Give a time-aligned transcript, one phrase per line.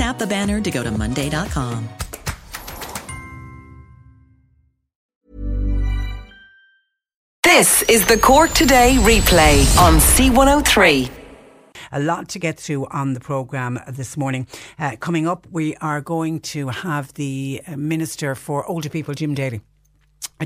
[0.00, 1.86] Tap the banner to go to Monday.com.
[7.42, 11.10] This is the Cork Today replay on C103.
[11.92, 14.46] A lot to get through on the programme this morning.
[14.78, 19.34] Uh, coming up, we are going to have the uh, Minister for Older People, Jim
[19.34, 19.60] Daly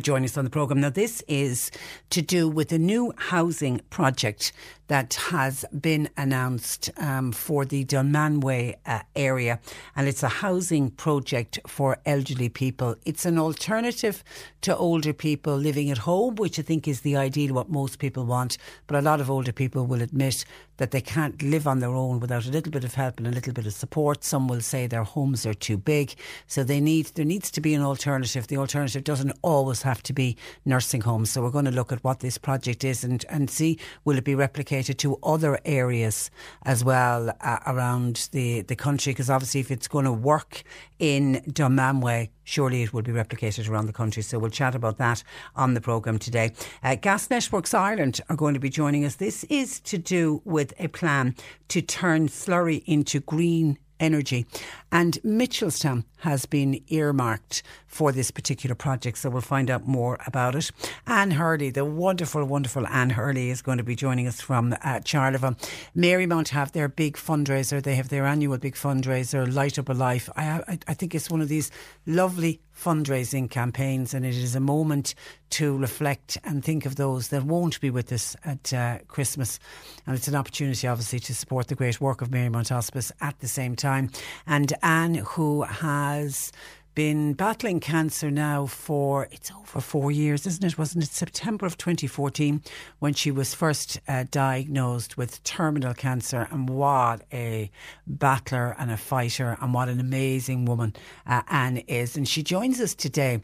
[0.00, 0.80] join us on the programme.
[0.80, 1.70] Now, this is
[2.10, 4.52] to do with a new housing project
[4.88, 9.58] that has been announced um, for the Dunmanway uh, area,
[9.96, 12.96] and it's a housing project for elderly people.
[13.06, 14.22] It's an alternative
[14.62, 18.26] to older people living at home, which I think is the ideal, what most people
[18.26, 18.58] want.
[18.86, 20.44] But a lot of older people will admit
[20.76, 23.30] that they can't live on their own without a little bit of help and a
[23.30, 24.24] little bit of support.
[24.24, 26.14] Some will say their homes are too big,
[26.46, 28.46] so they need there needs to be an alternative.
[28.46, 31.30] The alternative doesn't always have to be nursing homes.
[31.30, 34.24] So we're going to look at what this project is and, and see will it
[34.24, 36.30] be replicated to other areas
[36.64, 39.12] as well uh, around the, the country?
[39.12, 40.62] Because obviously, if it's going to work
[40.98, 44.22] in Dunmanway, surely it will be replicated around the country.
[44.22, 45.22] So we'll chat about that
[45.56, 46.52] on the programme today.
[46.82, 49.16] Uh, Gas Networks Ireland are going to be joining us.
[49.16, 51.34] This is to do with a plan
[51.68, 54.46] to turn slurry into green energy.
[54.90, 60.54] And Mitchelstown has been earmarked for this particular project, so we'll find out more about
[60.54, 60.70] it.
[61.06, 65.00] Anne Hurley, the wonderful, wonderful Anne Hurley, is going to be joining us from uh,
[65.04, 65.56] Charleville.
[65.96, 70.28] Marymount have their big fundraiser, they have their annual big fundraiser, Light Up a Life.
[70.36, 71.70] I, I, I think it's one of these
[72.06, 75.14] lovely fundraising campaigns, and it is a moment
[75.50, 79.58] to reflect and think of those that won't be with us at uh, Christmas.
[80.06, 83.48] And it's an opportunity, obviously, to support the great work of Marymount Hospice at the
[83.48, 84.10] same time.
[84.46, 86.52] And Anne, who has
[86.94, 90.78] been battling cancer now for it's over four years, isn't it?
[90.78, 92.62] Wasn't it September of 2014
[93.00, 96.46] when she was first uh, diagnosed with terminal cancer?
[96.50, 97.70] And what a
[98.06, 100.94] battler and a fighter, and what an amazing woman
[101.26, 102.16] uh, Anne is.
[102.16, 103.40] And she joins us today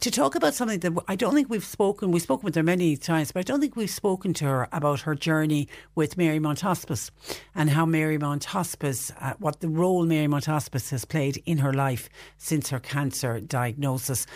[0.00, 2.12] to talk about something that I don't think we've spoken.
[2.12, 5.00] We've spoken with her many times, but I don't think we've spoken to her about
[5.00, 7.10] her journey with Marymount Hospice
[7.54, 12.08] and how Marymount Hospice, uh, what the role Marymount Hospice has played in her life
[12.38, 14.26] since her cancer diagnosis.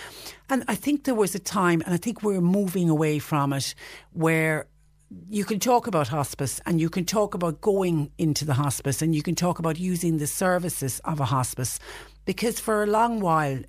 [0.48, 3.74] And I think there was a time, and I think we're moving away from it,
[4.12, 4.66] where
[5.30, 9.14] you can talk about hospice and you can talk about going into the hospice and
[9.14, 11.78] you can talk about using the services of a hospice
[12.24, 13.60] because for a long while,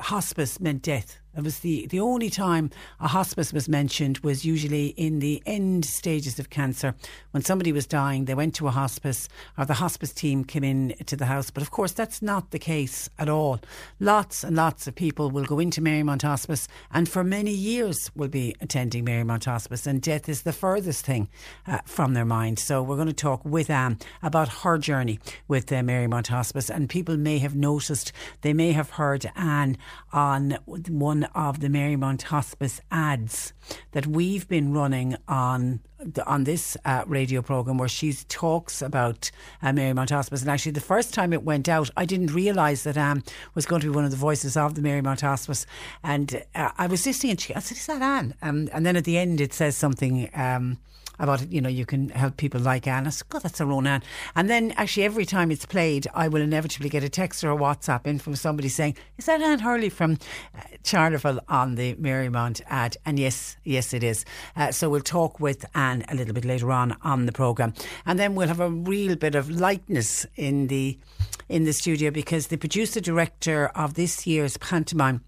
[0.00, 1.19] hospice meant death.
[1.36, 5.84] It was the, the only time a hospice was mentioned was usually in the end
[5.84, 6.94] stages of cancer.
[7.30, 10.94] When somebody was dying, they went to a hospice or the hospice team came in
[11.06, 11.50] to the house.
[11.50, 13.60] But of course, that's not the case at all.
[14.00, 18.28] Lots and lots of people will go into Marymount Hospice and for many years will
[18.28, 21.28] be attending Marymount Hospice and death is the furthest thing
[21.66, 22.58] uh, from their mind.
[22.58, 26.88] So we're going to talk with Anne about her journey with uh, Marymount Hospice and
[26.88, 29.78] people may have noticed, they may have heard Anne
[30.12, 33.52] on one of the Marymount Hospice ads
[33.92, 35.80] that we've been running on
[36.26, 39.30] on this uh, radio program where she talks about
[39.62, 40.40] uh, Marymount Hospice.
[40.40, 43.22] And actually, the first time it went out, I didn't realise that Anne
[43.54, 45.66] was going to be one of the voices of the Marymount Hospice.
[46.02, 48.34] And uh, I was listening and she, I said, Is that Anne?
[48.42, 50.30] Um, and then at the end, it says something.
[50.34, 50.78] Um,
[51.20, 53.06] about you know you can help people like Anne.
[53.06, 54.02] I said, God, that's a own Anne.
[54.34, 57.56] And then actually every time it's played, I will inevitably get a text or a
[57.56, 60.18] WhatsApp in from somebody saying, "Is that Anne Hurley from
[60.56, 64.24] uh, Charleville on the Marymount ad?" And yes, yes, it is.
[64.56, 67.74] Uh, so we'll talk with Anne a little bit later on on the program,
[68.06, 70.98] and then we'll have a real bit of lightness in the
[71.48, 75.22] in the studio because the producer director of this year's pantomime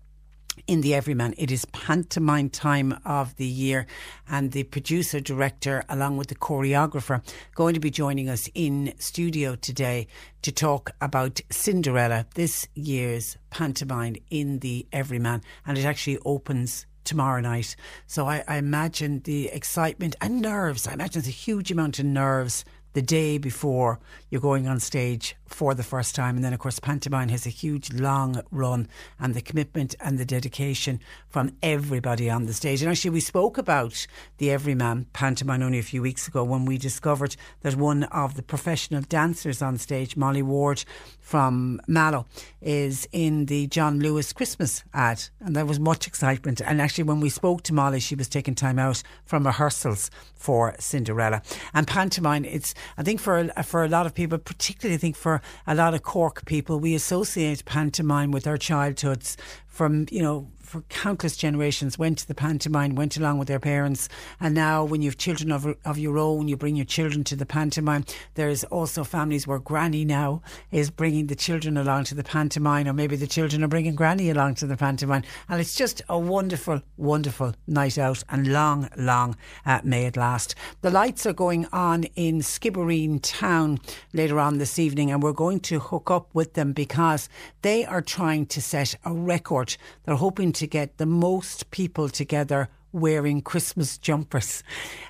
[0.66, 1.34] in the Everyman.
[1.38, 3.86] It is pantomime time of the year,
[4.28, 7.22] and the producer director, along with the choreographer,
[7.54, 10.06] going to be joining us in studio today
[10.42, 17.40] to talk about Cinderella, this year's pantomime in the Everyman, and it actually opens tomorrow
[17.40, 17.74] night.
[18.06, 20.86] So I, I imagine the excitement and nerves.
[20.86, 23.98] I imagine there's a huge amount of nerves the day before
[24.30, 26.36] you're going on stage for the first time.
[26.36, 30.24] And then, of course, pantomime has a huge long run and the commitment and the
[30.24, 32.82] dedication from everybody on the stage.
[32.82, 34.06] And actually, we spoke about
[34.38, 38.42] the Everyman pantomime only a few weeks ago when we discovered that one of the
[38.42, 40.84] professional dancers on stage, Molly Ward
[41.22, 42.26] from Mallow,
[42.60, 45.22] is in the John Lewis Christmas ad.
[45.40, 46.60] And there was much excitement.
[46.60, 50.74] And actually, when we spoke to Molly, she was taking time out from rehearsals for
[50.78, 51.40] Cinderella.
[51.72, 55.40] And pantomime, it's, I think, for, for a lot of people, particularly I think for
[55.66, 59.36] a lot of Cork people, we associate pantomime with our childhoods
[59.66, 64.08] from, you know, for countless generations went to the pantomime, went along with their parents,
[64.40, 67.36] and now when you have children of, of your own, you bring your children to
[67.36, 68.06] the pantomime.
[68.36, 70.40] There's also families where Granny now
[70.70, 74.30] is bringing the children along to the pantomime, or maybe the children are bringing Granny
[74.30, 79.36] along to the pantomime, and it's just a wonderful, wonderful night out, and long, long
[79.66, 80.54] uh, may it last.
[80.80, 83.78] The lights are going on in Skibbereen town
[84.14, 87.28] later on this evening, and we're going to hook up with them because
[87.60, 89.76] they are trying to set a record.
[90.04, 94.62] They're hoping to to get the most people together wearing Christmas jumpers.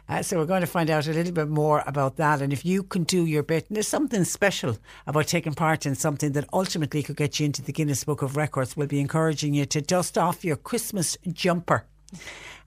[0.08, 2.40] Uh, so we're going to find out a little bit more about that.
[2.40, 5.94] And if you can do your bit, and there's something special about taking part in
[5.94, 9.52] something that ultimately could get you into the Guinness Book of Records, we'll be encouraging
[9.52, 11.84] you to dust off your Christmas jumper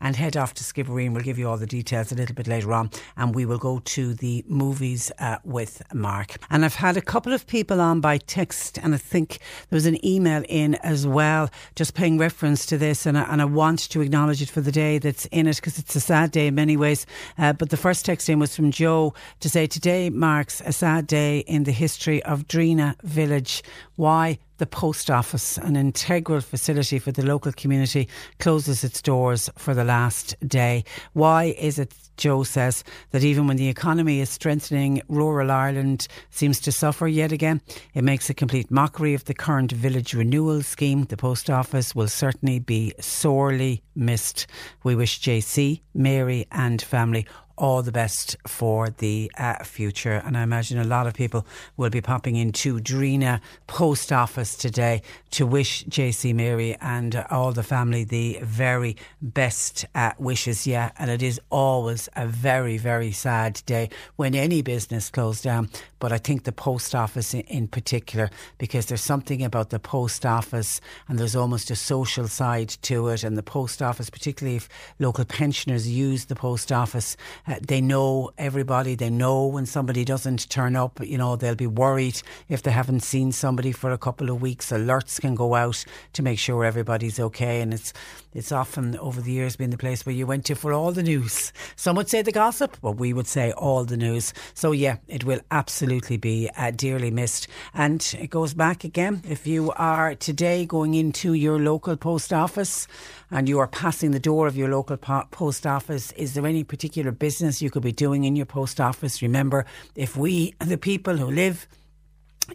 [0.01, 1.13] and head off to Skibbereen.
[1.13, 3.79] We'll give you all the details a little bit later on, and we will go
[3.79, 6.37] to the movies uh, with Mark.
[6.49, 9.39] And I've had a couple of people on by text, and I think
[9.69, 13.41] there was an email in as well, just paying reference to this, and I, and
[13.41, 16.31] I want to acknowledge it for the day that's in it because it's a sad
[16.31, 17.05] day in many ways.
[17.37, 21.07] Uh, but the first text in was from Joe to say today marks a sad
[21.07, 23.63] day in the history of Drinagh Village.
[23.95, 24.39] Why?
[24.57, 28.07] the post office, an integral facility for the local community,
[28.39, 30.83] closes its doors for the last day.
[31.13, 36.59] Why is it Joe says that even when the economy is strengthening, rural Ireland seems
[36.61, 37.61] to suffer yet again.
[37.93, 41.03] It makes a complete mockery of the current village renewal scheme.
[41.03, 44.47] The post office will certainly be sorely missed.
[44.83, 47.25] We wish JC, Mary, and family
[47.57, 50.21] all the best for the uh, future.
[50.25, 51.45] And I imagine a lot of people
[51.77, 57.51] will be popping into Drinagh Post Office today to wish JC Mary and uh, all
[57.51, 60.67] the family the very best uh, wishes.
[60.67, 65.69] Yeah, and it is always a very, very sad day when any business closed down.
[66.05, 68.29] But I think the post office in, in particular,
[68.59, 73.23] because there's something about the post office and there's almost a social side to it.
[73.23, 74.69] And the post office, particularly if
[74.99, 77.17] local pensioners use the post office,
[77.47, 78.93] uh, they know everybody.
[78.93, 80.99] They know when somebody doesn't turn up.
[81.03, 84.69] You know, they'll be worried if they haven't seen somebody for a couple of weeks.
[84.69, 87.61] Alerts can go out to make sure everybody's okay.
[87.61, 87.93] And it's
[88.31, 91.01] it's often over the years been the place where you went to for all the
[91.01, 91.51] news.
[91.77, 94.33] Some would say the gossip, but we would say all the news.
[94.53, 97.47] So yeah, it will absolutely be uh, dearly missed.
[97.73, 99.21] And it goes back again.
[99.27, 102.87] If you are today going into your local post office
[103.31, 107.11] and you are passing the door of your local post office, is there any particular
[107.11, 109.21] business you could be doing in your post office?
[109.21, 109.65] Remember,
[109.95, 111.67] if we, the people who live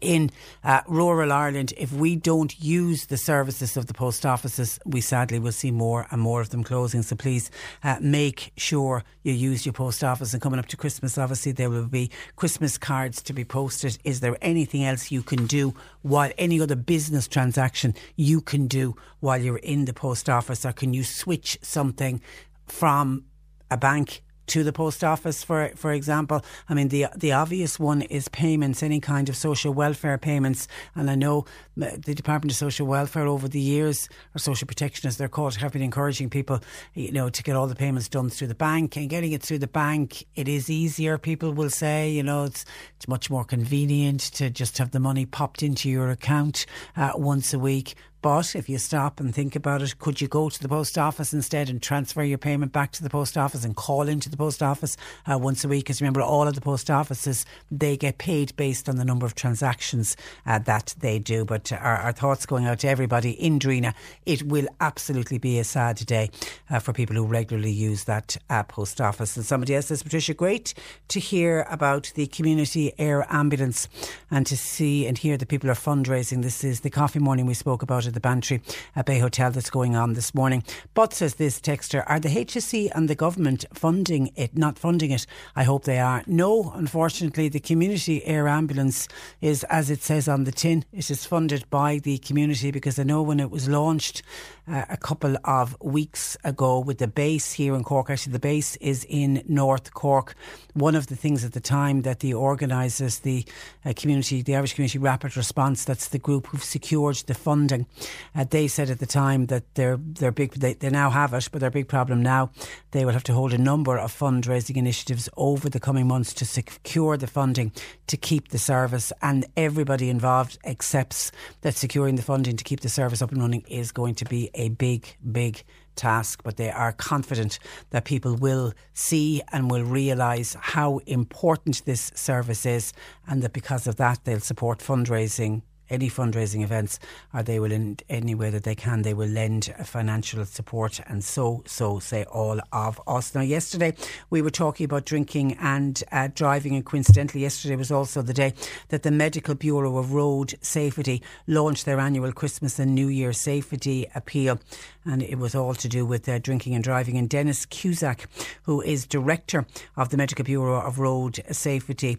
[0.01, 0.31] in
[0.65, 5.39] uh, rural Ireland, if we don't use the services of the post offices, we sadly
[5.39, 7.03] will see more and more of them closing.
[7.03, 7.51] So please
[7.83, 10.33] uh, make sure you use your post office.
[10.33, 13.99] And coming up to Christmas, obviously, there will be Christmas cards to be posted.
[14.05, 18.97] Is there anything else you can do while any other business transaction you can do
[19.21, 20.65] while you're in the post office?
[20.65, 22.21] Or can you switch something
[22.67, 23.25] from
[23.71, 26.45] a bank to the post office, for for example.
[26.69, 30.69] I mean, the the obvious one is payments, any kind of social welfare payments.
[30.95, 31.45] And I know
[31.77, 35.73] the Department of Social Welfare over the years, or social protection as they're called, have
[35.73, 36.61] been encouraging people,
[36.95, 38.97] you know, to get all the payments done through the bank.
[38.97, 41.19] And getting it through the bank, it is easier.
[41.19, 42.65] People will say, you know, it's
[42.97, 46.67] it's much more convenient to just have the money popped into your account
[46.97, 47.95] uh, once a week.
[48.23, 51.33] But if you stop and think about it, could you go to the post office
[51.33, 54.63] instead and transfer your payment back to the post office and call into the post
[54.63, 54.97] office
[55.27, 55.85] uh, once a week?
[55.85, 59.35] Because remember, all of the post offices they get paid based on the number of
[59.35, 61.47] transactions uh, that they do.
[61.47, 63.95] But our, our, thoughts going out to everybody in Drinagh.
[64.27, 66.29] It will absolutely be a sad day
[66.69, 69.37] uh, for people who regularly use that uh, post office.
[69.37, 70.75] And somebody else says, Patricia, great
[71.09, 73.89] to hear about the community air ambulance
[74.31, 76.43] and to see and hear that people are fundraising.
[76.43, 78.61] This is the coffee morning we spoke about at the Bantry
[78.95, 80.63] at Bay Hotel that's going on this morning.
[80.95, 85.27] But says this texter, are the HSE and the government funding it, not funding it?
[85.57, 86.23] I hope they are.
[86.27, 89.09] No, unfortunately, the community air ambulance
[89.41, 93.05] is, as it says on the tin, it is funded by the community because I
[93.05, 94.23] know when it was launched
[94.69, 98.77] uh, a couple of weeks ago with the base here in Cork, actually, the base
[98.77, 100.35] is in North Cork.
[100.75, 103.45] One of the things at the time that the organisers, the
[103.85, 107.87] uh, community, the Irish Community Rapid Response, that's the group who've secured the funding,
[108.35, 111.49] uh, they said at the time that their their big they, they now have it,
[111.53, 112.51] but their big problem now
[112.91, 116.45] they will have to hold a number of fundraising initiatives over the coming months to
[116.45, 117.73] secure the funding
[118.07, 122.89] to keep the service, and everybody involved accepts that securing the funding to keep the
[122.89, 125.63] service up and running is going to be a big, big
[125.97, 127.59] task, but they are confident
[127.91, 132.93] that people will see and will realise how important this service is,
[133.27, 136.99] and that because of that, they'll support fundraising any fundraising events,
[137.35, 141.23] or they will, in any way that they can, they will lend financial support, and
[141.25, 143.35] so so say all of us.
[143.35, 143.95] Now, yesterday
[144.31, 148.55] we were talking about drinking and uh, driving, and coincidentally, yesterday was also the day
[148.89, 154.07] that the Medical Bureau of Road Safety launched their annual Christmas and New Year safety
[154.15, 154.61] appeal,
[155.05, 157.17] and it was all to do with uh, drinking and driving.
[157.17, 158.27] And Denis Cusack,
[158.63, 159.67] who is director
[159.97, 162.19] of the Medical Bureau of Road Safety,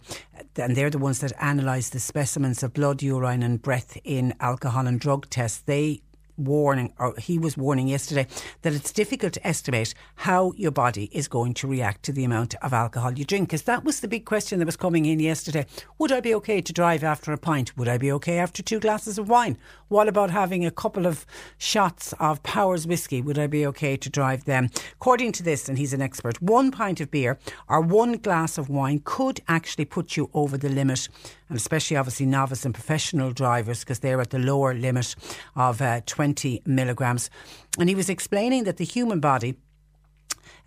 [0.56, 4.88] and they're the ones that analyse the specimens of blood, urine, and breath in alcohol
[4.88, 5.60] and drug tests.
[5.60, 6.02] They
[6.38, 8.28] warning, or he was warning yesterday,
[8.62, 12.56] that it's difficult to estimate how your body is going to react to the amount
[12.56, 13.50] of alcohol you drink.
[13.50, 15.66] Because that was the big question that was coming in yesterday.
[15.98, 17.78] Would I be okay to drive after a pint?
[17.78, 19.58] Would I be okay after two glasses of wine?
[19.88, 21.26] What about having a couple of
[21.58, 23.22] shots of Powers whiskey?
[23.22, 24.70] Would I be okay to drive them?
[24.94, 27.38] According to this, and he's an expert, one pint of beer
[27.68, 31.10] or one glass of wine could actually put you over the limit
[31.52, 35.16] and especially obviously novice and professional drivers because they're at the lower limit
[35.58, 37.30] of uh, 20 milligrams.
[37.78, 39.56] And he was explaining that the human body.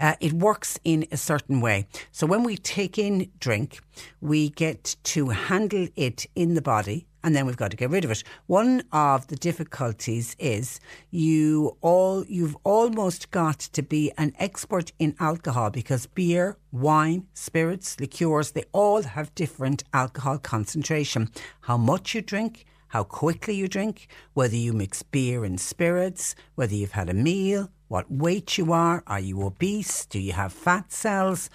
[0.00, 1.86] Uh, it works in a certain way.
[2.12, 3.80] So when we take in drink,
[4.20, 8.04] we get to handle it in the body and then we've got to get rid
[8.04, 8.22] of it.
[8.46, 10.78] One of the difficulties is
[11.10, 17.98] you all you've almost got to be an expert in alcohol because beer, wine, spirits,
[17.98, 21.30] liqueurs, they all have different alcohol concentration.
[21.62, 26.74] How much you drink, how quickly you drink, whether you mix beer and spirits, whether
[26.74, 30.90] you've had a meal, what weight you are, are you obese, do you have fat
[30.92, 31.50] cells,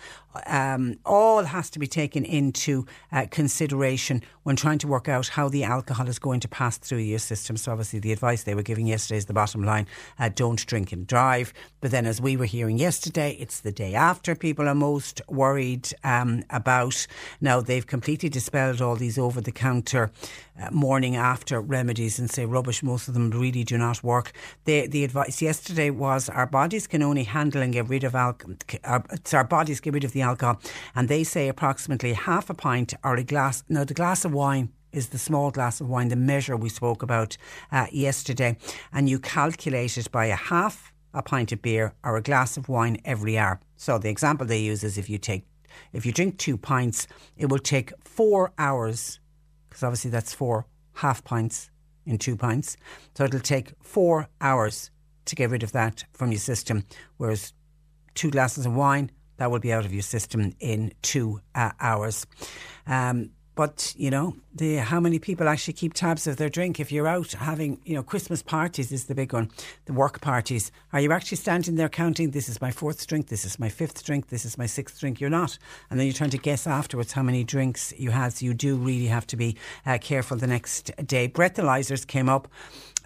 [0.46, 5.50] um, all has to be taken into uh, consideration when trying to work out how
[5.50, 7.58] the alcohol is going to pass through your system.
[7.58, 10.92] So, obviously, the advice they were giving yesterday is the bottom line uh, don't drink
[10.92, 11.54] and drive.
[11.82, 15.90] But then, as we were hearing yesterday, it's the day after people are most worried
[16.04, 17.08] um, about.
[17.42, 20.12] Now, they've completely dispelled all these over the counter
[20.62, 22.84] uh, morning after remedies and say rubbish.
[22.84, 24.32] Most of them really do not work.
[24.66, 28.56] The, the advice yesterday was our bodies can only handle and get rid of alcohol.
[28.84, 30.60] Our, our bodies get rid of the alcohol.
[30.96, 33.64] And they say approximately half a pint or a glass.
[33.70, 37.04] Now, the glass of wine is the small glass of wine, the measure we spoke
[37.04, 37.38] about
[37.72, 38.58] uh, yesterday.
[38.92, 42.70] And you calculate it by a half a pint of beer or a glass of
[42.70, 43.60] wine every hour.
[43.78, 45.46] So the example they use is if you take
[45.94, 47.08] if you drink two pints,
[47.38, 49.20] it will take four hours,
[49.70, 51.70] because obviously that's four half pints
[52.06, 52.76] in two pints.
[53.16, 54.92] So it'll take four hours
[55.30, 56.86] to get rid of that from your system.
[57.18, 57.54] Whereas
[58.16, 62.28] two glasses of wine, that will be out of your system in two uh, hours.
[62.86, 66.80] Um, but you know, the how many people actually keep tabs of their drink?
[66.80, 69.52] If you're out having, you know, Christmas parties is the big one,
[69.84, 70.72] the work parties.
[70.94, 72.32] Are you actually standing there counting?
[72.32, 73.28] This is my fourth drink.
[73.28, 74.30] This is my fifth drink.
[74.30, 75.20] This is my sixth drink.
[75.20, 75.58] You're not,
[75.90, 78.32] and then you're trying to guess afterwards how many drinks you had.
[78.32, 81.28] So you do really have to be uh, careful the next day.
[81.28, 82.48] Breathalyzers came up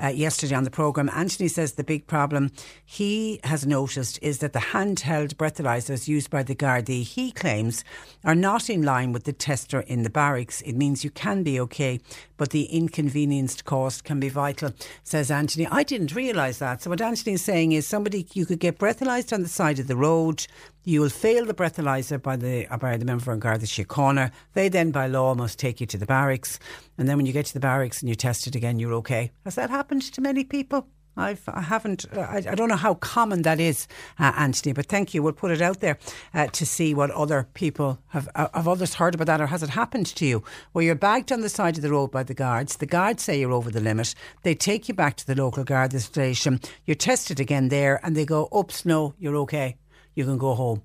[0.01, 1.09] uh, yesterday on the programme.
[1.13, 2.51] Anthony says the big problem
[2.85, 7.83] he has noticed is that the handheld breathalyzers used by the Gardaí, he claims,
[8.23, 10.61] are not in line with the tester in the barracks.
[10.61, 11.99] It means you can be okay,
[12.37, 14.73] but the inconvenienced cost can be vital,
[15.03, 15.67] says Anthony.
[15.67, 16.81] I didn't realise that.
[16.81, 19.87] So what Anthony is saying is somebody you could get breathalyzed on the side of
[19.87, 20.45] the road.
[20.85, 24.31] You will fail the breathalyzer by the uh, by the member of Garda Síochána.
[24.53, 26.59] They then, by law, must take you to the barracks.
[26.97, 29.31] And then when you get to the barracks and you test it again, you're okay.
[29.45, 30.87] Has that happened to many people?
[31.15, 33.87] I've, I haven't, uh, I, I don't know how common that is,
[34.19, 35.21] uh, Anthony, but thank you.
[35.21, 35.99] We'll put it out there
[36.33, 39.61] uh, to see what other people have, uh, have others heard about that or has
[39.61, 42.33] it happened to you where you're bagged on the side of the road by the
[42.33, 42.77] guards.
[42.77, 44.15] The guards say you're over the limit.
[44.41, 46.59] They take you back to the local guard station.
[46.85, 49.77] You're tested again there and they go, oops, no, you're okay.
[50.15, 50.83] You can go home.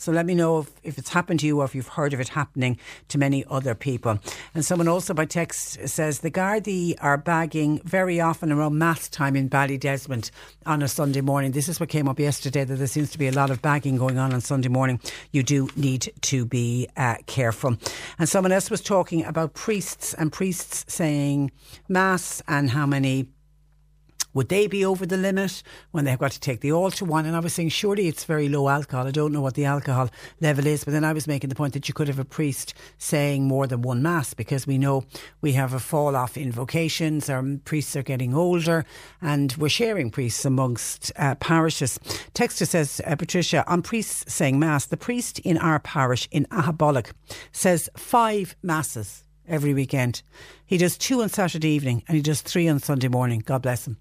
[0.00, 2.20] So let me know if, if it's happened to you or if you've heard of
[2.20, 4.20] it happening to many other people.
[4.54, 9.34] And someone also by text says the Gardaí are bagging very often around mass time
[9.34, 10.30] in Ballydesmond
[10.64, 11.50] on a Sunday morning.
[11.50, 13.96] This is what came up yesterday that there seems to be a lot of bagging
[13.96, 15.00] going on on Sunday morning.
[15.32, 17.76] You do need to be uh, careful.
[18.20, 21.50] And someone else was talking about priests and priests saying
[21.88, 23.30] mass and how many
[24.38, 27.26] would they be over the limit when they've got to take the altar one?
[27.26, 29.08] And I was saying, surely it's very low alcohol.
[29.08, 31.74] I don't know what the alcohol level is, but then I was making the point
[31.74, 35.02] that you could have a priest saying more than one mass because we know
[35.40, 37.28] we have a fall off in vocations.
[37.28, 38.84] Our priests are getting older,
[39.20, 41.98] and we're sharing priests amongst uh, parishes.
[42.32, 47.10] Texter says, uh, Patricia, on priests saying mass, the priest in our parish in Aghabullogue
[47.50, 50.22] says five masses every weekend.
[50.64, 53.42] He does two on Saturday evening and he does three on Sunday morning.
[53.44, 53.96] God bless him.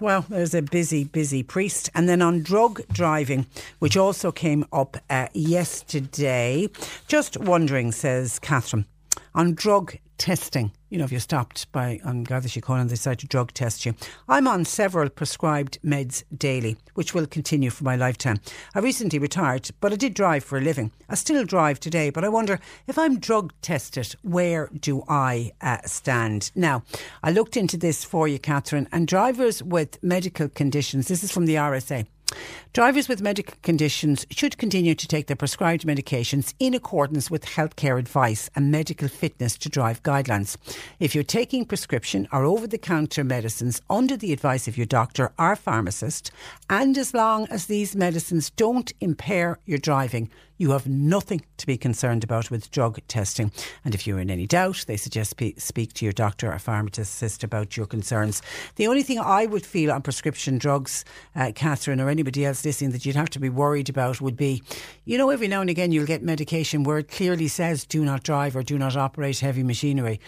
[0.00, 1.90] Well, there's a busy, busy priest.
[1.94, 3.46] And then on drug driving,
[3.80, 6.68] which also came up uh, yesterday,
[7.06, 8.86] just wondering, says Catherine,
[9.34, 10.70] on drug testing.
[10.90, 13.86] You know, if you're stopped by on Garda Síochána and they decide to drug test
[13.86, 13.94] you.
[14.28, 18.40] I'm on several prescribed meds daily, which will continue for my lifetime.
[18.74, 20.92] I recently retired, but I did drive for a living.
[21.08, 25.78] I still drive today, but I wonder if I'm drug tested, where do I uh,
[25.86, 26.50] stand?
[26.54, 26.82] Now,
[27.22, 31.46] I looked into this for you, Catherine, and drivers with medical conditions, this is from
[31.46, 32.06] the RSA.
[32.72, 37.98] Drivers with medical conditions should continue to take their prescribed medications in accordance with healthcare
[37.98, 40.56] advice and medical fitness to drive guidelines.
[41.00, 45.32] If you're taking prescription or over the counter medicines under the advice of your doctor
[45.38, 46.30] or pharmacist,
[46.68, 51.78] and as long as these medicines don't impair your driving, you have nothing to be
[51.78, 53.50] concerned about with drug testing.
[53.82, 57.78] And if you're in any doubt, they suggest speak to your doctor or pharmacist about
[57.78, 58.42] your concerns.
[58.76, 61.02] The only thing I would feel on prescription drugs,
[61.34, 64.62] uh, Catherine, or anybody else listening that you'd have to be worried about would be,
[65.06, 68.22] you know, every now and again you'll get medication where it clearly says do not
[68.22, 70.20] drive or do not operate heavy machinery.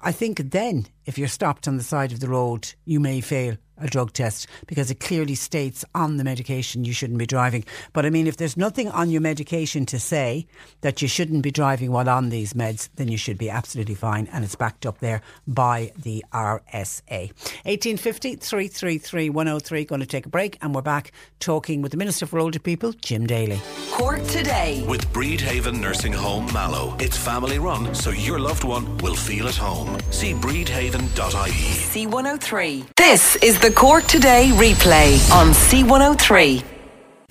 [0.00, 3.56] I think then, if you're stopped on the side of the road, you may fail
[3.82, 7.64] a drug test because it clearly states on the medication you shouldn't be driving.
[7.92, 10.46] But I mean, if there's nothing on your medication to say
[10.80, 14.28] that you shouldn't be driving while on these meds, then you should be absolutely fine.
[14.32, 17.32] And it's backed up there by the RSA.
[17.64, 19.84] 1850 333 103.
[19.84, 22.92] Going to take a break and we're back talking with the Minister for Older People,
[22.92, 23.60] Jim Daly.
[23.90, 24.84] Cork today.
[24.88, 26.96] With Brídhaven Nursing Home Mallow.
[27.00, 29.98] It's family run, so your loved one will feel at home.
[30.10, 31.72] See brídhaven.ie.
[31.92, 32.86] C103.
[32.96, 36.81] This is the Cork Today replay on C103.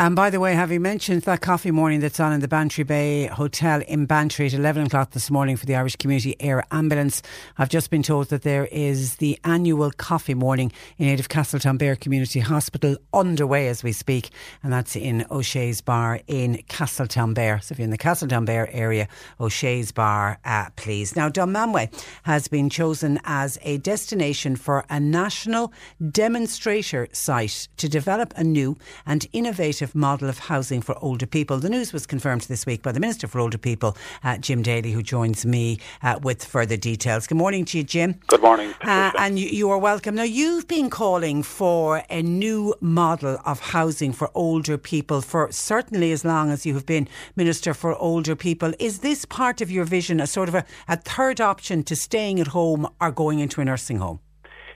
[0.01, 3.27] And by the way, having mentioned that coffee morning that's on in the Bantry Bay
[3.27, 7.21] Hotel in Bantry at 11 o'clock this morning for the Irish Community Air Ambulance,
[7.59, 11.99] I've just been told that there is the annual coffee morning in aid of Castletownbere
[11.99, 14.31] Community Hospital underway as we speak,
[14.63, 17.61] and that's in O'Shea's Bar in Castletownbere.
[17.61, 19.07] So if you're in the Castletownbere area,
[19.39, 21.15] O'Shea's Bar, uh, please.
[21.15, 25.71] Now, Dunmanway has been chosen as a destination for a national
[26.09, 31.57] demonstrator site to develop a new and innovative model of housing for older people.
[31.57, 34.91] The news was confirmed this week by the Minister for Older People, uh, Jim Daly,
[34.91, 37.27] who joins me uh, with further details.
[37.27, 38.19] Good morning to you, Jim.
[38.27, 38.73] Good morning.
[38.81, 40.15] Uh, and you, you are welcome.
[40.15, 46.11] Now, you've been calling for a new model of housing for older people for certainly
[46.11, 48.73] as long as you have been Minister for Older People.
[48.79, 52.39] Is this part of your vision, a sort of a, a third option to staying
[52.39, 54.19] at home or going into a nursing home?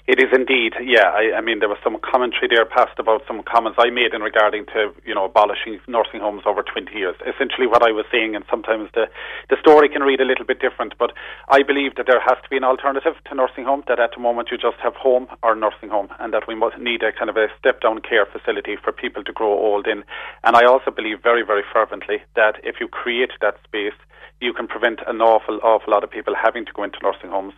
[0.07, 1.09] It is indeed, yeah.
[1.09, 4.21] I, I, mean, there was some commentary there passed about some comments I made in
[4.21, 7.15] regarding to you know abolishing nursing homes over 20 years.
[7.25, 9.09] Essentially, what I was saying, and sometimes the
[9.49, 11.11] the story can read a little bit different, but
[11.49, 13.81] I believe that there has to be an alternative to nursing home.
[13.87, 16.77] That at the moment you just have home or nursing home, and that we must
[16.77, 20.03] need a kind of a step down care facility for people to grow old in.
[20.43, 23.97] And I also believe very, very fervently that if you create that space,
[24.39, 27.53] you can prevent an awful, awful lot of people having to go into nursing homes.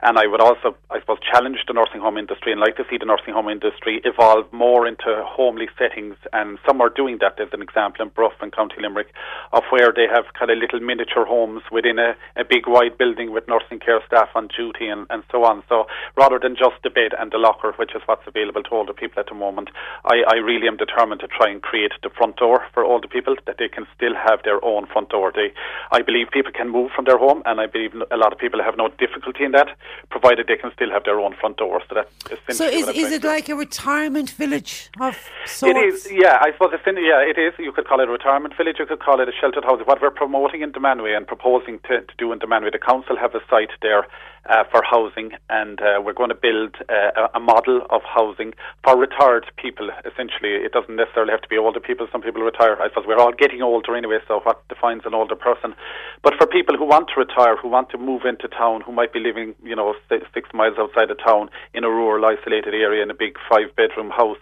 [0.00, 2.98] And I would also, I suppose, challenge the nursing home industry and like to see
[2.98, 6.14] the nursing home industry evolve more into homely settings.
[6.32, 7.34] And some are doing that.
[7.36, 9.08] There's an example in Bruff and County Limerick
[9.52, 13.32] of where they have kind of little miniature homes within a, a big wide building
[13.32, 15.64] with nursing care staff on duty and, and so on.
[15.68, 18.94] So rather than just the bed and the locker, which is what's available to older
[18.94, 19.70] people at the moment,
[20.04, 23.34] I, I really am determined to try and create the front door for older people
[23.46, 25.32] that they can still have their own front door.
[25.34, 25.50] They,
[25.90, 28.62] I believe people can move from their home, and I believe a lot of people
[28.62, 29.74] have no difficulty in that
[30.10, 31.80] provided they can still have their own front door.
[31.88, 35.78] So that's So is, is it like a retirement village of sorts?
[35.78, 36.38] It is, yeah.
[36.40, 37.54] I suppose it's in, yeah, it is.
[37.58, 38.76] You could call it a retirement village.
[38.78, 39.86] You could call it a sheltered housing.
[39.86, 43.34] What we're promoting in Dunmanway and proposing to, to do in Dunmanway, the council have
[43.34, 44.06] a site there
[44.48, 48.54] uh, for housing, and uh, we're going to build uh, a, a model of housing
[48.82, 49.90] for retired people.
[50.06, 52.08] Essentially, it doesn't necessarily have to be older people.
[52.10, 52.80] Some people retire.
[52.80, 54.18] I suppose we're all getting older anyway.
[54.26, 55.74] So what defines an older person?
[56.22, 59.12] But for people who want to retire, who want to move into town, who might
[59.12, 59.77] be living, you know,
[60.08, 64.10] six, six miles outside of town in a rural, isolated area in a big five-bedroom
[64.10, 64.38] house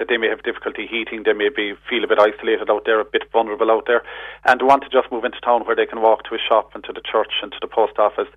[0.00, 2.98] that they may have difficulty heating, they may be feel a bit isolated out there,
[2.98, 4.02] a bit vulnerable out there,
[4.46, 6.82] and want to just move into town where they can walk to a shop and
[6.84, 8.32] to the church and to the post office.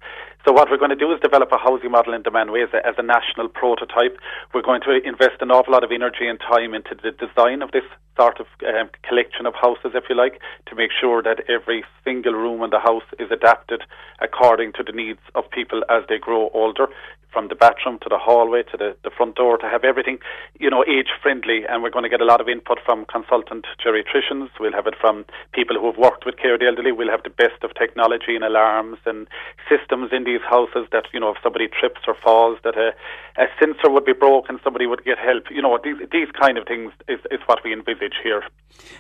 [0.46, 2.86] So what we're going to do is develop a housing model in Dunmanway as a,
[2.86, 4.20] as a national prototype.
[4.54, 7.72] We're going to invest an awful lot of energy and time into the design of
[7.72, 7.88] this
[8.20, 12.34] sort of um, collection of houses, if you like, to make sure that every single
[12.34, 13.82] room in the house is adapted
[14.20, 16.88] according to the needs of people as they grow older,
[17.34, 20.20] from the bathroom to the hallway to the, the front door, to have everything,
[20.60, 21.66] you know, age friendly.
[21.68, 24.50] And we're going to get a lot of input from consultant geriatricians.
[24.60, 26.92] We'll have it from people who have worked with care of the elderly.
[26.92, 29.28] We'll have the best of technology and alarms and
[29.68, 32.94] systems in these houses that, you know, if somebody trips or falls, that a,
[33.42, 35.46] a sensor would be broken, somebody would get help.
[35.50, 38.44] You know, these, these kind of things is, is what we envisage here.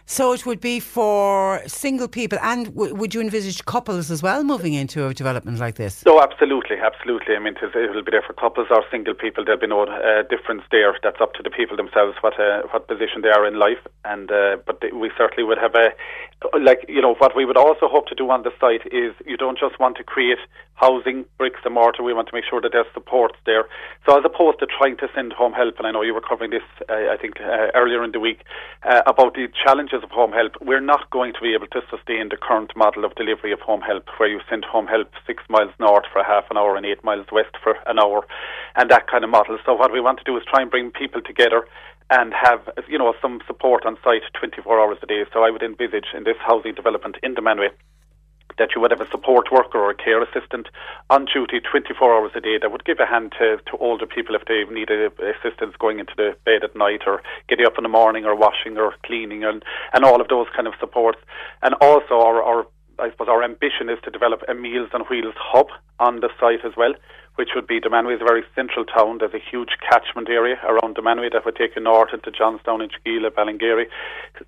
[0.06, 4.44] So it would be for single people, and w- would you envisage couples as well
[4.44, 6.06] moving into a development like this?
[6.06, 7.36] No, absolutely, absolutely.
[7.36, 9.44] I mean, it will be there for couples or single people.
[9.44, 10.98] There'll be no uh, difference there.
[11.04, 13.82] That's up to the people themselves what uh, what position they are in life.
[14.06, 15.92] And uh, but we certainly would have a
[16.62, 19.38] like you know what we would also hope to do on the site is you
[19.38, 20.40] don't just want to create
[20.76, 22.04] housing bricks and mortar.
[22.04, 23.66] We want to make sure that there's supports there.
[24.06, 26.52] So as opposed to trying to send home help, and I know you were covering
[26.52, 28.42] this, uh, I think uh, earlier in the week
[28.84, 30.54] uh, about the challenges of home help.
[30.62, 33.82] We're not going to be able to sustain the current model of delivery of home
[33.82, 37.04] help, where you send home help six miles north for half an hour and eight
[37.04, 38.26] miles west for an hour,
[38.76, 39.58] and that kind of model.
[39.66, 41.66] So what we want to do is try and bring people together
[42.14, 45.26] and have you know some support on site 24 hours a day.
[45.34, 47.70] So I would envisage in this housing development in Dunmanway
[48.60, 50.68] that you would have a support worker or a care assistant
[51.10, 54.36] on duty 24 hours a day that would give a hand to, to older people
[54.36, 57.90] if they needed assistance going into the bed at night or getting up in the
[57.90, 61.18] morning or washing or cleaning and, and all of those kind of supports.
[61.64, 62.68] And also our, our
[63.00, 65.68] I suppose our ambition is to develop a Meals on Wheels hub
[66.00, 66.94] on the site as well,
[67.36, 69.18] which would be Dunmanway is a very central town.
[69.20, 72.96] There's a huge catchment area around Dunmanway that would take you north into Johnstown, into
[73.04, 73.88] Keela, Ballingeary,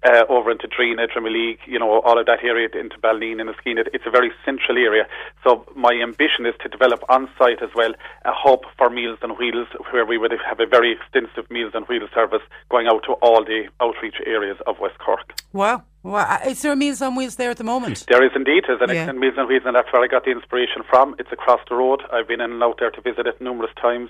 [0.04, 3.80] uh, over into Drinagh, Drimoleague, you know, all of that area into Ballineen and Enniskeane.
[3.80, 5.08] It, it's a very central area.
[5.44, 7.94] So my ambition is to develop on site as well
[8.26, 11.84] a hub for Meals on Wheels where we would have a very extensive Meals on
[11.84, 15.34] Wheels service going out to all the outreach areas of West Cork.
[15.54, 15.84] Wow.
[16.06, 16.40] Wow.
[16.46, 18.06] Is there a Meals on Wheels there at the moment?
[18.08, 18.64] There is indeed.
[18.68, 19.02] There's an Yeah.
[19.02, 21.16] excellent Meals on Wheels, and that's where I got the inspiration from.
[21.20, 22.04] It's across the road.
[22.14, 24.10] I've been in and out there to visit it numerous times,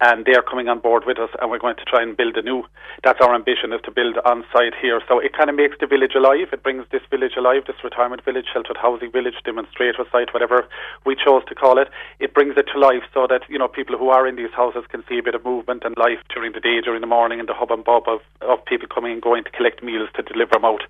[0.00, 2.42] and they're coming on board with us, and we're going to try and build a
[2.42, 2.64] new.
[3.04, 5.00] That's our ambition is to build on site here.
[5.06, 6.48] So it kind of makes the village alive.
[6.52, 10.66] It brings this village alive, this retirement village, sheltered housing village, demonstrator site, whatever
[11.04, 11.88] we chose to call it.
[12.20, 14.84] It brings it to life so that you know people who are in these houses
[14.88, 17.48] can see a bit of movement and life during the day, during the morning, and
[17.48, 20.52] the hub and bob of, of people coming and going to collect meals to deliver
[20.54, 20.82] them out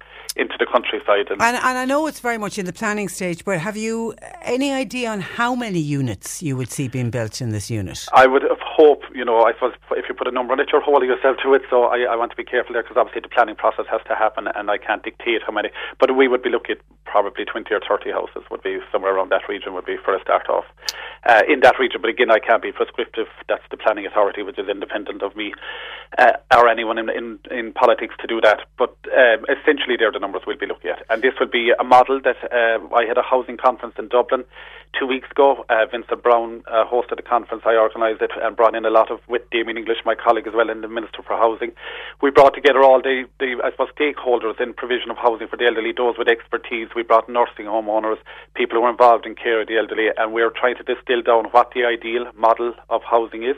[0.44, 1.26] into the countryside.
[1.30, 4.14] And And, and I know it's very much in the planning stage, but have you
[4.42, 7.98] any idea on how many units you would see being built in this unit?
[8.12, 10.82] I would hope, you know, I suppose if you put a number on it, you're
[10.82, 11.62] holding yourself to it.
[11.70, 14.14] So I, I want to be careful there because obviously the planning process has to
[14.14, 15.70] happen and I can't dictate how many.
[16.00, 19.30] But we would be looking at probably 20 or 30 houses would be somewhere around
[19.30, 20.64] that region would be for a start off.
[21.26, 23.28] Uh, in that region, but again, I can't be prescriptive.
[23.48, 25.54] That's the planning authority, which is independent of me
[26.18, 28.60] uh, or anyone in, in, in politics to do that.
[28.76, 31.04] But um, essentially, they're the numbers we'll be looking at.
[31.08, 34.44] And this will be a model that uh, I had a housing conference in Dublin
[34.98, 35.64] two weeks ago.
[35.68, 37.62] Uh, Vincent Browne uh, hosted a conference.
[37.66, 40.54] I organised it and brought in a lot of, with Damien English, my colleague as
[40.54, 41.72] well, and the Minister for Housing.
[42.22, 45.66] We brought together all the, the I suppose, stakeholders in provision of housing for the
[45.66, 46.88] elderly, those with expertise.
[46.96, 48.18] We brought nursing home owners,
[48.54, 51.46] people who are involved in care of the elderly, and we're trying to distill down
[51.52, 53.56] what the ideal model of housing is.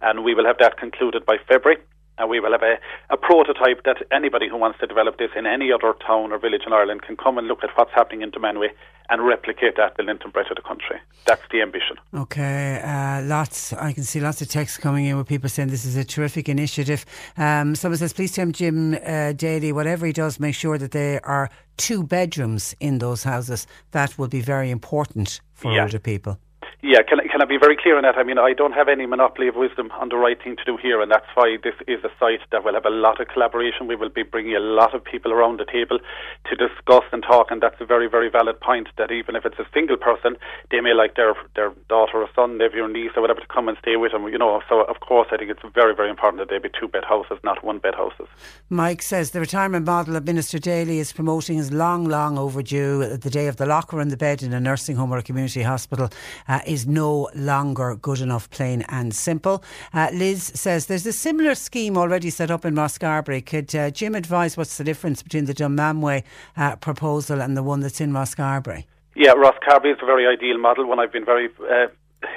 [0.00, 1.78] And we will have that concluded by February
[2.18, 2.78] and we will have a,
[3.10, 6.62] a prototype that anybody who wants to develop this in any other town or village
[6.66, 8.68] in Ireland can come and look at what's happening in Dunmanway
[9.10, 10.96] and replicate that the length and breadth of the country.
[11.26, 11.96] That's the ambition.
[12.14, 13.72] Okay, uh, lots.
[13.72, 16.48] I can see lots of texts coming in with people saying this is a terrific
[16.48, 17.06] initiative.
[17.36, 21.24] Um, someone says, please tell Jim uh, Daly, whatever he does, make sure that there
[21.24, 23.66] are two bedrooms in those houses.
[23.92, 25.82] That will be very important for Yeah.
[25.84, 26.38] older people.
[26.80, 28.16] Yeah, can, can I be very clear on that?
[28.16, 30.78] I mean, I don't have any monopoly of wisdom on the right thing to do
[30.80, 33.88] here, and that's why this is a site that will have a lot of collaboration.
[33.88, 37.50] We will be bringing a lot of people around the table to discuss and talk,
[37.50, 38.86] and that's a very, very valid point.
[38.96, 40.36] That even if it's a single person,
[40.70, 43.68] they may like their their daughter or son, nephew or niece or whatever to come
[43.68, 44.28] and stay with them.
[44.28, 46.86] You know, so of course, I think it's very, very important that they be two
[46.86, 48.28] bed houses, not one bed houses.
[48.70, 53.16] Mike says the retirement model that Minister Daly is promoting is long, long overdue.
[53.16, 55.62] The day of the locker and the bed in a nursing home or a community
[55.62, 56.08] hospital.
[56.46, 59.62] Uh, is no longer good enough, plain and simple.
[59.92, 63.44] Uh, Liz says there's a similar scheme already set up in Rosscarbery.
[63.44, 66.22] Could uh, Jim advise what's the difference between the Dunmanway
[66.56, 68.84] uh, proposal and the one that's in Rosscarbery?
[69.16, 71.88] Yeah, Rosscarbery is a very ideal model, one I've been very uh,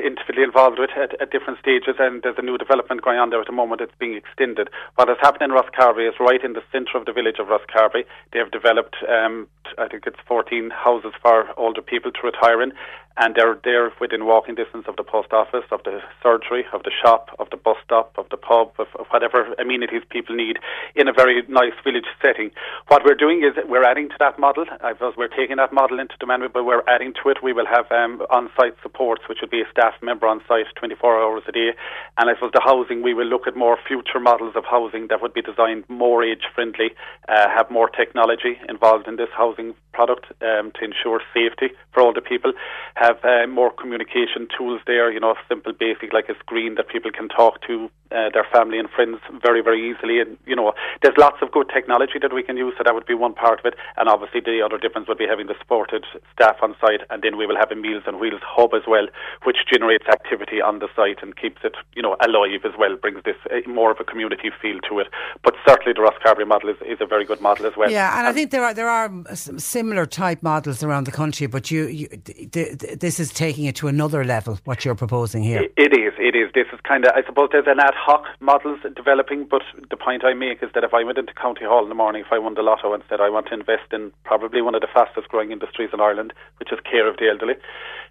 [0.04, 3.42] intimately involved with at, at, different stages, and there's a new development going on there
[3.42, 3.82] at the moment.
[3.82, 4.70] It's being extended.
[4.96, 8.06] What has happened in Rosscarbery is right in the centre of the village of Rosscarbery.
[8.32, 12.74] They have developed, um, I think it's 14 houses for older people to retire in,
[13.18, 16.92] and they're there within walking distance of the post office, of the surgery, of the
[17.04, 20.58] shop, of the bus stop, of the pub, of, of whatever amenities people need
[20.96, 22.52] in a very nice village setting.
[22.88, 24.66] What we're doing is we're adding to that model.
[24.82, 27.44] I suppose we're taking that model into Dunmanway, but we're adding to it.
[27.44, 31.22] We will have um, on-site supports, which will be a staff member on site 24
[31.22, 31.72] hours a day.
[32.18, 35.22] And I suppose the housing, we will look at more future models of housing that
[35.22, 36.92] would be designed more age-friendly,
[37.28, 42.22] uh, have more technology involved in this housing product um, to ensure safety for older
[42.22, 42.54] people
[43.02, 47.12] have uh, more communication tools there, you know, simple, basic, like a screen that people
[47.12, 50.20] can talk to uh, their family and friends very, very easily.
[50.20, 53.06] And, you know, there's lots of good technology that we can use, so that would
[53.06, 53.76] be one part of it.
[53.98, 57.38] And obviously, the other difference would be having the supported staff on site, and then
[57.38, 59.08] we will have a Meals on Wheels hub as well,
[59.44, 63.24] which generates activity on the site and keeps it, you know, alive as well, brings
[63.24, 65.08] this uh, more of a community feel to it.
[65.44, 67.90] But certainly, the Rosscarbery model is, is a very good model as well.
[67.90, 71.48] Yeah, and, and I think there are there are similar type models around the country,
[71.48, 75.44] but you, you the, the, this is taking it to another level, what you're proposing
[75.44, 75.68] here.
[75.78, 76.52] It is, it is.
[76.54, 80.24] This is kind of, I suppose there's an ad hoc models developing, but the point
[80.24, 82.40] I make is that if I went into County Hall in the morning, if I
[82.40, 85.30] won the lotto and said I want to invest in probably one of the fastest
[85.30, 87.56] growing industries in Ireland, which is care of the elderly,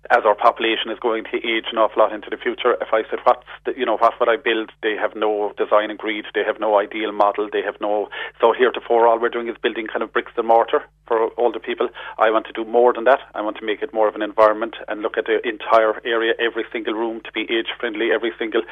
[0.08, 3.02] as our population is going to age an awful lot into the future, if I
[3.10, 4.72] said, what's the, you know, what would I build?
[4.82, 8.08] They have no design agreed, they have no ideal model, they have no,
[8.40, 11.88] so heretofore all we're doing is building kind of bricks and mortar for older people.
[12.18, 13.20] I want to do more than that.
[13.34, 16.34] I want to make it more of an environment and look at the entire area,
[16.38, 18.62] every single room to be age friendly, every single,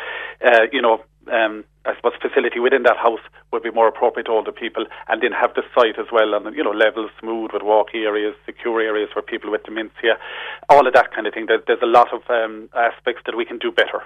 [0.44, 3.20] uh, you know, um, I suppose facility within that house
[3.52, 6.56] would be more appropriate to older people, and then have the site as well, and
[6.56, 10.18] you know, level smooth with walk areas, secure areas for people with dementia,
[10.68, 11.46] all of that kind of thing.
[11.46, 14.02] There's, there's a lot of um, aspects that we can do better.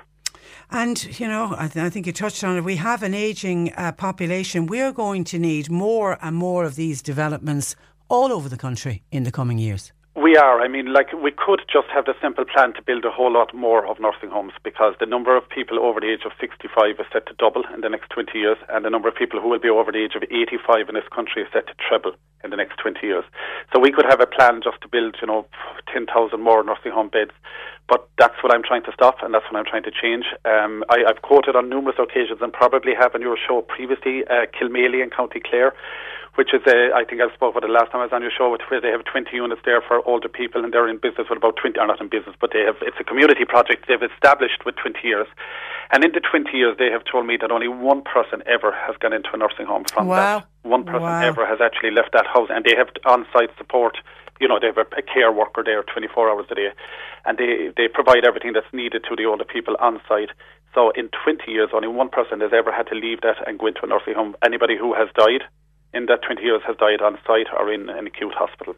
[0.70, 2.64] And, you know, I, th- I, think you touched on it.
[2.64, 4.66] We have an ageing uh, population.
[4.66, 7.76] We're going to need more and more of these developments
[8.09, 9.92] all over the country in the coming years.
[10.14, 10.61] We are.
[10.61, 13.55] I mean, like, we could just have the simple plan to build a whole lot
[13.55, 17.07] more of nursing homes because the number of people over the age of 65 is
[17.11, 19.59] set to double in the next 20 years, and the number of people who will
[19.59, 22.12] be over the age of 85 in this country is set to treble
[22.44, 23.25] in the next 20 years.
[23.72, 25.46] So we could have a plan just to build, you know,
[25.90, 26.05] 10,000
[26.40, 27.33] more nursing home beds.
[27.88, 30.27] But that's what I'm trying to stop, and that's what I'm trying to change.
[30.44, 34.44] Um, I, have quoted on numerous occasions, and probably have on your show previously, uh,
[34.53, 35.72] Kilmaley in County Clare,
[36.35, 38.33] which is a, I think I spoke about it last time I was on your
[38.33, 41.37] show, where they have 20 units there for older people, and they're in business with
[41.37, 44.64] about 20, or not in business, but they have, it's a community project they've established
[44.64, 45.27] with 20 years.
[45.92, 48.97] And in the 20 years, they have told me that only one person ever has
[48.97, 50.40] gone into a nursing home from wow.
[50.40, 50.49] that.
[50.62, 51.21] One person wow.
[51.21, 53.99] ever has actually left that house, and they have on-site support
[54.40, 56.71] you know, they have a, a, care worker there 24 hours a day,
[57.25, 60.31] and they, they provide everything that's needed to the older people on site.
[60.75, 63.68] So in 20 years, only one person has ever had to leave that and go
[63.68, 64.35] into a nursing home.
[64.45, 65.47] Anybody who has died
[65.94, 68.74] in that 20 years has died on site or in an acute hospital.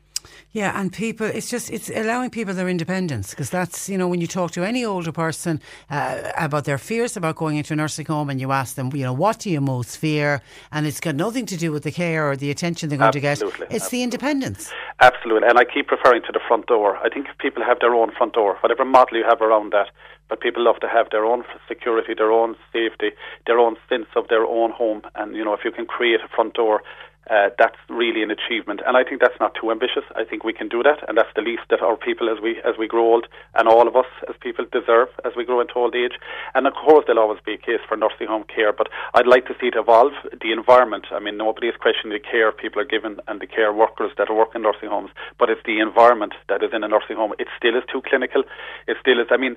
[0.53, 4.21] Yeah, and people, it's just, it's allowing people their independence because that's, you know, when
[4.21, 8.07] you talk to any older person uh, about their fears about going into a nursing
[8.07, 10.43] home and you ask them, you know, what do you most fear?
[10.73, 13.53] And it's got nothing to do with the care or the attention they're going absolutely,
[13.53, 13.75] to get.
[13.75, 13.99] It's absolutely.
[13.99, 14.73] the independence.
[15.01, 15.49] Absolutely.
[15.49, 16.97] And I keep referring to the front door.
[16.99, 19.91] I think if people have their own front door, whatever model you have around that,
[20.35, 23.11] but people love to have their own security, their own safety,
[23.47, 25.01] their own sense of their own home.
[25.15, 26.83] And, you know, if you can create a front door
[27.31, 30.05] uh, that's really an achievement, and I think that's not too ambitious.
[30.15, 32.61] I think we can do that, and that's the least that our people, as we
[32.65, 35.75] as we grow old, and all of us as people deserve as we grow into
[35.75, 36.21] old age.
[36.55, 39.47] And of course, there'll always be a case for nursing home care, but I'd like
[39.47, 40.13] to see it evolve.
[40.41, 41.07] The environment.
[41.11, 44.29] I mean, nobody is questioning the care people are given and the care workers that
[44.29, 47.33] work in nursing homes, but it's the environment that is in a nursing home.
[47.39, 48.45] It still is too clinical.
[48.87, 49.29] It still is.
[49.31, 49.57] I mean,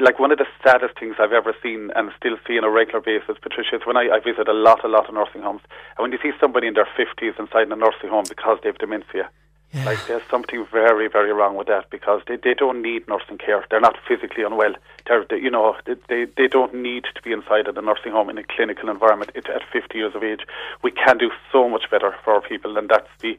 [0.00, 3.00] like one of the saddest things I've ever seen, and still see on a regular
[3.00, 5.62] basis, Patricia, is when I, I visit a lot, a lot of nursing homes,
[5.96, 7.03] and when you see somebody in their 50s
[7.38, 9.30] inside in a nursing home because they have dementia.
[9.84, 13.64] Like there's something very, very wrong with that because they, they don't need nursing care.
[13.70, 14.74] They're not physically unwell.
[15.06, 18.12] They're, they, you know, they, they, they don't need to be inside of the nursing
[18.12, 20.40] home in a clinical environment it, at 50 years of age.
[20.82, 23.36] We can do so much better for our people, and that's the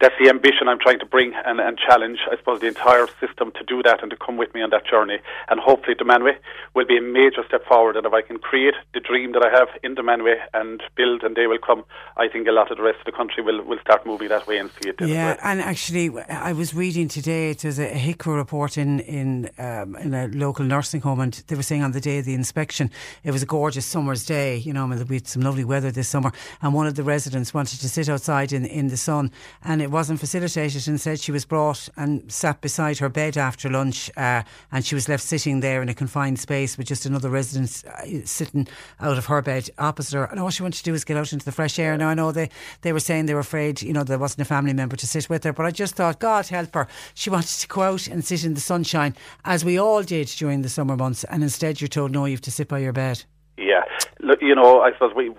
[0.00, 3.52] that's the ambition I'm trying to bring and, and challenge, I suppose, the entire system
[3.52, 5.18] to do that and to come with me on that journey.
[5.48, 6.36] And hopefully, Dunmanway
[6.74, 7.96] will be a major step forward.
[7.96, 11.36] And if I can create the dream that I have in Dunmanway and build, and
[11.36, 11.84] they will come,
[12.16, 14.46] I think a lot of the rest of the country will, will start moving that
[14.46, 15.00] way and see it.
[15.00, 19.96] Yeah, and actually, I was reading today, it was a HIQA report in in um,
[19.96, 22.92] in a local nursing home, and they were saying on the day of the inspection,
[23.24, 24.56] it was a gorgeous summer's day.
[24.56, 26.30] You know, I mean, we had some lovely weather this summer,
[26.62, 29.32] and one of the residents wanted to sit outside in in the sun,
[29.64, 33.68] and it wasn't facilitated, and said she was brought and sat beside her bed after
[33.68, 37.30] lunch, uh, and she was left sitting there in a confined space with just another
[37.30, 38.68] resident uh, sitting
[39.00, 41.32] out of her bed opposite her, and all she wanted to do was get out
[41.32, 41.96] into the fresh air.
[41.96, 42.48] Now I know they
[42.82, 45.28] they were saying they were afraid, you know, there wasn't a family member to sit
[45.28, 48.24] with her, but I just thought, God help her, she wanted to go out and
[48.24, 51.88] sit in the sunshine as we all did during the summer months, and instead you're
[51.88, 53.24] told no, you have to sit by your bed.
[53.56, 53.82] Yeah,
[54.20, 55.32] look, you know, I suppose we.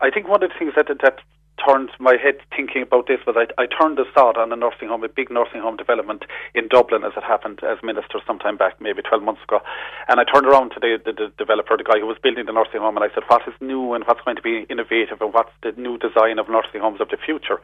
[0.00, 1.18] I think one of the things that that
[1.66, 4.88] turned my head thinking about this was I, I turned the sod on a nursing
[4.88, 8.80] home, a big nursing home development in Dublin, as it happened as minister sometime back,
[8.80, 9.60] maybe 12 months ago.
[10.08, 12.52] And I turned around to the, the, the developer, the guy who was building the
[12.52, 15.34] nursing home, and I said, "What is new and what's going to be innovative, and
[15.34, 17.60] what's the new design of nursing homes of the future?"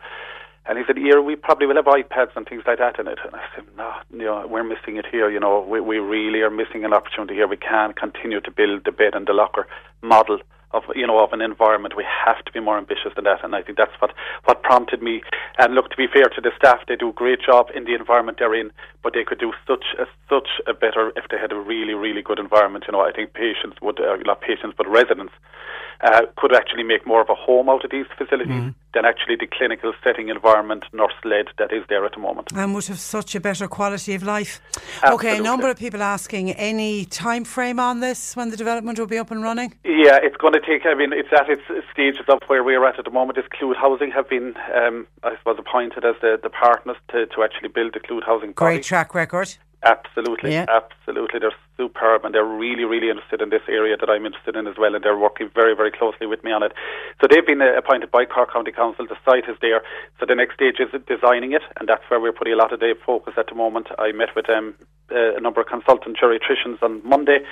[0.69, 3.19] And he said, "Here we probably will have iPads and things like that in it."
[3.25, 5.31] And I said, "No, you know, we're missing it here.
[5.31, 7.47] You know, we we really are missing an opportunity here.
[7.47, 9.67] We can't continue to build the bed and the locker
[10.03, 10.41] model."
[10.73, 13.55] Of you know of an environment, we have to be more ambitious than that, and
[13.55, 14.13] I think that's what
[14.45, 15.23] what prompted me.
[15.59, 17.95] And look, to be fair to the staff, they do a great job in the
[17.95, 21.53] environment they're in, but they could do such a such a better if they had
[21.53, 22.85] a really really good environment.
[22.89, 25.33] You know, I think patients would uh, not patients, but residents
[26.03, 28.75] uh, could actually make more of a home out of these facilities mm.
[28.95, 32.49] than actually the clinical setting environment, nurse led, that is there at the moment.
[32.55, 34.61] And would have such a better quality of life.
[35.03, 35.31] Absolutely.
[35.31, 39.07] Okay, a number of people asking any time frame on this when the development will
[39.07, 39.75] be up and running?
[39.85, 42.99] Yeah, it's going to take, I mean, it's at its stages of where we're at
[42.99, 43.39] at the moment.
[43.39, 47.43] Is Clúid Housing have been, um, I suppose, appointed as the, the partners to, to
[47.43, 48.53] actually build the Clúid Housing.
[48.53, 49.57] Great track record.
[49.83, 50.67] Absolutely, yeah.
[50.69, 51.39] absolutely.
[51.39, 54.75] They're superb and they're really, really interested in this area that I'm interested in as
[54.79, 56.73] well, and they're working very, very closely with me on it.
[57.21, 59.07] So they've been uh, appointed by Cork County Council.
[59.07, 59.83] The site is there.
[60.19, 62.81] So the next stage is designing it, and that's where we're putting a lot of
[62.81, 63.89] the focus at the moment.
[63.99, 64.75] I met with um,
[65.13, 67.45] uh, a number of consultant geriatricians on Monday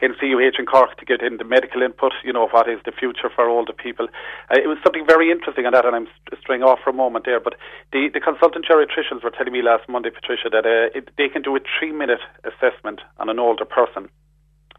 [0.00, 2.92] in CUH in Cork to get in the medical input, you know, what is the
[2.92, 4.06] future for older people.
[4.50, 6.08] Uh, it was something very interesting on that, and I'm
[6.40, 7.54] straying off for a moment there, but
[7.92, 11.42] the, the consultant geriatricians were telling me last Monday, Patricia, that uh, it, they can
[11.42, 14.08] do a three minute assessment on an older person,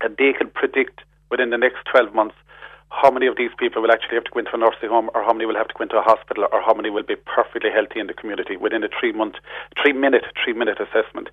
[0.01, 1.01] and they can predict
[1.32, 2.36] within the next 12 months
[2.89, 5.23] how many of these people will actually have to go into a nursing home or
[5.23, 7.69] how many will have to go into a hospital or how many will be perfectly
[7.69, 9.36] healthy in the community within a three month
[9.82, 11.30] three minute three minute assessment?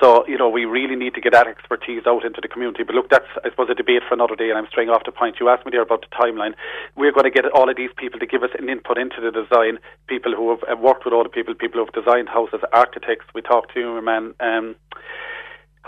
[0.00, 2.84] So you know we really need to get that expertise out into the community.
[2.84, 5.12] But look that's I suppose a debate for another day and I'm straying off the
[5.12, 5.36] point.
[5.40, 6.54] You asked me there about the timeline.
[6.94, 9.32] We're going to get all of these people to give us an input into the
[9.32, 9.78] design.
[10.06, 13.42] People who have worked with all the people people who have designed houses architects we
[13.42, 14.76] talked to a man um,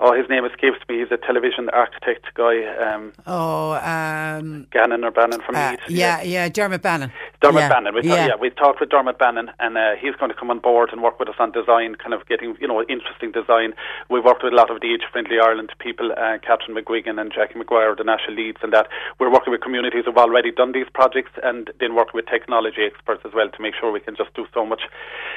[0.03, 1.01] Oh, his name escapes me.
[1.01, 2.65] He's a television architect guy.
[2.65, 7.13] Um, oh, um, Gannon or Bannon from uh, Yeah, yeah, Dermot Bannon.
[7.43, 7.69] Dermot yeah.
[7.69, 7.95] Bannon.
[7.95, 8.29] We yeah.
[8.29, 11.03] yeah, we've talked with Dermot Bannon, and uh, he's going to come on board and
[11.03, 13.75] work with us on design, kind of getting you know interesting design.
[14.09, 17.31] We've worked with a lot of the Age Friendly Ireland people, uh, Catherine McGuigan and
[17.31, 20.89] Jackie McGuire, the national leads, and that we're working with communities who've already done these
[20.95, 24.33] projects, and then working with technology experts as well to make sure we can just
[24.33, 24.81] do so much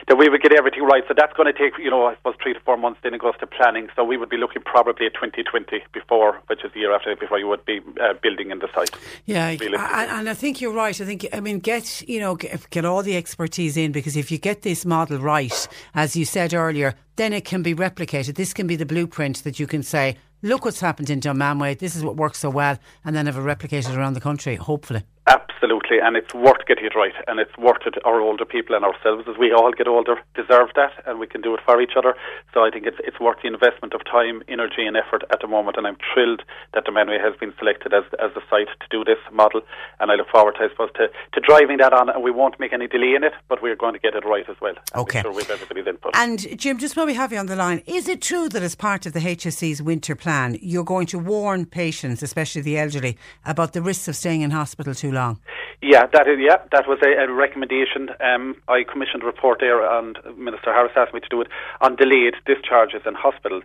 [0.07, 1.03] that we would get everything right.
[1.07, 2.99] So that's going to take you know I suppose three to four months.
[3.03, 3.89] Then it goes to planning.
[3.95, 7.39] So we would be looking probably at 2020 before, which is the year after, before
[7.39, 8.91] you would be uh, building in the site.
[9.25, 10.99] Yeah, and, and, I think you're right.
[10.99, 14.31] I think I mean get you know get, get all the expertise in because if
[14.31, 18.35] you get this model right, as you said earlier, then it can be replicated.
[18.35, 21.79] This can be the blueprint that you can say, look what's happened in Dunmanway.
[21.79, 24.55] This is what works so well, and then have it replicated around the country.
[24.55, 25.03] Hopefully.
[25.25, 27.95] Absolutely, and it's worth getting it right, and it's worth it.
[28.03, 31.39] Our older people and ourselves, as we all get older, deserve that, and we can
[31.39, 32.13] do it for each other.
[32.53, 35.47] So I think it's it's worth the investment of time, energy, and effort at the
[35.47, 35.77] moment.
[35.77, 39.19] And I'm thrilled that Dunmanway has been selected as as the site to do this
[39.31, 39.61] model,
[40.01, 42.09] and I look forward, to, I suppose, to, to driving that on.
[42.09, 44.47] And we won't make any delay in it, but we're going to get it right
[44.49, 44.75] as well.
[44.93, 45.21] Okay.
[45.21, 46.11] Sure with everybody's input.
[46.15, 48.75] And Jim, just while we have you on the line, is it true that as
[48.75, 53.71] part of the HSE's winter plan, you're going to warn patients, especially the elderly, about
[53.71, 55.39] the risks of staying in hospital too long?
[55.81, 56.39] Yeah, that is.
[56.39, 58.09] Yeah, that was a, a recommendation.
[58.19, 61.47] Um, I commissioned a report there, and Minister Harris asked me to do it
[61.81, 63.61] on delayed discharges in hospital.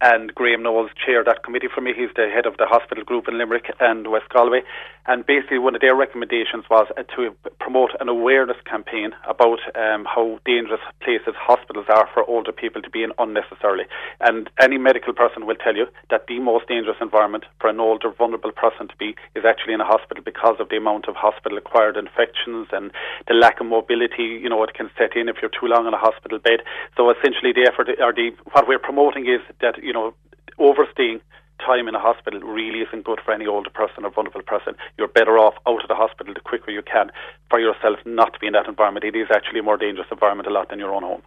[0.00, 1.92] And Graham Knowles chaired that committee for me.
[1.96, 4.62] He's the head of the hospital group in Limerick and West Galway.
[5.06, 10.04] And basically, one of their recommendations was uh, to promote an awareness campaign about um,
[10.04, 13.84] how dangerous places hospitals are for older people to be in unnecessarily.
[14.20, 18.12] And any medical person will tell you that the most dangerous environment for an older,
[18.12, 21.56] vulnerable person to be is actually in a hospital because of the amount of hospital
[21.56, 22.92] acquired infections and
[23.28, 25.94] the lack of mobility, you know, it can set in if you're too long in
[25.94, 26.60] a hospital bed.
[26.98, 30.12] So essentially, the effort, or the, what we're promoting is that you know,
[30.58, 31.20] overstaying
[31.64, 34.74] time in a hospital really isn't good for any older person or vulnerable person.
[34.96, 37.10] You're better off out of the hospital the quicker you can
[37.50, 39.04] for yourself not to be in that environment.
[39.04, 41.22] It is actually a more dangerous environment a lot than your own home.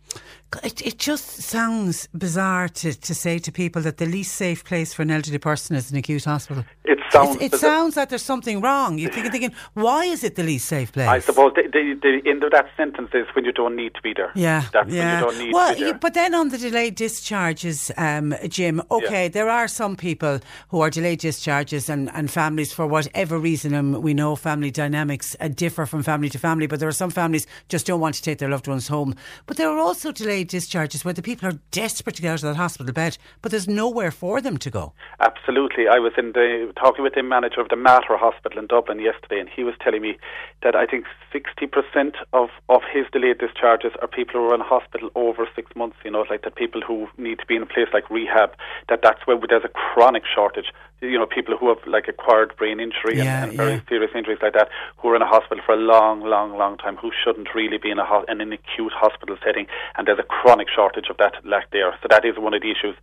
[0.64, 4.94] It, it just sounds bizarre to, to say to people that the least safe place
[4.94, 6.66] for an elderly person is an acute hospital.
[6.84, 7.42] It sounds.
[7.42, 8.98] It, sounds like there's something wrong.
[8.98, 11.08] You're thinking, thinking, why is it the least safe place?
[11.08, 14.02] I suppose the, the, the end of that sentence is when you don't need to
[14.02, 14.32] be there.
[14.36, 15.22] Yeah, That's yeah.
[15.22, 15.94] when you don't need well, to be there.
[15.94, 18.82] but then on the delayed discharges, um, Jim.
[18.92, 19.30] Okay, Yeah.
[19.30, 20.40] there are some people
[20.70, 23.74] who are delayed discharges and, and families for whatever reason.
[23.74, 27.10] Um, we know family dynamics uh, differ from family to family, but there are some
[27.12, 29.16] families just don't want to take their loved ones home.
[29.46, 32.50] But there are also delayed discharges where the people are desperate to get out of
[32.50, 34.94] that hospital bed, but there's nowhere for them to go.
[35.20, 35.88] Absolutely.
[35.88, 39.40] I was in the talking with the manager of the Mater Hospital in Dublin yesterday,
[39.40, 40.18] and he was telling me
[40.64, 45.10] that I think 60% of, of his delayed discharges are people who are in hospital
[45.16, 47.88] over six months, you know, like that people who need to be in a place
[47.94, 48.52] like rehab,
[48.90, 50.72] that that's where there's a chronic shortage.
[51.04, 53.80] You know, people who have like acquired brain injury Yeah, and, and very yeah.
[53.90, 56.96] serious injuries like that, who are in a hospital for a long, long, long time,
[56.96, 59.66] who shouldn't really be in a ho- in an acute hospital setting,
[59.98, 61.98] and there's a chronic shortage of that lack there.
[62.04, 62.96] So that is one of the issues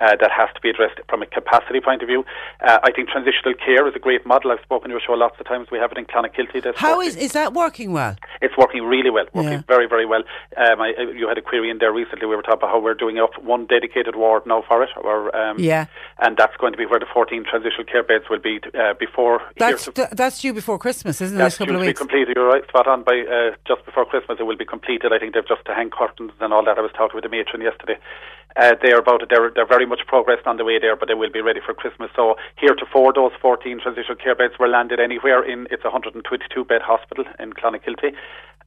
[0.00, 2.24] uh, that has to be addressed from a capacity point of view.
[2.60, 4.50] Uh, I think transitional care is a great model.
[4.50, 5.68] I've spoken to your show lots of times.
[5.70, 6.74] We have it in Clonakilty.
[6.74, 8.16] How working- is is that working well?
[8.42, 9.62] it's working really well, working Yeah.
[9.68, 10.24] very, very well.
[10.56, 12.26] Um, I, I- you had a query in there recently.
[12.26, 15.34] We were talking about how we're doing up one dedicated ward now for it, or,
[15.36, 15.86] um, Yeah.
[16.18, 19.40] and that's going to be where the 14 transitional care beds will be uh, before.
[19.56, 21.38] That's to- that's due before Christmas, isn't it?
[21.38, 22.36] that's due to be completed.
[22.36, 23.02] You're right, spot on.
[23.02, 25.12] By uh, just before Christmas, it will be completed.
[25.12, 26.78] I think they've just to hang curtains and all that.
[26.78, 27.98] I was talking with the matron yesterday.
[28.56, 29.28] Uh, they are about it.
[29.30, 31.74] They're, they're very much progressed on the way there, but they will be ready for
[31.74, 32.10] Christmas.
[32.14, 35.66] So here to heretofore, those 14 transitional care beds were landed anywhere in.
[35.72, 36.22] It's a 122
[36.64, 38.14] bed hospital in Clonakilty.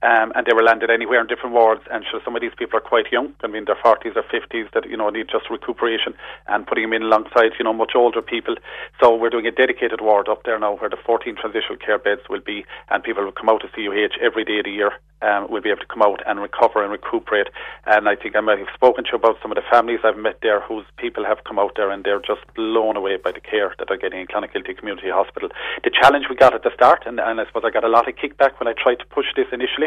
[0.03, 1.81] Um, and they were landed anywhere in different wards.
[1.91, 3.33] And sure, some of these people are quite young.
[3.43, 6.13] I mean, they're 40s or 50s that, you know, need just recuperation
[6.47, 8.55] and putting them in alongside, you know, much older people.
[9.01, 12.21] So we're doing a dedicated ward up there now where the 14 transitional care beds
[12.29, 14.91] will be and people will come out to CUH every day of the year.
[15.19, 17.47] Um, will be able to come out and recover and recuperate.
[17.87, 20.15] And I think I might have spoken to you about some of the families I've
[20.15, 23.39] met there whose people have come out there and they're just blown away by the
[23.39, 25.49] care that they're getting in Clonakilty Community Hospital.
[25.83, 28.07] The challenge we got at the start, and, and I suppose I got a lot
[28.07, 29.86] of kickback when I tried to push this initially,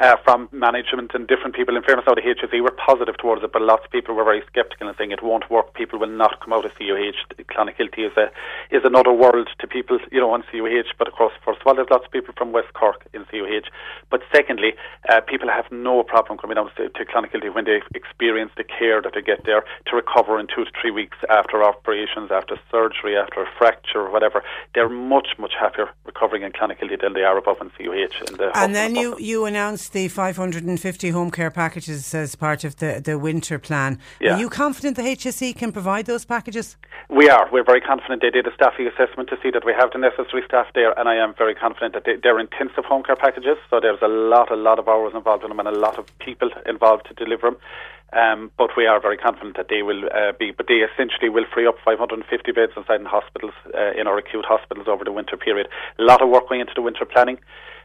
[0.00, 1.76] uh, from management and different people.
[1.76, 4.42] In fairness, now the HSE were positive towards it, but lots of people were very
[4.54, 5.74] sceptical and saying it won't work.
[5.74, 7.44] People will not come out of CUH.
[7.52, 8.30] Clonakilty is a
[8.74, 10.96] is another world to people, you know, on CUH.
[10.98, 13.68] But of course, first of all, there's lots of people from West Cork in CUH.
[14.10, 14.72] But secondly,
[15.08, 19.02] uh, people have no problem coming out to, to Clonakilty when they experience the care
[19.02, 23.16] that they get there to recover in two to three weeks after operations, after surgery,
[23.16, 24.42] after a fracture, or whatever.
[24.74, 28.30] They're much much happier recovering in Clonakilty than they are above in CUH.
[28.30, 32.76] In the And then you, you announced the 550 home care packages as part of
[32.76, 33.98] the, the winter plan.
[34.20, 34.34] Yeah.
[34.34, 36.76] Are you confident the HSE can provide those packages?
[37.08, 37.48] We are.
[37.52, 40.42] We're very confident they did a staffing assessment to see that we have the necessary
[40.46, 43.56] staff there, and I am very confident that they, they're intensive home care packages.
[43.70, 46.06] So there's a lot, a lot of hours involved in them, and a lot of
[46.18, 47.56] people involved to deliver them.
[48.12, 50.50] Um, but we are very confident that they will uh, be.
[50.50, 54.44] But they essentially will free up 550 beds inside in hospitals, uh, in our acute
[54.44, 55.68] hospitals over the winter period.
[55.98, 57.38] A lot of work going into the winter planning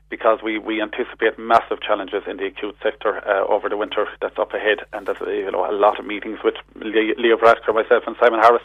[0.09, 4.37] because we, we anticipate massive challenges in the acute sector uh, over the winter that's
[4.39, 8.03] up ahead, and there's uh, you know a lot of meetings with Leo Varadkar, myself,
[8.07, 8.63] and Simon Harris,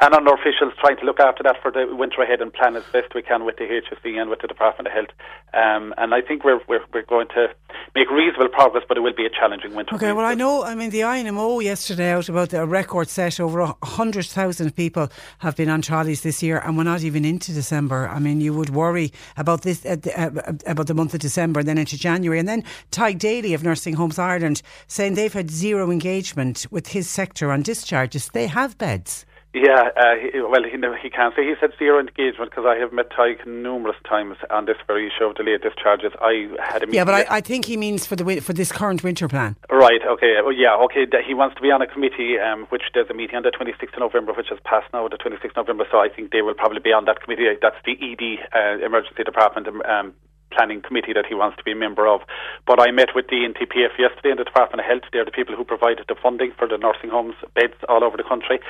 [0.00, 2.84] and our officials trying to look after that for the winter ahead and plan as
[2.92, 5.10] best we can with the HSE and with the Department of Health.
[5.52, 7.48] Um, and I think we're, we're we're going to
[7.94, 9.94] make reasonable progress, but it will be a challenging winter.
[9.94, 13.60] Okay, well, I know, I mean, the INMO yesterday out about a record set over
[13.60, 18.08] a 100,000 people have been on trolleys this year, and we're not even into December.
[18.08, 21.68] I mean, you would worry about this, uh, uh, about the month of December and
[21.68, 22.38] then into January.
[22.38, 27.08] And then Tadhg Daly of Nursing Homes Ireland saying they've had zero engagement with his
[27.08, 28.28] sector on discharges.
[28.28, 29.24] They have beds.
[29.54, 32.92] Yeah, uh, he, well, he, he can't say he said zero engagement because I have
[32.92, 36.10] met Tadhg numerous times on this very issue of delayed discharges.
[36.20, 36.94] I had a meeting.
[36.94, 39.54] Yeah, but I, I think he means for the for this current winter plan.
[39.70, 40.42] Right, okay.
[40.42, 41.06] Well, yeah, okay.
[41.24, 43.94] He wants to be on a committee, um, which there's a meeting on the 26th
[43.94, 46.54] of November, which has passed now, the 26th of November, so I think they will
[46.54, 47.46] probably be on that committee.
[47.62, 50.14] That's the ED, uh, Emergency Department um,
[50.54, 52.20] planning committee that he wants to be a member of.
[52.66, 55.04] But I met with the NTPF yesterday in the Department of Health.
[55.12, 58.24] They're the people who provided the funding for the nursing homes beds all over the
[58.24, 58.60] country.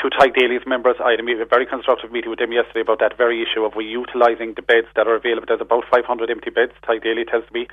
[0.00, 3.16] To Tadhg Daly's members, I had a very constructive meeting with them yesterday about that
[3.16, 5.46] very issue of we utilising the beds that are available.
[5.46, 7.68] There's about 500 empty beds, Tadhg Daly tells me,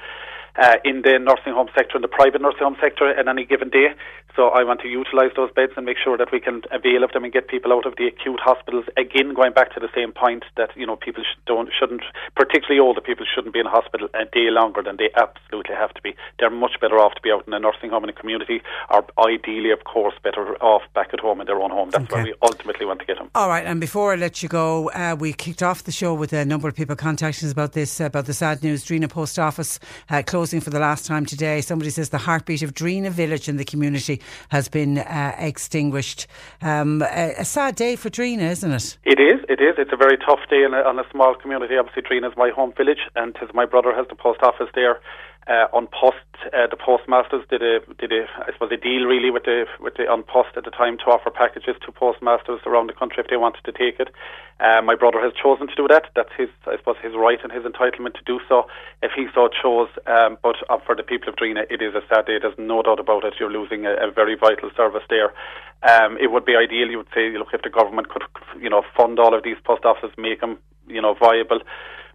[0.57, 3.69] uh, in the nursing home sector, in the private nursing home sector at any given
[3.69, 3.93] day.
[4.35, 7.11] So I want to utilise those beds and make sure that we can avail of
[7.11, 8.85] them and get people out of the acute hospitals.
[8.95, 12.03] Again, going back to the same point that you know people sh- don't shouldn't,
[12.35, 16.01] particularly older people, shouldn't be in hospital a day longer than they absolutely have to
[16.01, 16.15] be.
[16.39, 19.05] They're much better off to be out in a nursing home in a community, or
[19.19, 21.89] ideally, of course, better off back at home in their own home.
[21.89, 22.15] That's Okay.
[22.15, 23.29] where we ultimately want to get them.
[23.35, 26.31] All right, and before I let you go, uh, we kicked off the show with
[26.31, 28.85] a number of people contacting us about this, about the sad news.
[28.85, 29.77] Drinagh Post Office
[30.09, 31.61] uh, closing for the last time today.
[31.61, 34.19] Somebody says the heartbeat of Drinagh Village in the community
[34.49, 36.25] has been uh, extinguished.
[36.63, 38.97] Um, a, a sad day for Drinagh, isn't it?
[39.03, 39.39] It is.
[39.47, 39.75] It is.
[39.77, 41.77] It's a very tough day in a, on a small community.
[41.77, 44.99] Obviously, Drinagh is my home village, and my brother has the post office there.
[45.47, 46.17] Uh, An Post,
[46.53, 49.95] uh, the postmasters did a did a I suppose a deal really with the with
[49.95, 53.29] the An Post at the time to offer packages to postmasters around the country if
[53.29, 54.13] they wanted to take it.
[54.59, 56.05] Uh, my brother has chosen to do that.
[56.15, 58.67] That's his I suppose his right and his entitlement to do so
[59.01, 59.89] if he so chose.
[60.05, 62.37] Um, but uh, for the people of Drinagh, it is a sad day.
[62.39, 63.33] There's no doubt about it.
[63.39, 65.33] You're losing a, a very vital service there.
[65.81, 66.91] Um, it would be ideal.
[66.91, 68.23] You would say, look, if the government could,
[68.61, 71.61] you know, fund all of these post offices, make them, you know, viable.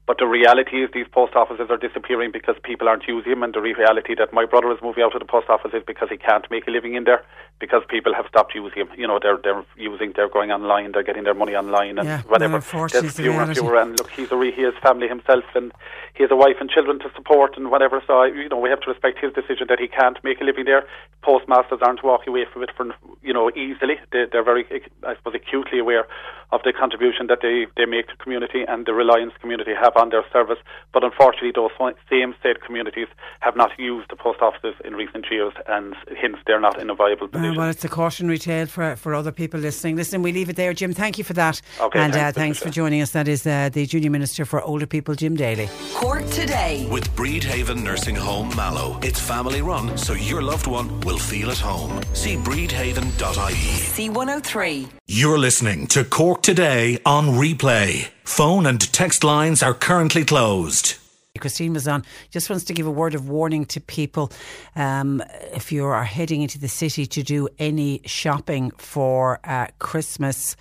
[0.06, 3.42] But the reality is these post offices are disappearing because people aren't using them.
[3.42, 6.08] And the reality that my brother is moving out of the post office is because
[6.08, 7.24] he can't make a living in there
[7.58, 8.88] because people have stopped using them.
[8.96, 12.22] You know, they're they're using, they're going online, they're getting their money online and Yeah,
[12.22, 12.60] whatever.
[12.92, 13.76] There's the fewer and fewer.
[13.80, 15.72] And look, he's a re- he has family himself and
[16.14, 18.00] he has a wife and children to support and whatever.
[18.06, 20.44] So I, you know, we have to respect his decision that he can't make a
[20.44, 20.86] living there.
[21.22, 23.96] Postmasters aren't walking away from it for you know easily.
[24.12, 24.64] They, they're very,
[25.02, 26.06] I suppose, acutely aware
[26.52, 30.10] of the contribution that they, they make to community and the reliance community have on
[30.10, 30.58] their service.
[30.92, 31.70] But unfortunately, those
[32.10, 33.08] same state communities
[33.40, 36.94] have not used the post offices in recent years, and hence they're not in a
[36.94, 37.56] viable Uh, position.
[37.56, 39.96] well, it's a cautionary tale for for other people listening.
[39.96, 40.92] Listen, we leave it there, Jim.
[40.92, 43.10] Thank you for that, Okay, and uh, thanks, thanks for joining us.
[43.12, 45.68] That is uh, the Junior Minister for Older People, Jim Daly.
[45.94, 46.86] Cork today.
[46.90, 48.98] With Bridhaven Nursing Home Mallow.
[49.02, 52.00] It's family run, so your loved one will feel at home.
[52.14, 53.76] See bridhaven.ie.
[53.96, 54.88] C103.
[55.06, 58.08] You're listening to Cork Today on replay.
[58.26, 60.96] Phone and text lines are currently closed.
[61.38, 62.04] Christine on.
[62.30, 64.32] Just wants to give a word of warning to people
[64.74, 65.22] um,
[65.54, 70.56] if you are heading into the city to do any shopping for uh, Christmas.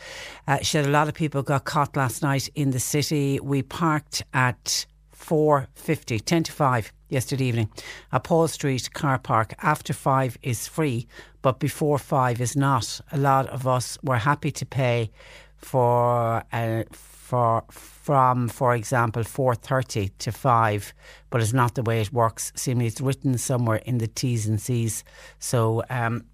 [0.47, 3.39] Uh, she said a lot of people got caught last night in the city.
[3.41, 4.85] We parked at
[5.17, 7.69] 4.50, 10 to 5 yesterday evening.
[8.11, 11.07] At Paul Street car park after 5 is free,
[11.41, 13.01] but before 5 is not.
[13.11, 15.11] A lot of us were happy to pay
[15.57, 16.83] for uh,
[17.25, 20.93] for from for example 4:30 to 5
[21.31, 24.61] but it's not the way it works seemingly it's written somewhere in the T's and
[24.61, 25.03] C's
[25.39, 26.25] so um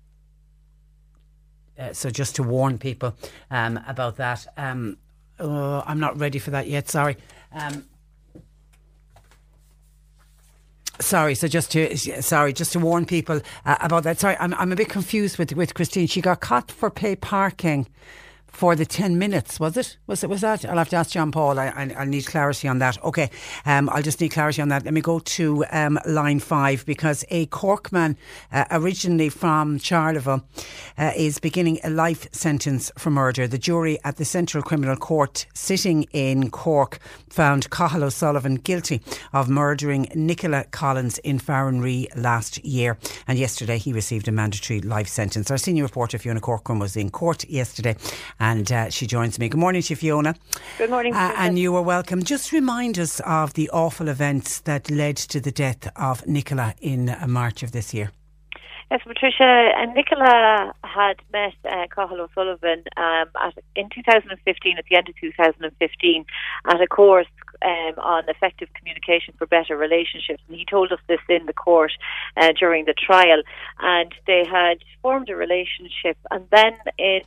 [1.79, 3.15] uh, so just to warn people
[3.49, 4.97] um, about that um,
[5.39, 7.15] uh, I'm not ready for that yet sorry
[7.53, 7.85] um,
[10.99, 14.19] Sorry, so just to sorry, just to warn people uh, about that.
[14.19, 16.05] Sorry, I'm I'm a bit confused with with Christine.
[16.05, 17.87] She got caught for pay parking
[18.51, 19.59] for the ten minutes.
[19.59, 19.97] Was it?
[20.07, 20.29] Was it?
[20.29, 20.65] Was that?
[20.65, 21.57] I'll have to ask John Paul.
[21.59, 23.01] I I I'll need clarity on that.
[23.03, 23.29] Okay,
[23.65, 24.85] um, I'll just need clarity on that.
[24.85, 28.15] Let me go to um, line five because a Corkman,
[28.51, 30.43] uh, originally from Charleville,
[30.97, 33.47] uh, is beginning a life sentence for murder.
[33.47, 36.99] The jury at the Central Criminal Court sitting in Cork
[37.29, 39.01] found Cathal O'Sullivan guilty
[39.33, 42.97] of murdering Nicola Collins in Farranree last year.
[43.27, 45.49] And yesterday he received a mandatory life sentence.
[45.49, 47.95] Our senior reporter Fiona Corcoran was in court yesterday
[48.41, 49.47] and uh, she joins me.
[49.47, 50.35] Good morning to you, Fiona.
[50.79, 51.13] Good morning.
[51.13, 52.23] Uh, and you are welcome.
[52.23, 57.09] Just remind us of the awful events that led to the death of Nicola in
[57.09, 58.11] uh, March of this year.
[58.89, 64.97] Yes, Patricia and Nicola had met uh, Cathal O'Sullivan um, at, in 2015, at the
[64.97, 66.25] end of 2015,
[66.67, 67.27] at a course
[67.63, 70.41] um, on effective communication for better relationships.
[70.47, 71.93] And he told us this in the court
[72.35, 73.43] uh, during the trial.
[73.79, 76.17] And they had formed a relationship.
[76.29, 77.21] And then in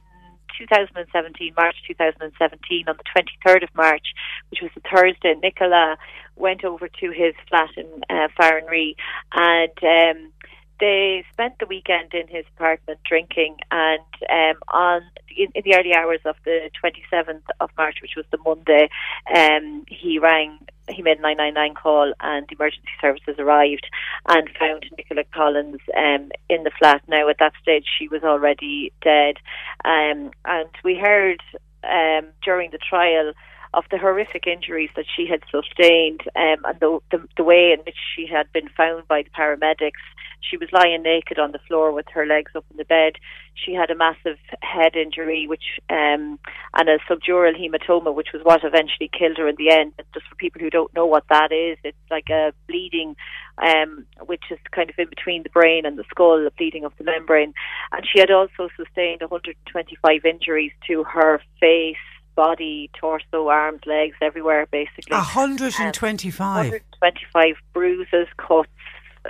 [0.59, 4.15] 2017, March 2017, on the 23rd of March,
[4.51, 5.97] which was a Thursday, Nicola
[6.37, 8.97] went over to his flat in uh, Farranree
[9.33, 10.33] and um,
[10.81, 15.03] they spent the weekend in his apartment drinking and um, on
[15.37, 18.89] in, in the early hours of the 27th of March, which was the Monday,
[19.35, 23.87] um, he rang he made a 999 call and the emergency services arrived
[24.29, 27.03] and found Nicola Collins um, in the flat.
[27.09, 29.37] Now, at that stage, she was already dead.
[29.85, 31.41] Um, and we heard
[31.85, 33.33] um, during the trial
[33.77, 37.81] of the horrific injuries that she had sustained um, and the, the, the way in
[37.85, 40.03] which she had been found by the paramedics.
[40.41, 43.15] She was lying naked on the floor with her legs up in the bed.
[43.55, 46.39] She had a massive head injury, which um,
[46.75, 49.95] and a subdural hematoma, which was what eventually killed her in the end.
[49.97, 53.17] And just for people who don't know what that is, it's like a bleeding,
[53.59, 56.93] um, which is kind of in between the brain and the skull, a bleeding of
[56.99, 57.55] the membrane.
[57.93, 61.97] And she had also sustained 125 injuries to her face,
[62.35, 65.13] body, torso, arms, legs, everywhere, basically.
[65.17, 66.41] 125.
[66.41, 68.69] 125 bruises, cuts,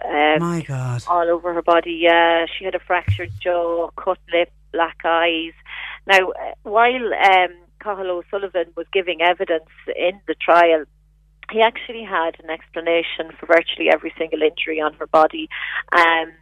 [0.04, 1.02] um, My God.
[1.06, 1.98] all over her body.
[2.02, 5.52] Yeah, she had a fractured jaw, cut lip, black eyes.
[6.06, 10.84] Now, uh, while um, Cathal O'Sullivan was giving evidence in the trial,
[11.50, 15.48] he actually had an explanation for virtually every single injury on her body.
[15.92, 16.32] Um,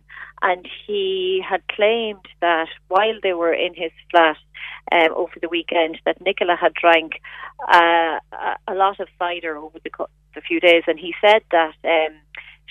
[0.43, 4.37] and he had claimed that while they were in his flat
[4.91, 7.21] um, over the weekend, that Nicola had drank
[7.73, 8.19] uh,
[8.69, 12.15] a, lot of cider over the, co- the few days, and he said that um,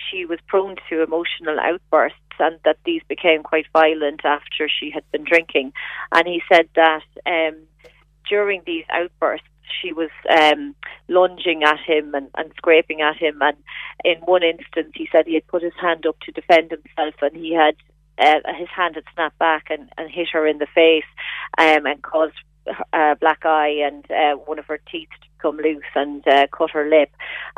[0.10, 5.04] she was prone to emotional outbursts and that these became quite violent after she had
[5.12, 5.72] been drinking.
[6.12, 7.56] And he said that um,
[8.28, 9.48] during these outbursts,
[9.82, 10.76] she was um,
[11.08, 13.42] lunging at him and, and scraping at him.
[13.42, 13.58] And
[14.04, 17.36] in one instance, he said he had put his hand up to defend himself, and
[17.36, 17.76] he had
[18.18, 21.06] uh, his hand had snapped back and, and hit her in the face
[21.58, 22.36] um, and caused
[22.94, 26.70] a black eye and uh, one of her teeth to come loose and uh, cut
[26.70, 27.10] her lip.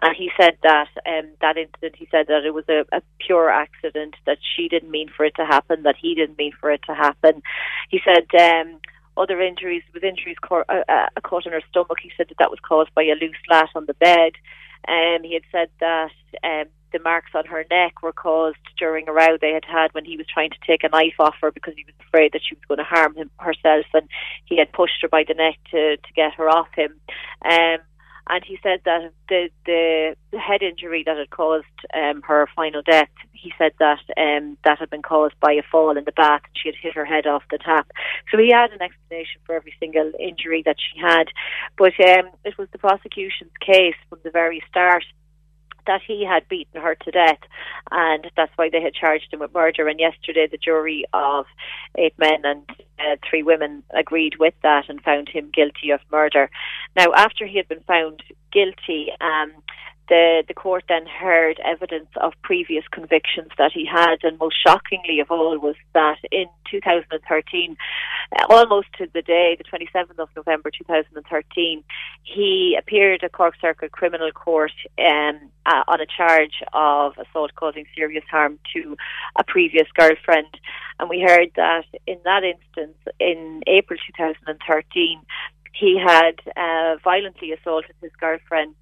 [0.02, 3.50] And he said that um, that incident, he said that it was a, a pure
[3.50, 6.82] accident, that she didn't mean for it to happen, that he didn't mean for it
[6.88, 7.42] to happen.
[7.90, 8.28] He said.
[8.40, 8.80] Um,
[9.18, 11.98] other injuries, with injuries, cor- uh, uh, a in her stomach.
[12.02, 14.34] He said that that was caused by a loose lat on the bed.
[14.88, 16.12] Um, he had said that
[16.44, 20.06] um, the marks on her neck were caused during a row they had had when
[20.06, 22.56] he was trying to take a knife off her because he was afraid that she
[22.56, 24.08] was going to harm him herself, and
[24.46, 26.94] he had pushed her by the neck to to get her off him.
[27.44, 27.80] Um,
[28.30, 33.10] and he said that the the head injury that had caused um, her final death,
[33.34, 36.42] he said that um, that had been caused by a fall in the bath.
[36.46, 37.92] And she had hit her head off the tap.
[38.32, 41.26] So he had an explanation for every single injury that she had,
[41.78, 45.04] but um, it was the prosecution's case from the very start
[45.88, 47.40] that he had beaten her to death,
[47.92, 49.88] and that's why they had charged him with murder.
[49.88, 51.46] And yesterday, the jury of
[51.98, 52.70] eight men and
[53.00, 56.50] uh, three women agreed with that and found him guilty of murder.
[56.96, 59.52] Now, after he had been found guilty, um,
[60.10, 65.20] the the court then heard evidence of previous convictions that he had, and most shockingly
[65.20, 67.78] of all was that in 2013,
[68.36, 71.84] uh, almost to the day, the 27th of November 2013,
[72.24, 77.86] he appeared at Cork Circuit Criminal Court um, uh, on a charge of assault causing
[77.96, 78.98] serious harm to
[79.38, 80.48] a previous girlfriend,
[81.00, 85.20] and we heard that in that instance, in April 2013,
[85.74, 88.76] he had uh, violently assaulted his girlfriend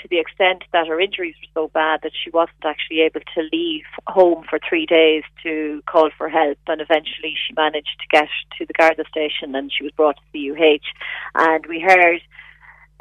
[0.00, 3.48] to the extent that her injuries were so bad that she wasn't actually able to
[3.52, 6.58] leave home for three days to call for help.
[6.66, 8.28] And eventually she managed to get
[8.58, 10.86] to the Garda station and she was brought to the UH.
[11.34, 12.20] And we heard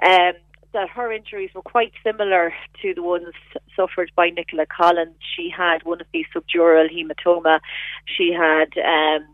[0.04, 0.34] um,
[0.74, 3.34] that her injuries were quite similar to the ones
[3.76, 5.16] suffered by Nicola Collins.
[5.36, 7.60] She had one of these subdural hematoma.
[8.06, 8.70] She had.
[8.78, 9.28] Um,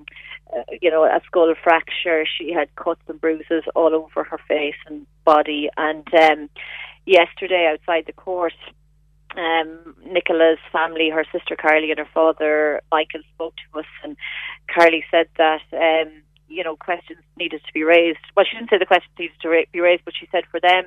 [0.56, 2.26] uh, you know, a skull fracture.
[2.26, 5.70] She had cuts and bruises all over her face and body.
[5.76, 6.50] And um,
[7.08, 8.54] yesterday, outside the court,
[9.36, 14.16] um, Nicola's family, her sister Carly and her father Michael spoke to us, and
[14.74, 16.12] Carly said that um,
[16.48, 18.20] you know questions needed to be raised.
[18.36, 20.60] Well, she didn't say the questions needed to ra- be raised, but she said for
[20.60, 20.86] them,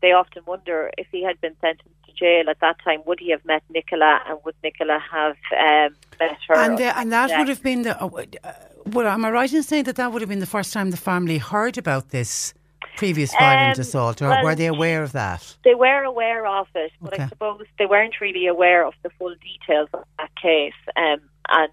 [0.00, 3.30] they often wonder if he had been sentenced to jail at that time, would he
[3.30, 6.54] have met Nicola, and would Nicola have um, met her?
[6.54, 7.38] And, uh, and that Yeah.
[7.38, 8.00] would have been the.
[8.02, 8.52] Uh, uh,
[8.86, 10.96] well, am I right in saying that that would have been the first time the
[10.96, 12.52] family heard about this
[12.96, 15.56] previous violent Um, assault, or well, were they aware of that?
[15.64, 17.24] They were aware of it, but Okay.
[17.24, 20.74] I suppose they weren't really aware of the full details of that case.
[20.96, 21.72] Um, and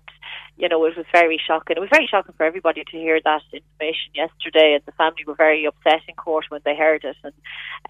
[0.58, 1.78] you know, it was very shocking.
[1.78, 5.36] It was very shocking for everybody to hear that information yesterday, and the family were
[5.36, 7.16] very upset in court when they heard it.
[7.24, 7.34] And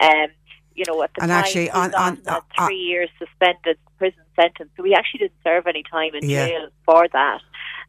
[0.00, 0.30] um,
[0.76, 3.10] you know, at the And time, actually, he was on- on- a uh, three years
[3.18, 6.46] suspended prison sentence, so he actually didn't serve any time in Yeah.
[6.46, 7.40] jail for that.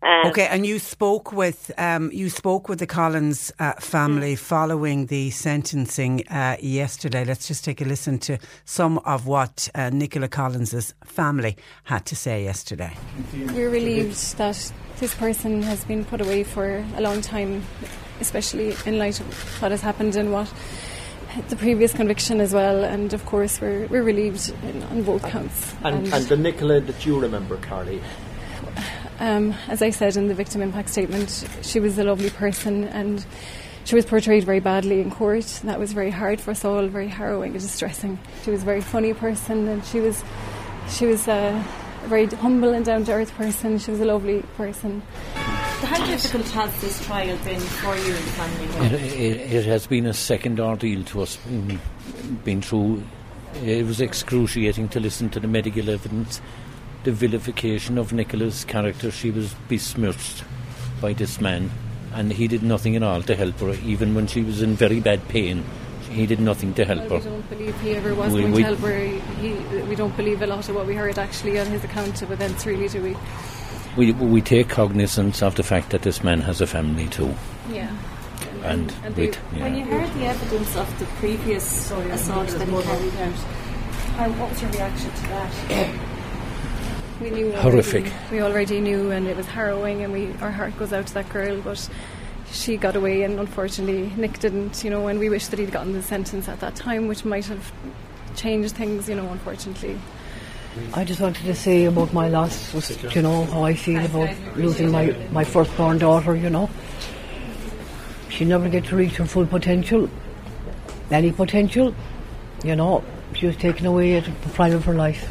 [0.03, 5.05] Um, Okay, and you spoke with um, you spoke with the Collins uh, family following
[5.07, 7.23] the sentencing uh, yesterday.
[7.23, 12.15] Let's just take a listen to some of what uh, Nicola Collins's family had to
[12.15, 12.93] say yesterday.
[13.53, 17.63] We're relieved that this person has been put away for a long time,
[18.19, 20.51] especially in light of what has happened and what
[21.49, 22.83] the previous conviction as well.
[22.83, 25.75] And of course, we're, we're relieved in, on both counts.
[25.83, 28.01] And, and the Nicola that you remember, Carly,
[29.21, 33.23] um, as I said in the victim impact statement, she was a lovely person and
[33.83, 35.59] she was portrayed very badly in court.
[35.61, 38.19] And that was very hard for us all, very harrowing and distressing.
[38.43, 40.23] She was a very funny person, and she was
[40.89, 41.63] she was a
[42.05, 43.77] very humble and down to earth person.
[43.77, 45.01] She was a lovely person.
[45.33, 48.85] How difficult has this trial been for you and the family?
[48.85, 51.37] It, it, it has been a second ordeal to us.
[51.37, 51.79] Been,
[52.43, 53.03] been through.
[53.63, 56.39] It was excruciating to listen to the medical evidence,
[57.03, 59.11] the vilification of Nicola's character.
[59.11, 60.43] She was besmirched
[61.01, 61.71] by this man,
[62.13, 64.99] and he did nothing at all to help her, even when she was in very
[64.99, 65.63] bad pain.
[66.09, 67.29] He did nothing to help well, her.
[67.29, 68.99] We don't believe he ever was We- going we- to help her.
[69.41, 69.53] He,
[69.89, 72.65] we don't believe a lot of what we heard actually on his account of events,
[72.65, 73.15] really, do we?
[73.97, 77.33] We, we take cognizance of the fact that this man has a family too.
[77.69, 77.91] Yeah.
[78.63, 83.15] And, and with, When you heard the evidence of the previous assault that he carried
[83.15, 83.33] out,
[84.15, 86.07] how, what was your reaction to that?
[87.21, 88.05] We knew Horrific.
[88.05, 91.13] Already, we already knew, and it was harrowing, and we our heart goes out to
[91.13, 91.87] that girl, but
[92.51, 94.83] she got away, and unfortunately Nick didn't.
[94.83, 97.45] You know, and we wish that he'd gotten the sentence at that time, which might
[97.45, 97.71] have
[98.35, 99.07] changed things.
[99.07, 99.99] You know, unfortunately.
[100.93, 104.29] I just wanted to say about my loss, just, you know, how I feel about
[104.55, 106.69] losing my, my firstborn daughter, you know.
[108.29, 110.09] She never get to reach her full potential,
[111.11, 111.93] any potential,
[112.63, 113.03] you know.
[113.33, 115.29] She was taken away at the prime of her life.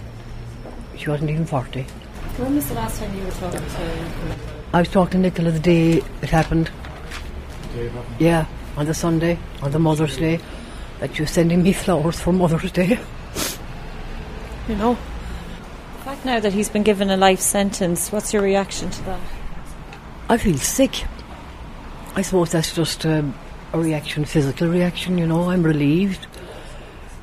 [1.00, 1.80] She wasn't even 40.
[1.80, 4.36] When was the last time you were talking to
[4.74, 6.70] I was talking to Nicola the day it happened.
[8.18, 8.44] Yeah,
[8.76, 10.40] on the Sunday, on the Mother's Day,
[10.98, 12.98] that she was sending me flowers for Mother's Day.
[14.68, 14.98] you know.
[15.96, 19.20] The fact now that he's been given a life sentence, what's your reaction to that?
[20.28, 21.04] I feel sick.
[22.14, 23.34] I suppose that's just um,
[23.72, 25.48] a reaction, physical reaction, you know.
[25.48, 26.26] I'm relieved.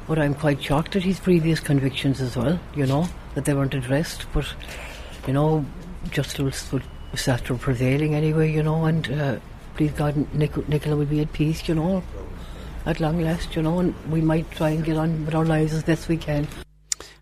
[0.08, 3.08] But I'm quite shocked at his previous convictions as well, you know,
[3.38, 4.26] that they weren't addressed.
[4.34, 4.52] But,
[5.28, 5.64] you know,
[6.10, 6.82] justice will-
[7.12, 9.38] was after prevailing anyway, you know, and uh,
[9.76, 12.02] please God, Nic- Nicola will be at peace, you know,
[12.88, 15.72] at long last, you know, and we might try and get on with our lives
[15.72, 16.48] as best we can.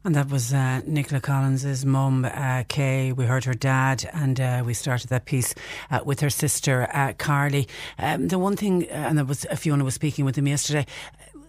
[0.05, 3.11] And that was uh, Nicola Collins' mum, uh, Kay.
[3.11, 5.53] We heard her dad, and uh, we started that piece
[5.91, 7.67] uh, with her sister, uh, Carly.
[7.99, 10.85] Um, the one thing, uh, and there was Fiona was speaking with him yesterday.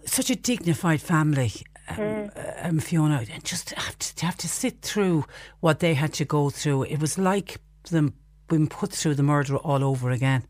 [0.05, 1.51] Such a dignified family,
[1.89, 2.31] um,
[2.61, 3.23] um, Fiona.
[3.31, 5.25] and Just have to, to have to sit through
[5.59, 6.83] what they had to go through.
[6.83, 7.57] It was like
[7.89, 8.13] them
[8.47, 10.43] being put through the murder all over again.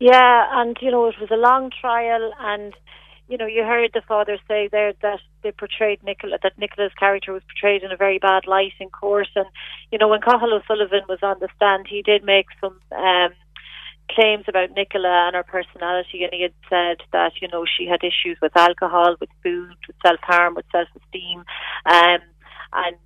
[0.00, 2.74] Yeah, and you know it was a long trial, and
[3.28, 7.32] you know you heard the father say there that they portrayed Nicola, that Nicola's character
[7.32, 9.46] was portrayed in a very bad light in court, and
[9.92, 13.32] you know when Cathal O'Sullivan was on the stand, he did make some um,
[14.10, 18.00] claims about Nicola and her personality, and he had said that you know she had
[18.02, 21.40] issues with alcohol, with food, with self harm, with self esteem,
[21.86, 22.18] um,
[22.72, 22.96] and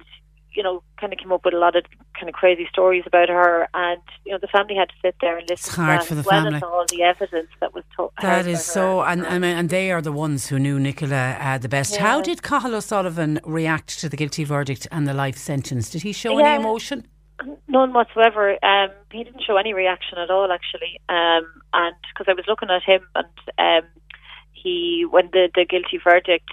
[0.53, 1.85] you know kind of came up with a lot of
[2.19, 5.39] kind of crazy stories about her, and you know the family had to sit there
[5.39, 5.69] and listen.
[5.71, 6.57] It's hard to that, for the as well family.
[6.57, 8.13] as all the evidence that was told.
[8.21, 11.59] That is so, and I mean, and they are the ones who knew Nicola uh,
[11.59, 11.97] the best.
[11.97, 15.91] How did Cathal O'Sullivan react to the guilty verdict and the life sentence?
[15.91, 16.47] Did he show Yeah.
[16.47, 17.07] any emotion?
[17.69, 18.57] None whatsoever.
[18.65, 21.01] Um, he didn't show any reaction at all, actually.
[21.09, 23.89] Um, and because I was looking at him, and um,
[24.53, 26.51] he, when the, the guilty verdict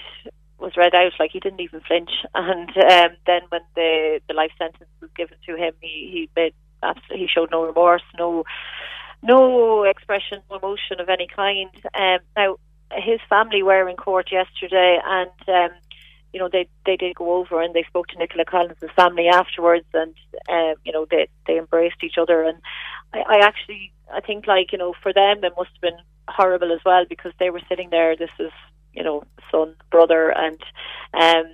[0.59, 2.11] was read out, like he didn't even flinch.
[2.35, 6.53] And um, then when the the life sentence was given to him, he he made
[7.11, 8.43] he showed no remorse, no
[9.23, 11.69] no expression, no emotion of any kind.
[11.93, 12.57] Um, now
[12.93, 15.77] his family were in court yesterday, and um,
[16.35, 19.85] you know they they did go over and they spoke to Nicola Collins' family afterwards,
[19.93, 20.13] and
[20.49, 22.43] um, you know they they embraced each other.
[22.43, 22.57] And
[23.13, 26.73] I, I actually I think like you know for them it must have been horrible
[26.73, 28.17] as well because they were sitting there.
[28.17, 28.51] This is
[28.91, 30.59] you know son brother and
[31.13, 31.45] um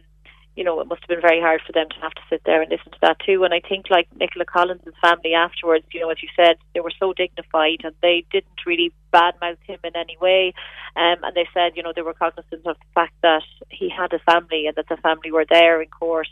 [0.55, 2.61] you know, it must have been very hard for them to have to sit there
[2.61, 3.43] and listen to that too.
[3.43, 6.91] And I think, like Nicola Collins' family afterwards, you know, as you said, they were
[6.99, 10.53] so dignified and they didn't really badmouth him in any way.
[10.95, 14.11] Um, and they said, you know, they were cognizant of the fact that he had
[14.13, 16.27] a family and that the family were there in court.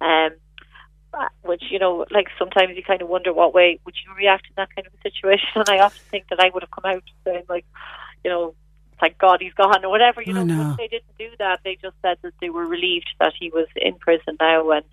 [0.00, 0.30] Um,
[1.12, 4.46] uh, which you know, like sometimes you kind of wonder what way would you react
[4.48, 5.48] in that kind of a situation.
[5.54, 7.64] And I often think that I would have come out saying like,
[8.24, 8.54] you know,
[9.00, 10.22] thank God he's gone or whatever.
[10.22, 11.60] You know, they didn't do that.
[11.64, 14.84] They just said that they were relieved that he was in prison now, and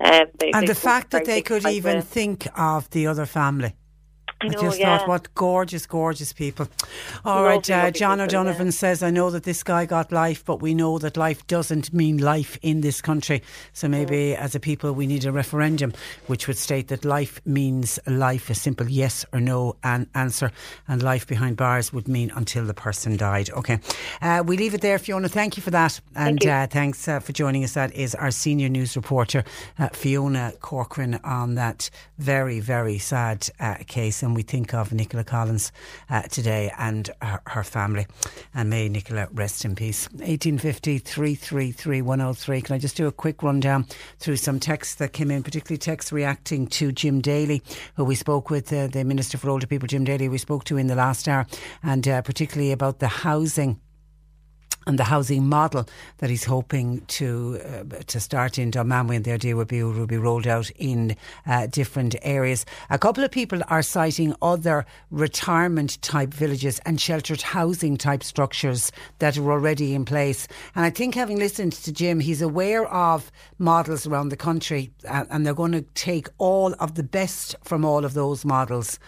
[0.00, 3.74] um, they, And they the fact that they could even think of the other family.
[4.40, 4.98] I know, just yeah.
[4.98, 6.68] thought, what gorgeous, gorgeous people.
[7.24, 10.44] All Lovely, right, uh, John people, O'Donovan says, I know that this guy got life,
[10.44, 13.42] but we know that life doesn't mean life in this country.
[13.72, 15.92] So maybe as a people, we need a referendum
[16.26, 20.50] which would state that life means life, a simple yes or no an answer,
[20.88, 23.50] and life behind bars would mean until the person died.
[23.50, 23.78] Okay.
[24.22, 25.28] Uh, we leave it there, Fiona.
[25.28, 26.00] Thank you for that.
[26.14, 26.50] And you.
[26.50, 27.74] uh, thanks uh, for joining us.
[27.74, 29.44] That is our senior news reporter,
[29.78, 34.22] uh, Fiona Corcoran, on that very, very sad uh, case.
[34.22, 35.72] And when we think of Nicola Collins
[36.08, 38.06] uh, today and her, her, family.
[38.54, 40.08] And may Nicola rest in peace.
[40.12, 42.62] 1850 333 103.
[42.62, 43.86] Can I just do a quick rundown
[44.20, 47.60] through some texts that came in, particularly texts reacting to Jim Daly,
[47.96, 50.76] who we spoke with, uh, the Minister for Older People, Jim Daly, we spoke to
[50.76, 51.44] in the last hour,
[51.82, 53.80] and uh, particularly about the housing
[54.90, 55.88] and the housing model
[56.18, 60.04] that he's hoping to uh, to start in Dunmanway and the idea would be will
[60.04, 61.16] be rolled out in
[61.46, 62.66] uh, different areas.
[62.90, 68.90] A couple of people are citing other retirement type villages and sheltered housing type structures
[69.20, 70.48] that are already in place.
[70.74, 75.24] And I think having listened to Jim, he's aware of models around the country uh,
[75.30, 78.98] and they're going to take all of the best from all of those models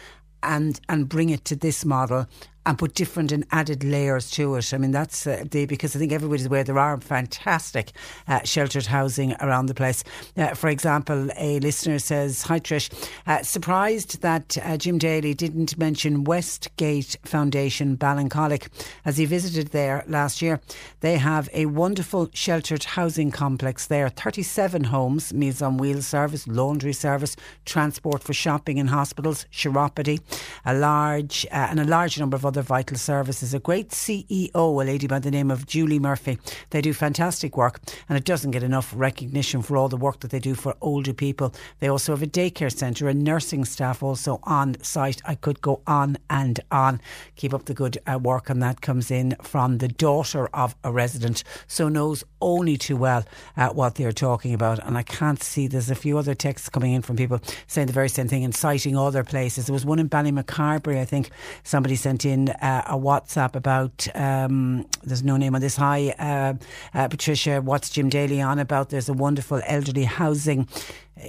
[0.44, 2.26] and and bring it to this model
[2.64, 4.72] and put different and added layers to it.
[4.72, 7.92] I mean, that's uh, the, because I think everybody's aware there are fantastic
[8.28, 10.04] uh, sheltered housing around the place.
[10.36, 12.90] Uh, for example, a listener says, Hi Trish,
[13.26, 18.68] uh, surprised that uh, Jim Daly didn't mention Westgate Foundation Ballincollig
[19.04, 20.60] as he visited there last year.
[21.00, 26.92] They have a wonderful sheltered housing complex there, 37 homes, Meals on Wheels service, laundry
[26.92, 27.34] service,
[27.64, 30.20] transport for shopping and hospitals, chiropody,
[30.64, 33.54] a large, uh, and a large number of other vital services.
[33.54, 36.36] A great CEO, a lady by the name of Julie Murphy.
[36.68, 37.80] They do fantastic work
[38.10, 41.14] and it doesn't get enough recognition for all the work that they do for older
[41.14, 41.54] people.
[41.78, 45.22] They also have a daycare centre and nursing staff also on site.
[45.24, 47.00] I could go on and on.
[47.36, 50.92] Keep up the good uh, work, and that comes in from the daughter of a
[50.92, 53.24] resident, so knows only too well
[53.56, 54.78] uh, what they're talking about.
[54.86, 57.94] And I can't see there's a few other texts coming in from people saying the
[57.94, 59.66] very same thing and citing other places.
[59.66, 61.30] There was one in Ballymacarbery, I think
[61.62, 65.76] somebody sent in uh, a WhatsApp about, um, there's no name on this.
[65.76, 66.54] Hi, uh,
[66.96, 68.90] uh, Patricia, what's Jim Daly on about?
[68.90, 70.68] There's a wonderful elderly housing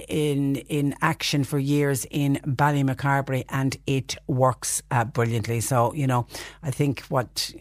[0.08, 5.60] in in action for years in Ballymacarbery and it works uh, brilliantly.
[5.60, 6.26] So you know,
[6.62, 7.52] I think what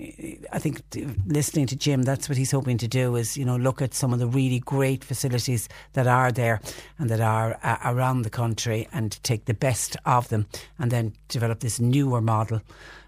[0.51, 0.81] I think
[1.25, 4.13] listening to Jim, that's what he's hoping to do is you know look at some
[4.13, 6.61] of the really great facilities that are there
[6.97, 10.47] and that are uh, around the country and take the best of them
[10.79, 12.61] and then develop this newer model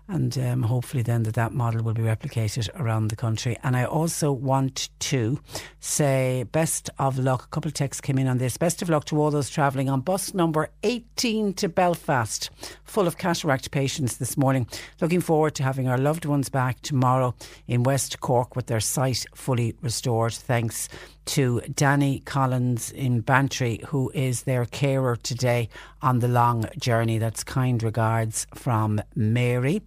[0.08, 3.58] and um, hopefully then that that model will be replicated around the country.
[3.64, 5.40] And I also want to
[5.80, 7.46] say best of luck.
[7.46, 8.58] A couple of texts came in on this.
[8.58, 12.50] Best of luck to all those travelling on bus number 18 to Belfast,
[12.84, 14.68] full of cataract patients this morning.
[15.02, 17.34] Looking forward to having our loved ones back tomorrow
[17.68, 20.34] in West Cork with their sight fully restored.
[20.34, 20.88] Thanks
[21.26, 25.70] to Danny Collins in Bantry, who is their carer today
[26.02, 27.18] on the long journey.
[27.18, 29.82] That's kind regards from Mary.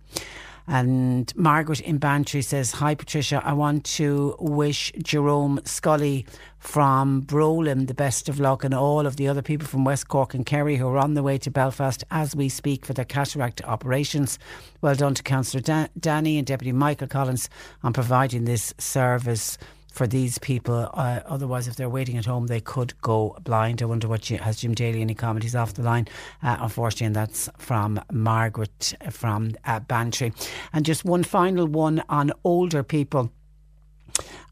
[0.71, 6.27] And Margaret in Bantry says, Hi Patricia, I want to wish Jerome Scully
[6.59, 10.35] from Brolin the best of luck and all of the other people from West Cork
[10.35, 13.65] and Kerry who are on the way to Belfast as we speak for their cataract
[13.65, 14.39] operations.
[14.83, 17.49] Well done to Councillor Dan- Danny and Deputy Michael Collins
[17.83, 19.57] on providing this service
[19.93, 20.91] for these people.
[20.95, 23.83] Uh, otherwise, if they're waiting at home, they could go blind.
[23.83, 25.43] I wonder what has Jim Daly any comment?
[25.43, 26.07] He's off the line,
[26.43, 30.33] uh, unfortunately, and that's from Margaret from uh, Bantry.
[30.73, 33.31] And just one final one on older people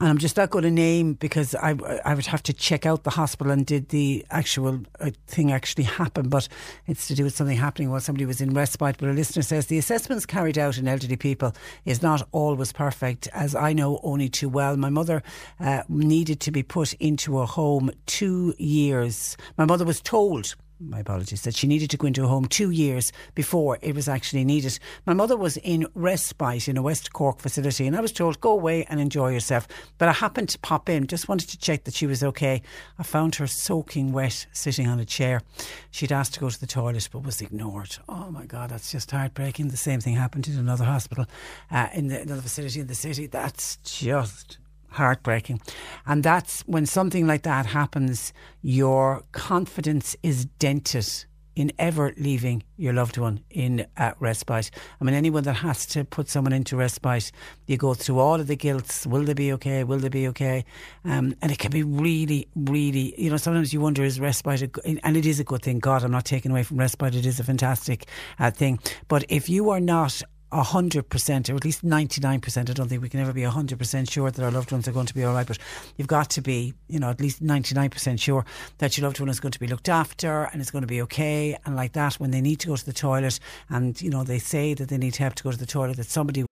[0.00, 1.70] and I'm just not going to name because I
[2.04, 5.84] I would have to check out the hospital and did the actual uh, thing actually
[5.84, 6.48] happen, but
[6.86, 8.98] it's to do with something happening while somebody was in respite.
[8.98, 11.54] But a listener says the assessments carried out in elderly people
[11.84, 14.76] is not always perfect, as I know only too well.
[14.76, 15.22] My mother
[15.60, 19.36] uh, needed to be put into a home two years.
[19.56, 22.70] My mother was told my apologies, that she needed to go into a home two
[22.70, 24.78] years before it was actually needed.
[25.06, 28.52] My mother was in respite in a West Cork facility, and I was told, go
[28.52, 29.66] away and enjoy yourself.
[29.98, 32.62] But I happened to pop in, just wanted to check that she was okay.
[32.98, 35.42] I found her soaking wet, sitting on a chair.
[35.90, 37.96] She'd asked to go to the toilet, but was ignored.
[38.08, 39.68] Oh my God, that's just heartbreaking.
[39.68, 41.26] The same thing happened in another hospital,
[41.70, 43.26] uh, in the, another facility in the city.
[43.26, 44.58] That's just
[44.96, 45.60] heartbreaking.
[46.04, 48.32] And that's when something like that happens,
[48.62, 51.26] your confidence is dented
[51.56, 54.70] in ever leaving your loved one in uh, respite.
[55.00, 57.32] I mean, anyone that has to put someone into respite,
[57.66, 59.06] you go through all of the guilts.
[59.06, 59.82] Will they be okay?
[59.82, 60.66] Will they be okay?
[61.04, 64.70] Um, and it can be really, really, you know, sometimes you wonder, is respite, a,
[65.02, 65.78] and it is a good thing.
[65.78, 67.14] God, I'm not taking away from respite.
[67.14, 68.06] It is a fantastic
[68.38, 68.78] uh, thing.
[69.08, 70.22] But if you are not
[70.52, 72.58] 100% or at least 99%.
[72.58, 75.06] I don't think we can ever be 100% sure that our loved ones are going
[75.06, 75.58] to be all right, but
[75.96, 78.44] you've got to be, you know, at least 99% sure
[78.78, 81.02] that your loved one is going to be looked after and it's going to be
[81.02, 81.56] okay.
[81.64, 83.38] And like that, when they need to go to the toilet
[83.68, 86.06] and, you know, they say that they need help to go to the toilet, that
[86.06, 86.44] somebody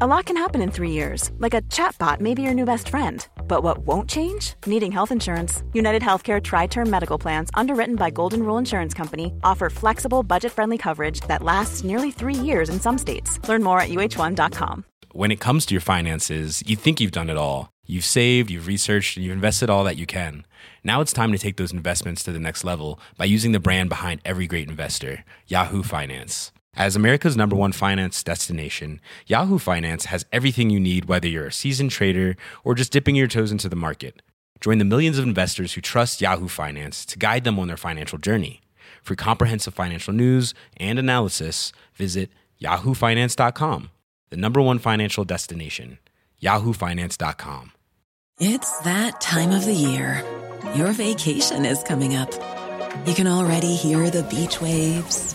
[0.00, 2.88] A lot can happen in three years, like a chatbot may be your new best
[2.88, 3.26] friend.
[3.46, 4.54] But what won't change?
[4.64, 5.62] Needing health insurance.
[5.74, 10.50] United Healthcare Tri Term Medical Plans, underwritten by Golden Rule Insurance Company, offer flexible, budget
[10.50, 13.38] friendly coverage that lasts nearly three years in some states.
[13.46, 14.84] Learn more at uh1.com.
[15.12, 17.70] When it comes to your finances, you think you've done it all.
[17.84, 20.46] You've saved, you've researched, and you've invested all that you can.
[20.82, 23.90] Now it's time to take those investments to the next level by using the brand
[23.90, 26.50] behind every great investor Yahoo Finance.
[26.74, 31.52] As America's number one finance destination, Yahoo Finance has everything you need, whether you're a
[31.52, 34.22] seasoned trader or just dipping your toes into the market.
[34.58, 38.16] Join the millions of investors who trust Yahoo Finance to guide them on their financial
[38.16, 38.62] journey.
[39.02, 43.90] For comprehensive financial news and analysis, visit yahoofinance.com,
[44.30, 45.98] the number one financial destination,
[46.40, 47.72] yahoofinance.com.
[48.40, 50.24] It's that time of the year.
[50.74, 52.32] Your vacation is coming up.
[53.06, 55.34] You can already hear the beach waves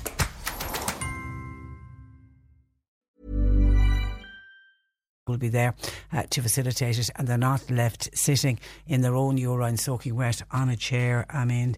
[5.31, 5.73] will be there
[6.13, 10.41] uh, to facilitate it, and they're not left sitting in their own urine soaking wet
[10.51, 11.25] on a chair.
[11.29, 11.77] I mean,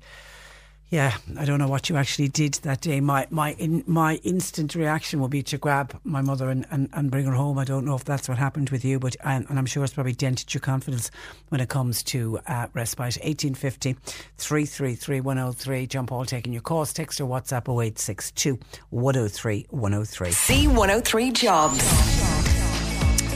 [0.93, 2.99] yeah, I don't know what you actually did that day.
[3.01, 7.09] My my in, my instant reaction would be to grab my mother and, and, and
[7.09, 7.57] bring her home.
[7.57, 9.93] I don't know if that's what happened with you, but and, and I'm sure it's
[9.93, 11.09] probably dented your confidence
[11.49, 13.17] when it comes to uh, respite.
[13.23, 13.93] 1850
[14.37, 15.87] 333 103.
[15.87, 16.93] John Paul taking your calls.
[16.93, 18.59] Text or WhatsApp 0862
[18.91, 20.29] 103 103.
[20.29, 22.42] C103 Jobs.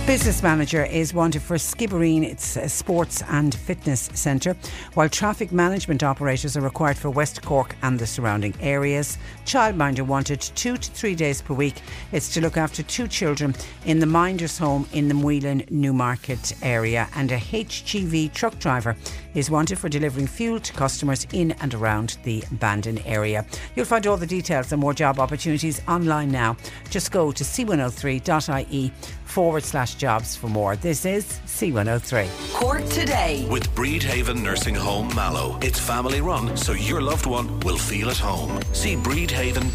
[0.08, 4.55] Business manager is wanted for Skibbereen, its sports and fitness centre,
[4.93, 9.18] while traffic management operators are required for West Cork and the surrounding areas.
[9.45, 11.82] Childminder wanted two to three days per week.
[12.14, 13.53] It's to look after two children
[13.84, 18.95] in the Minders home in the Moylan Newmarket area, and a HGV truck driver
[19.38, 23.46] is wanted for delivering fuel to customers in and around the Bandon area.
[23.76, 26.58] You'll find all the details and more job opportunities online now.
[26.90, 28.92] Just go to c103.ie
[29.26, 30.76] forward slash jobs for more.
[30.76, 32.54] This is C103.
[32.54, 33.46] Cork today.
[33.50, 35.60] With Bridhaven Nursing Home Mallow.
[35.62, 38.60] It's family run, so your loved one will feel at home.
[38.74, 39.68] See bridhaven.ie.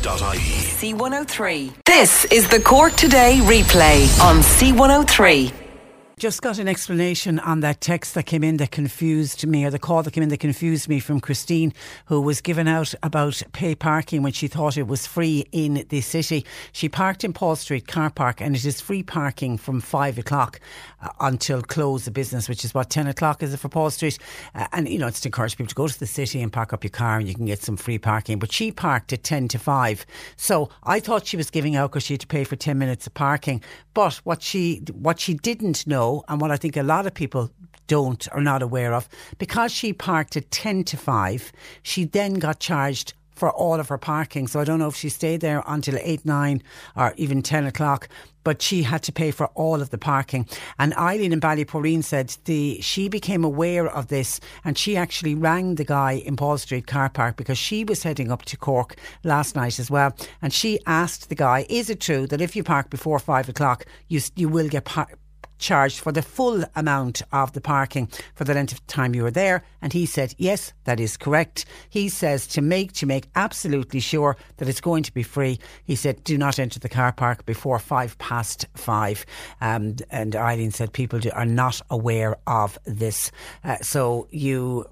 [0.81, 1.73] C103.
[1.85, 5.62] This is the Cork Today replay on C103.
[6.23, 9.79] Just got an explanation on that text that came in that confused me, or the
[9.81, 11.75] call that came in that confused me from Christine,
[12.07, 16.01] who was given out about pay parking when she thought it was free in the
[16.01, 16.47] city.
[16.71, 20.61] She parked in Paul Street car park, and it is free parking from five o'clock
[21.03, 24.17] uh, until close of business, which is what ten o'clock is it for Paul Street?
[24.55, 26.73] Uh, and you know, it's to encourage people to go to the city and park
[26.73, 28.39] up your car, and you can get some free parking.
[28.39, 30.07] But she parked at ten to five,
[30.37, 33.09] so I thought she was giving out because she had to pay for ten minutes
[33.09, 33.61] of parking.
[33.93, 37.51] But what she what she didn't know and what I think a lot of people
[37.87, 39.09] don't are not aware of,
[39.39, 41.53] because she parked at 10 to 5,
[41.83, 44.47] she then got charged for all of her parking.
[44.47, 46.63] So I don't know if she stayed there until 8, 9
[46.97, 48.09] or even 10 o'clock,
[48.45, 50.47] but she had to pay for all of the parking.
[50.79, 55.75] And Eileen in Ballyporeen said the she became aware of this and she actually rang
[55.75, 59.57] the guy in Paul Street car park because she was heading up to Cork last
[59.57, 60.15] night as well.
[60.41, 63.87] And she asked the guy, is it true that if you park before 5 o'clock,
[64.09, 64.85] you, you will get
[65.63, 69.31] charged for the full amount of the parking for the length of time you were
[69.31, 69.65] there?
[69.81, 71.65] And he said, yes, that is correct.
[71.89, 75.59] He says to make to make absolutely sure that it's going to be free.
[75.85, 79.25] He said, do not enter the car park before five past five.
[79.61, 83.31] Um, and Eileen said people do, are not aware of this.
[83.65, 84.85] Uh, so you,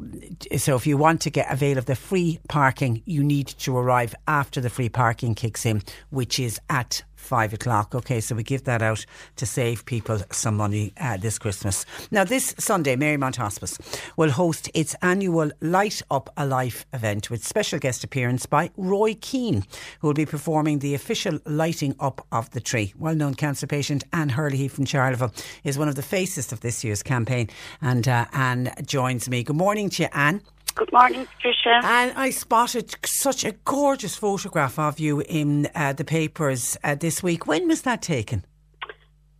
[0.57, 4.14] so if you want to get avail of the free parking, you need to arrive
[4.29, 7.95] after the free parking kicks in, which is at five o'clock.
[7.95, 9.05] Okay, so we give that out
[9.37, 11.85] to save people some money uh, this Christmas.
[12.11, 13.79] Now, this Sunday, Marymount Hospice
[14.16, 19.14] will host its annual Light Up a Life event with special guest appearance by Roy
[19.21, 19.64] Keane,
[20.01, 22.93] who will be performing the official lighting up of the tree.
[22.99, 26.83] Well known cancer patient Anne Hurley from Charleville is one of the faces of this
[26.83, 27.49] year's campaign,
[27.83, 29.43] and uh, Anne joins me.
[29.43, 30.41] Good morning to you, Anne.
[30.81, 31.78] Good morning, Patricia.
[31.85, 37.22] And I spotted such a gorgeous photograph of you in uh, the papers uh, this
[37.22, 37.47] week.
[37.47, 38.47] When was that taken?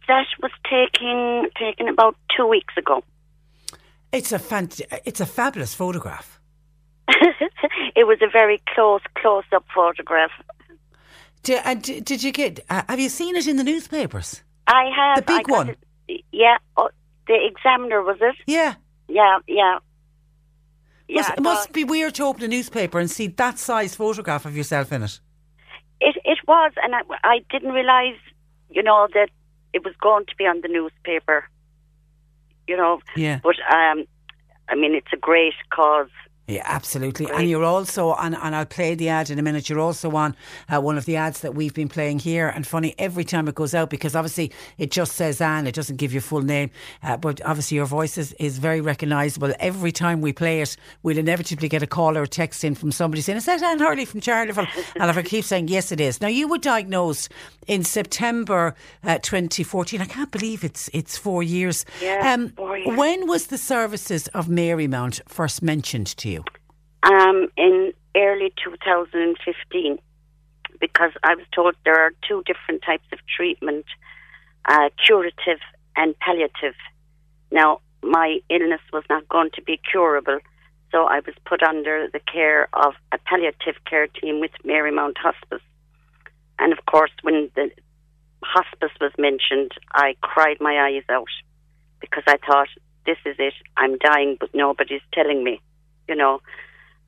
[0.07, 3.03] That was taken taken about two weeks ago.
[4.13, 6.39] It's a fant- It's a fabulous photograph.
[7.09, 10.33] it was a very close, close up photograph.
[11.43, 12.61] Did, uh, did, did you get?
[12.69, 14.43] Uh, have you seen it in the newspapers?
[14.67, 15.25] I have.
[15.25, 15.77] The big one.
[16.07, 16.91] It, yeah, oh,
[17.27, 18.37] the Examiner was it?
[18.47, 18.75] Yeah.
[19.09, 19.79] Yeah, yeah.
[21.11, 24.47] Yeah, must, it must be weird to open a newspaper and see that size photograph
[24.47, 25.21] of yourself in it.
[26.01, 28.19] It it was, and I, I didn't realise,
[28.71, 29.29] you know, that
[29.73, 31.49] it was going to be on the newspaper.
[32.67, 33.41] You know, Yeah.
[33.43, 34.05] But um,
[34.69, 36.11] I mean, it's a great cause.
[36.51, 37.31] Yeah, absolutely.
[37.31, 39.69] And you're also on, and I'll play the ad in a minute.
[39.69, 40.35] You're also on
[40.69, 42.49] uh, one of the ads that we've been playing here.
[42.49, 45.97] And funny, every time it goes out, because obviously it just says Anne, it doesn't
[45.97, 46.71] give you full name.
[47.05, 49.53] Uh, but obviously your voice is, is very recognisable.
[49.61, 52.91] Every time we play it, we'll inevitably get a call or a text in from
[52.91, 54.67] somebody saying, Is that Anne Hurley from Charleville?
[54.97, 56.21] and if I keep saying, Yes, it is.
[56.21, 57.31] Now, you were diagnosed
[57.69, 58.75] in September
[59.05, 60.01] uh, 2014.
[60.01, 61.85] I can't believe it's it's four years.
[62.03, 62.99] Yeah, um, four years.
[62.99, 66.40] When was the services of Marymount first mentioned to you?
[67.03, 69.99] Um, in early 2015
[70.81, 73.85] because I was told there are two different types of treatment
[74.69, 75.61] uh, curative
[75.97, 76.75] and palliative.
[77.51, 80.39] Now, my illness was not going to be curable,
[80.91, 85.63] so I was put under the care of a palliative care team with Marymount Hospice.
[86.59, 87.71] And of course, when the
[88.43, 91.29] hospice was mentioned, I cried my eyes out
[92.01, 92.69] because I thought,
[93.07, 93.55] this is it.
[93.77, 95.61] I'm dying, but nobody's telling me,
[96.07, 96.41] you know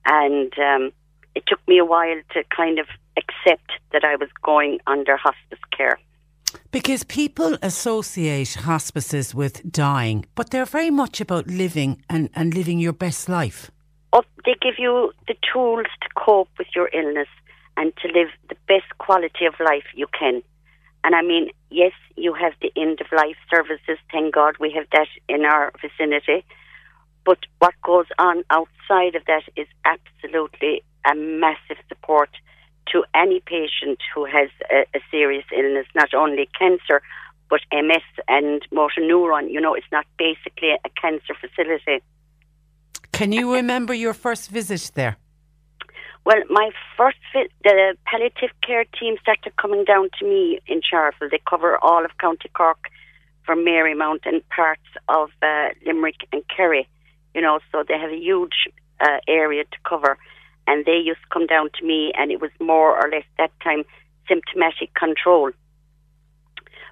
[0.06, 0.92] and um,
[1.34, 2.86] it took me a while to kind of
[3.16, 5.98] accept that I was going under hospice care.
[6.70, 12.78] Because people associate hospices with dying, but they're very much about living and, and living
[12.78, 13.70] your best life.
[14.12, 17.28] Oh, they give you the tools to cope with your illness
[17.76, 20.42] and to live the best quality of life you can.
[21.04, 23.98] And I mean, yes, you have the end of life services.
[24.10, 26.44] Thank God we have that in our vicinity.
[27.24, 32.30] But what goes on outside of that is absolutely a massive support
[32.92, 37.00] to any patient who has a, a serious illness, not only cancer,
[37.48, 39.50] but MS and motor neuron.
[39.50, 42.02] You know, it's not basically a cancer facility.
[43.12, 45.16] Can you remember your first visit there?
[46.24, 51.30] Well, my first vi- the palliative care team started coming down to me in Charleville.
[51.30, 52.90] They cover all of County Cork
[53.44, 56.88] from Marymount and parts of uh, Limerick and Kerry.
[57.34, 58.68] You know, so they have a huge
[59.00, 60.18] uh, area to cover.
[60.66, 63.50] And they used to come down to me, and it was more or less that
[63.62, 63.84] time
[64.28, 65.50] symptomatic control.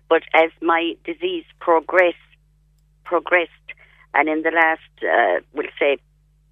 [0.09, 2.16] But as my disease progressed,
[3.05, 3.51] progressed,
[4.12, 5.99] and in the last, uh, we'll say,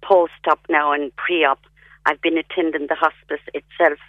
[0.01, 1.59] post-op now and pre-op,
[2.05, 3.99] I've been attending the hospice itself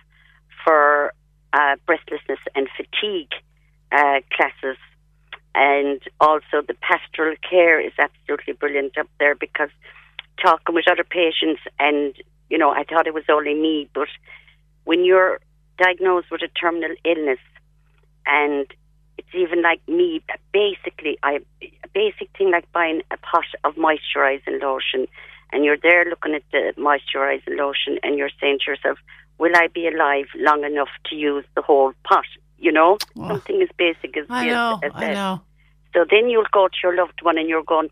[0.64, 1.12] for
[1.53, 3.33] uh, breathlessness and fatigue
[3.91, 4.78] uh, classes.
[5.55, 9.70] And also the pastoral care is absolutely brilliant up there because
[10.42, 12.14] talking with other patients and,
[12.48, 14.09] you know, I thought it was only me, but
[14.84, 15.40] when you're
[15.78, 17.38] diagnosed with a terminal illness
[18.26, 18.66] and
[19.18, 20.22] it's even like me,
[20.53, 25.07] basically, I, a basic thing like buying a pot of moisturising lotion
[25.53, 28.98] and you're there looking at the moisturising lotion and you're saying to yourself,
[29.38, 32.24] will I be alive long enough to use the whole pot?
[32.61, 35.14] You know, something as basic as, I as- know, as I that.
[35.14, 35.40] know.
[35.94, 37.88] So then you'll go to your loved one and you're going,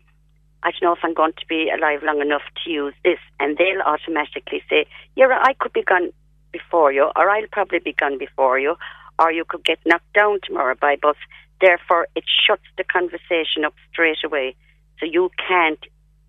[0.63, 3.19] I don't know if I'm going to be alive long enough to use this.
[3.39, 6.11] And they'll automatically say, Yeah, I could be gone
[6.51, 8.75] before you, or I'll probably be gone before you,
[9.17, 11.15] or you could get knocked down tomorrow by bus.
[11.61, 14.55] Therefore, it shuts the conversation up straight away.
[14.99, 15.79] So you can't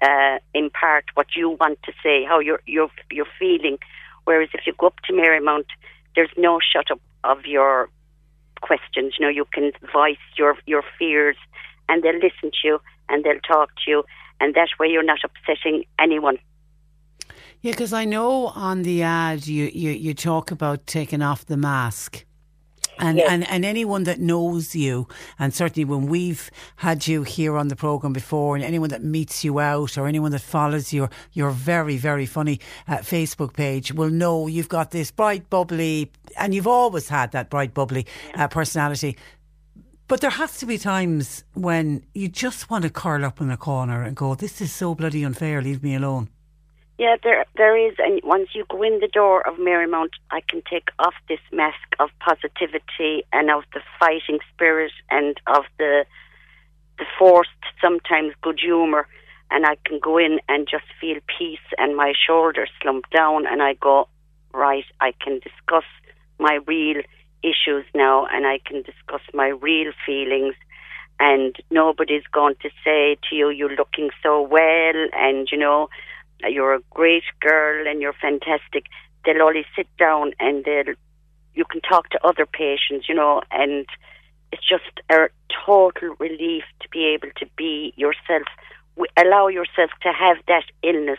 [0.03, 3.78] uh, impart what you want to say, how you're, you're, you're feeling.
[4.24, 5.66] Whereas if you go up to Marymount,
[6.16, 7.88] there's no shut up of your
[8.61, 9.15] questions.
[9.19, 11.37] You know, you can voice your your fears,
[11.89, 14.05] and they'll listen to you and they'll talk to you,
[14.41, 16.39] and that way you're not upsetting anyone.
[17.61, 21.59] Yeah, because I know on the ad you, you, you talk about taking off the
[21.59, 22.25] mask.
[22.99, 25.09] And, and and anyone that knows you,
[25.39, 29.43] and certainly when we've had you here on the program before, and anyone that meets
[29.43, 34.11] you out, or anyone that follows your your very very funny uh, Facebook page, will
[34.11, 39.16] know you've got this bright bubbly, and you've always had that bright bubbly uh, personality.
[40.07, 43.57] But there has to be times when you just want to curl up in a
[43.57, 45.62] corner and go, "This is so bloody unfair.
[45.62, 46.28] Leave me alone."
[47.01, 50.61] Yeah, there there is, and once you go in the door of Marymount, I can
[50.71, 56.05] take off this mask of positivity and of the fighting spirit and of the
[56.99, 59.09] the forced, sometimes good humour,
[59.51, 63.63] and I can go in and just feel peace, and my shoulders slump down, and
[63.63, 64.07] I go,
[64.53, 65.89] right, I can discuss
[66.39, 67.01] my real
[67.43, 70.55] issues now, and I can discuss my real feelings,
[71.19, 75.89] and nobody's going to say to you, "You're looking so well," and you know
[76.49, 78.86] you're a great girl and you're fantastic.
[79.24, 80.95] They'll always sit down and they'll
[81.55, 83.86] you can talk to other patients, you know, and
[84.53, 85.28] it's just a
[85.66, 88.47] total relief to be able to be yourself.
[89.16, 91.18] Allow yourself to have that illness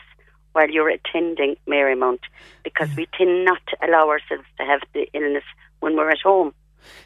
[0.54, 2.20] while you're attending Marymount,
[2.64, 5.44] because we tend not to allow ourselves to have the illness
[5.80, 6.54] when we're at home.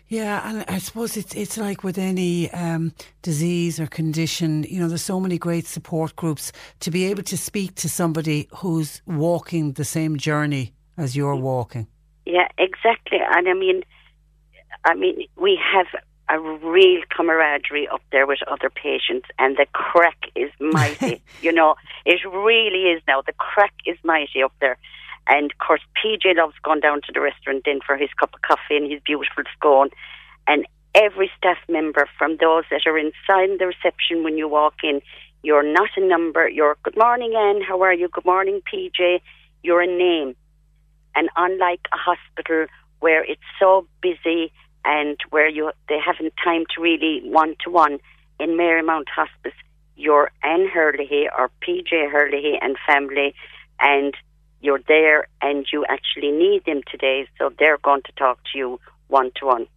[0.07, 4.87] Yeah, and I suppose it's it's like with any um, disease or condition, you know,
[4.87, 9.73] there's so many great support groups to be able to speak to somebody who's walking
[9.73, 11.87] the same journey as you're walking.
[12.25, 13.19] Yeah, exactly.
[13.35, 13.83] And I mean,
[14.83, 15.87] I mean, we have
[16.29, 21.21] a real camaraderie up there with other patients, and the crack is mighty.
[21.41, 21.75] you know,
[22.05, 23.21] it really is now.
[23.21, 24.77] The crack is mighty up there.
[25.27, 28.41] And of course, PJ loves going down to the restaurant then for his cup of
[28.41, 29.89] coffee and his beautiful scone.
[30.47, 35.01] And every staff member, from those that are inside the reception when you walk in,
[35.43, 36.47] you're not a number.
[36.49, 37.61] You're good morning, Anne.
[37.61, 38.07] How are you?
[38.07, 39.21] Good morning, PJ.
[39.63, 40.35] You're a name.
[41.15, 42.67] And unlike a hospital
[42.99, 44.51] where it's so busy
[44.83, 47.99] and where you they haven't time to really one to one
[48.39, 49.53] in Marymount Hospice,
[49.95, 53.33] you're Anne Hurley or PJ Hurley and family,
[53.79, 54.15] and
[54.65, 58.79] you're there and you actually need them today, so they're going to talk to you
[59.07, 59.67] one to one.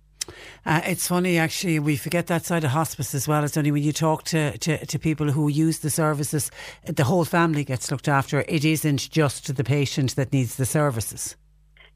[0.67, 3.45] Uh, it's funny, actually, we forget that side of hospice as well.
[3.45, 6.51] It's only when you talk to, to, to people who use the services,
[6.85, 8.45] the whole family gets looked after.
[8.49, 11.37] It isn't just the patient that needs the services.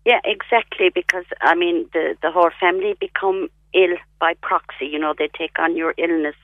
[0.04, 0.90] Yeah, exactly.
[0.92, 4.86] Because I mean, the the whole family become ill by proxy.
[4.86, 6.34] You know, they take on your illness,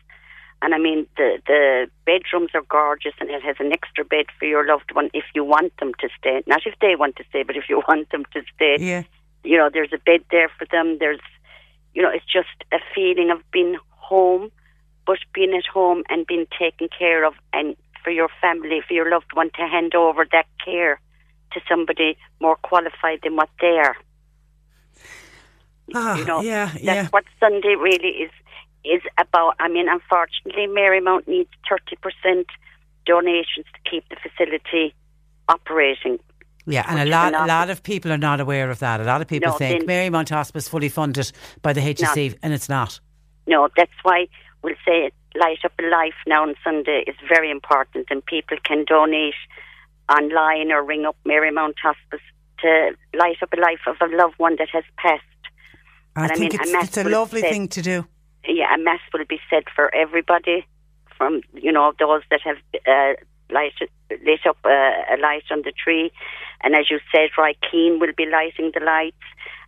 [0.60, 4.44] and I mean, the the bedrooms are gorgeous, and it has an extra bed for
[4.44, 6.42] your loved one if you want them to stay.
[6.46, 8.76] Not if they want to stay, but if you want them to stay.
[8.80, 9.02] Yeah.
[9.44, 10.98] You know, there's a bed there for them.
[10.98, 11.20] There's,
[11.94, 14.50] you know, it's just a feeling of being home,
[15.06, 19.10] but being at home and being taken care of, and for your family, for your
[19.10, 21.00] loved one to hand over that care
[21.52, 23.96] to somebody more qualified than what they are.
[25.94, 27.08] Ah, you know, yeah, that's yeah.
[27.08, 28.30] what Sunday really is
[28.84, 29.54] is about.
[29.58, 32.46] I mean, unfortunately, Marymount needs thirty percent
[33.06, 34.94] donations to keep the facility
[35.48, 36.18] operating.
[36.66, 39.00] Yeah, and a lot, a lot of people are not aware of that.
[39.00, 41.32] A lot of people No, think Marymount Hospice is fully funded
[41.62, 43.00] by the HSE, and it's not.
[43.46, 44.28] No, that's why
[44.62, 48.84] we'll say Light Up a Life now on Sunday is very important, and people can
[48.84, 49.34] donate
[50.10, 52.20] online or ring up Marymount Hospice
[52.60, 55.22] to light up a life of a loved one that has passed.
[56.16, 58.06] I And I think mean, it's, a it's a lovely thing to do.
[58.44, 60.66] Yeah, a mass will be said for everybody,
[61.16, 62.56] from you know those that have
[62.86, 63.14] uh,
[63.50, 66.12] lighted, lit up uh, a light on the tree,
[66.62, 69.16] and as you said, Roy Keane will be lighting the lights,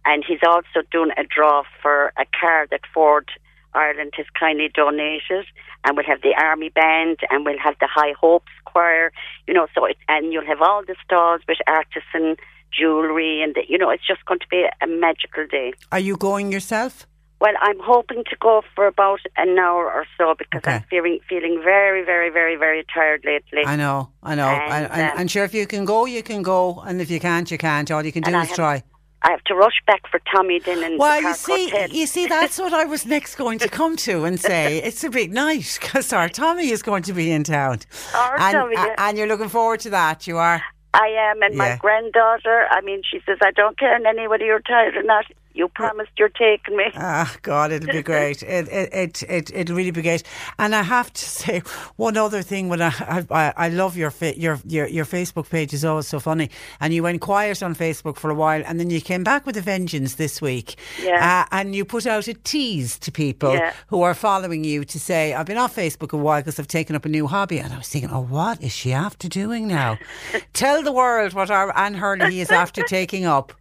[0.05, 3.29] and he's also doing a draw for a car that Ford
[3.75, 5.47] Ireland has kindly donated,
[5.85, 9.13] and we'll have the army band, and we'll have the High Hopes choir,
[9.47, 12.37] you know, so it, and you'll have all the stalls with artisan
[12.73, 15.73] jewellery, and the, you know, it's just going to be a magical day.
[15.93, 17.07] Are you going yourself?
[17.41, 21.61] Well, I'm hoping to go for about an hour or so because I'm feeling feeling
[21.65, 23.63] very, very, very, very tired lately.
[23.65, 24.49] I know, I know.
[24.49, 26.83] And, And, and, um, and sure, if you can go, you can go.
[26.87, 27.91] And if you can't, you can't.
[27.91, 28.83] All you can do is have- try.
[29.23, 31.91] I have to rush back for Tommy then and Well, you see, Hotel.
[31.91, 34.79] you see, that's what I was next going to come to and say.
[34.79, 37.81] It's a big night because our Tommy is going to be in town,
[38.15, 38.95] Our and, Tommy, yeah.
[38.97, 40.27] and you're looking forward to that.
[40.27, 40.63] You are.
[40.95, 41.59] I am, and Yeah.
[41.59, 42.67] my granddaughter.
[42.71, 45.27] I mean, she says, "I don't care and whether you're tired or not.
[45.53, 48.43] You promised you're taking me." Ah, God, it'll be great.
[48.51, 50.23] It, it, it, it, it'll really be great.
[50.59, 51.63] And I have to say
[51.97, 52.69] one other thing.
[52.69, 52.93] When I,
[53.31, 56.51] I, I love your, fa- your, your, your Facebook page is always so funny.
[56.81, 59.57] And you went quiet on Facebook for a while, and then you came back with
[59.57, 60.77] a vengeance this week.
[61.03, 61.45] Yeah.
[61.51, 63.73] Uh, and you put out a tease to people Yeah.
[63.89, 66.97] who are following you to say, "I've been off Facebook a while because I've taken
[66.97, 69.99] up a new hobby." And I was thinking, "Oh, what is she after doing now?"
[70.53, 73.53] Tell the world what our Anne Hurley is after taking up.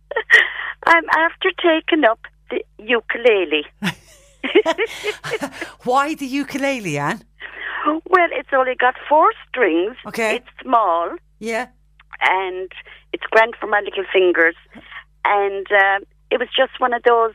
[0.86, 2.20] I'm after taking up
[2.50, 3.66] the ukulele.
[5.84, 7.24] Why the ukulele, Anne?
[7.86, 9.96] Well, it's only got four strings.
[10.08, 10.38] Okay.
[10.38, 11.16] It's small.
[11.40, 11.68] Yeah.
[12.22, 12.72] And
[13.14, 14.56] it's grand for my little fingers.
[15.26, 16.00] And uh,
[16.32, 17.34] it was just one of those.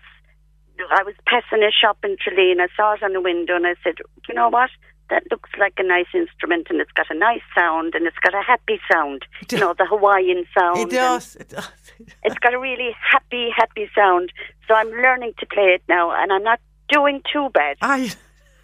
[0.91, 3.67] I was passing a shop in Tralee and I saw it on the window and
[3.67, 3.95] I said,
[4.29, 4.71] you know what?
[5.11, 8.35] That looks like a nice instrument and it's got a nice sound and it's got
[8.35, 9.25] a happy sound.
[9.51, 10.79] You know, the Hawaiian sound.
[10.79, 11.37] It does.
[11.37, 11.69] It does.
[12.23, 14.33] It's got a really happy, happy sound.
[14.67, 17.77] So I'm learning to play it now and I'm not doing too bad.
[17.81, 18.13] I.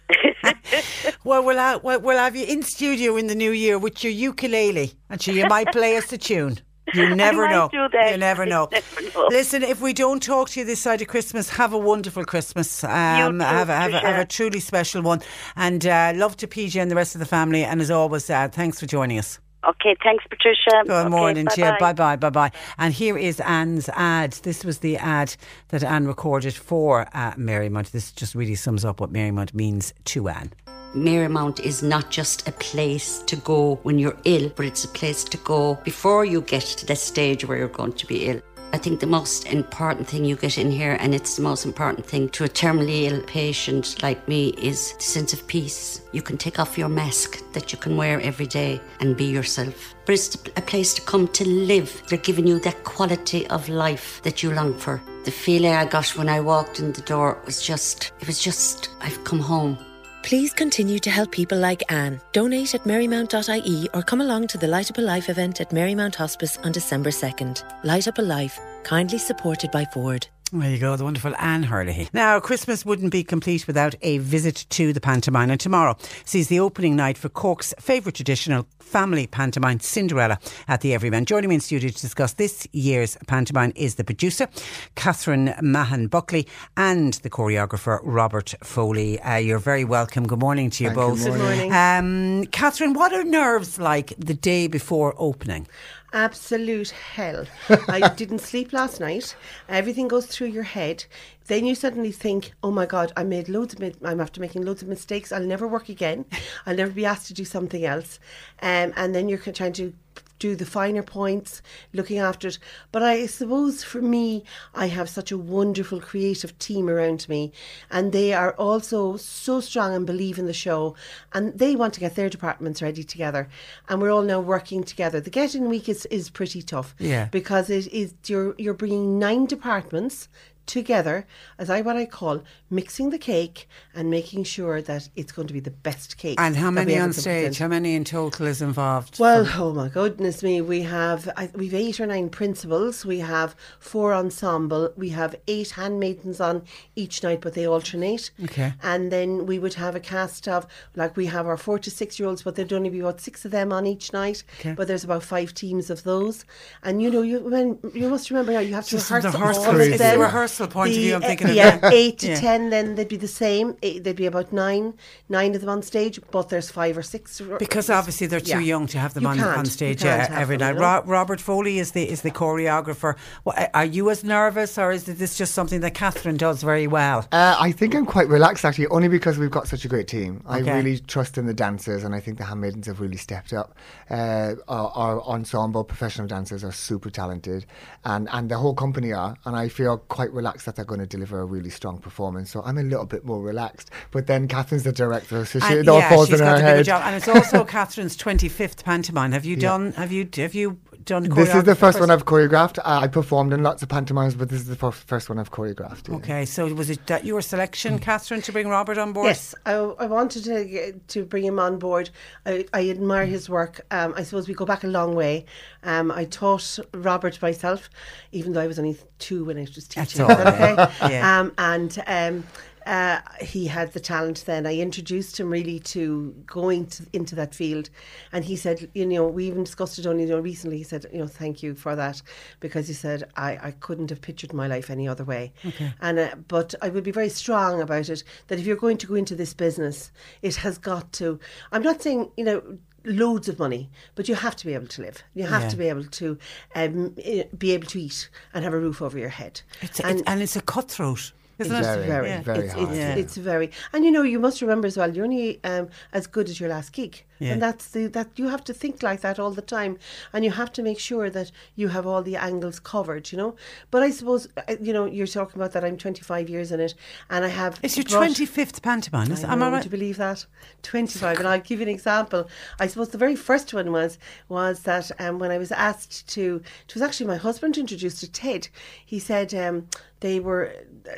[1.23, 4.11] well, we'll have, we'll, we'll have you in studio in the new year with your
[4.11, 6.59] ukulele, and sure you might play us a tune.
[7.01, 7.69] You never know.
[7.71, 7.87] You
[8.17, 8.67] never know.
[8.71, 9.27] never know.
[9.29, 12.83] Listen, if we don't talk to you this side of Christmas, have a wonderful Christmas.
[12.83, 15.21] Um, too, have, a, have, a, have a truly special one,
[15.55, 17.63] and uh, love to PJ and the rest of the family.
[17.63, 19.39] And as always, uh, thanks for joining us.
[19.67, 20.81] Okay, thanks, Patricia.
[20.83, 21.65] Good Okay, morning to you.
[21.79, 21.93] bye-bye.
[21.93, 22.51] Bye bye, bye bye.
[22.79, 24.33] And here is Anne's ad.
[24.43, 25.35] This was the ad
[25.69, 27.91] that Anne recorded for uh, Marymount.
[27.91, 30.51] This just really sums up what Marymount means to Anne.
[30.95, 35.23] Marymount is not just a place to go when you're ill, but it's a place
[35.25, 38.41] to go before you get to the stage where you're going to be ill.
[38.73, 42.05] I think the most important thing you get in here, and it's the most important
[42.05, 46.01] thing to a terminally ill patient like me, is the sense of peace.
[46.13, 49.93] You can take off your mask that you can wear every day and be yourself.
[50.05, 52.01] But it's a place to come to live.
[52.07, 55.01] They're giving you that quality of life that you long for.
[55.25, 58.89] The feeling I got when I walked in the door was just, it was just,
[59.01, 59.77] I've come home.
[60.23, 62.21] Please continue to help people like Anne.
[62.31, 66.15] Donate at marymount.ie or come along to the Light Up a Life event at Marymount
[66.15, 67.63] Hospice on December 2nd.
[67.83, 70.27] Light Up a Life, kindly supported by Ford.
[70.53, 72.09] There you go, the wonderful Anne Hurley.
[72.11, 75.95] Now, Christmas wouldn't be complete without a visit to the pantomime, and tomorrow
[76.25, 81.23] sees the opening night for Cork's favourite traditional family pantomime, Cinderella, at the Everyman.
[81.23, 84.49] Joining me in studio to discuss this year's pantomime is the producer,
[84.95, 86.45] Catherine Mahon Buckley,
[86.75, 89.21] and the choreographer, Robert Foley.
[89.21, 90.27] Uh, you're very welcome.
[90.27, 91.23] Good morning to you Thank both.
[91.23, 91.71] Good morning.
[91.71, 95.65] Um, Catherine, what are nerves like the day before opening?
[96.13, 97.45] Absolute hell.
[97.87, 99.33] I didn't sleep last night.
[99.69, 101.05] Everything goes through your head.
[101.47, 103.95] Then you suddenly think, "Oh my God, I made loads of.
[104.03, 105.31] I'm after making loads of mistakes.
[105.31, 106.25] I'll never work again.
[106.65, 108.19] I'll never be asked to do something else."
[108.61, 109.93] Um, and then you're trying to
[110.41, 111.61] do the finer points,
[111.93, 112.57] looking after it.
[112.91, 114.43] But I suppose for me,
[114.73, 117.51] I have such a wonderful creative team around me,
[117.89, 120.95] and they are also so strong and believe in the show,
[121.33, 123.47] and they want to get their departments ready together,
[123.87, 125.21] and we're all now working together.
[125.21, 127.25] The getting week is, is pretty tough, Yeah.
[127.31, 130.27] because it is you're you're bringing nine departments
[130.65, 131.25] together
[131.57, 135.53] as I what I call mixing the cake and making sure that it's going to
[135.53, 136.39] be the best cake.
[136.39, 137.23] And how many ever on stage?
[137.45, 137.57] present.
[137.57, 139.19] How many in total is involved?
[139.19, 143.19] Well, from- oh my goodness me, we have I, we've eight or nine principals, we
[143.19, 146.63] have four ensemble, we have eight handmaidens on
[146.95, 148.31] each night, but they alternate.
[148.43, 148.73] Okay.
[148.81, 150.65] And then we would have a cast of
[150.95, 153.43] like we have our four to six year olds, but there'd only be about six
[153.45, 154.43] of them on each night.
[154.59, 154.73] Okay.
[154.73, 156.45] But there's about five teams of those,
[156.83, 159.33] and you know you when you must remember now you have to Just from rehearse
[159.33, 160.21] the all rehearsal- of
[160.51, 160.67] it's the them.
[160.67, 161.93] rehearsal point of view I'm thinking uh, yeah, that.
[161.93, 162.39] eight to Yeah.
[162.39, 162.69] ten.
[162.69, 163.75] Then they'd be the same.
[163.81, 164.93] Eight, there'd be about nine,
[165.29, 167.41] nine of them on stage, but there's five or six.
[167.59, 168.73] Because obviously they're too Yeah.
[168.73, 169.57] young to have them You on, can't.
[169.57, 170.75] on You stage can't uh, every them, night.
[170.75, 171.01] you know?
[171.01, 173.15] Ro- Robert Foley is the is the choreographer.
[173.45, 177.25] Wha- Are you as nervous, or is this just something that Catherine does very well?
[177.31, 180.41] Uh, I think I'm quite relaxed actually, only because we've got such a great team.
[180.45, 183.75] I really trust in the dancers, and I think the handmaidens have really stepped up.
[184.09, 187.65] Uh, our, our ensemble professional dancers are super talented,
[188.03, 189.37] and, and the whole company are.
[189.45, 192.49] And I feel quite relaxed that they're going to deliver a really strong performance.
[192.51, 193.89] So I'm a little bit more relaxed.
[194.11, 196.55] But then Catherine's the director, so she, And, it all yeah, falls in got her
[196.55, 196.85] to do the head.
[196.85, 199.31] job, and it's also Catherine's twenty fifth pantomime.
[199.31, 199.61] Have you Yeah.
[199.69, 199.91] done?
[199.93, 201.23] Have you have you done?
[201.23, 202.79] This is the choreography first one I've choreographed.
[202.85, 206.09] I performed in lots of pantomimes, but this is the fir- first one I've choreographed.
[206.09, 206.15] yeah.
[206.15, 209.27] Okay, so was it that your selection, Catherine, to bring Robert on board?
[209.27, 212.09] Yes, I, I wanted to to bring him on board.
[212.45, 213.81] I, I admire his work.
[213.91, 215.45] Um, I suppose we go back a long way.
[215.83, 217.89] Um, I taught Robert myself,
[218.31, 220.03] even though I was only two when I was teaching.
[220.03, 220.91] That's all okay?
[221.11, 221.39] Yeah.
[221.39, 222.43] Um, and um,
[222.85, 224.65] uh, he had the talent then.
[224.65, 227.89] I introduced him really to going to, into that field.
[228.31, 230.77] And he said, you know, we even discussed it only you know, recently.
[230.77, 232.21] He said, you know, thank you for that.
[232.59, 235.53] Because he said, I, I couldn't have pictured my life any other way.
[235.65, 235.93] Okay.
[236.01, 239.07] And uh, but I would be very strong about it that if you're going to
[239.07, 241.39] go into this business, it has got to.
[241.71, 245.01] I'm not saying you know loads of money, but you have to be able to
[245.01, 245.23] live.
[245.33, 245.69] You have Yeah.
[245.69, 246.37] to be able to
[246.75, 249.61] um, eh, be able to eat and have a roof over your head.
[249.81, 251.31] It's, it's, and it's a cutthroat.
[251.61, 252.05] Isn't it's it?
[252.07, 252.43] very, Yeah.
[252.45, 255.13] it's, it's, it's very, and you know, you must remember as well.
[255.15, 257.53] You're only um, as good as your last gig, Yeah.
[257.53, 259.97] and that's the that you have to think like that all the time,
[260.33, 263.31] and you have to make sure that you have all the angles covered.
[263.31, 263.55] You know,
[263.91, 265.83] but I suppose uh, you know you're talking about that.
[265.85, 266.93] I'm 25 years in it,
[267.29, 267.79] and I have.
[267.83, 269.31] It's your brought- 25th pantomime.
[269.31, 269.83] Is, I am I would right?
[269.85, 270.45] you believe that?
[270.83, 271.39] 25.
[271.39, 272.47] and I'll give you an example.
[272.79, 274.17] I suppose the very first one was
[274.49, 278.31] was that um, when I was asked to, it was actually my husband introduced to
[278.31, 278.67] Ted.
[279.05, 279.87] He said um,
[280.21, 280.73] they were,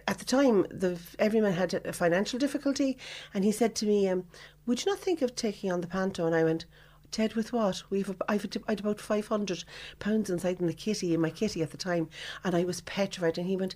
[0.08, 2.98] at the time, the Everyman had a financial difficulty.
[3.34, 4.26] And he said to me, um,
[4.66, 6.26] Would you not think of taking on the panto?
[6.26, 6.66] And I went,
[7.12, 7.84] Ted, with what?
[7.92, 9.64] We've I've I had about five hundred
[10.00, 12.10] pounds inside in the kitty in my kitty at the time,
[12.44, 13.38] and I was petrified.
[13.38, 13.76] And he went,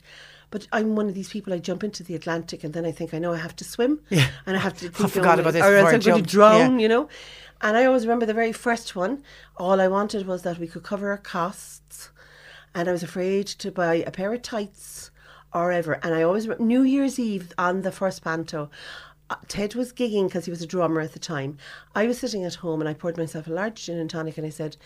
[0.49, 1.53] "But I'm one of these people.
[1.53, 4.01] I jump into the Atlantic, and then I think I know I have to swim,
[4.09, 4.27] Yeah.
[4.47, 6.23] and I have to I think, forgot oh, about this or else I I'm going
[6.23, 6.83] to drown, Yeah.
[6.83, 7.09] you know."
[7.61, 9.21] And I always remember the very first one.
[9.57, 12.09] All I wanted was that we could cover our costs,
[12.73, 15.11] and I was afraid to buy a pair of tights
[15.53, 15.99] or ever.
[16.03, 18.69] And I always New Year's Eve on the first panto.
[19.47, 21.57] Ted was gigging because he was a drummer at the time.
[21.95, 24.45] I was sitting at home and I poured myself a large gin and tonic and
[24.47, 24.77] I said,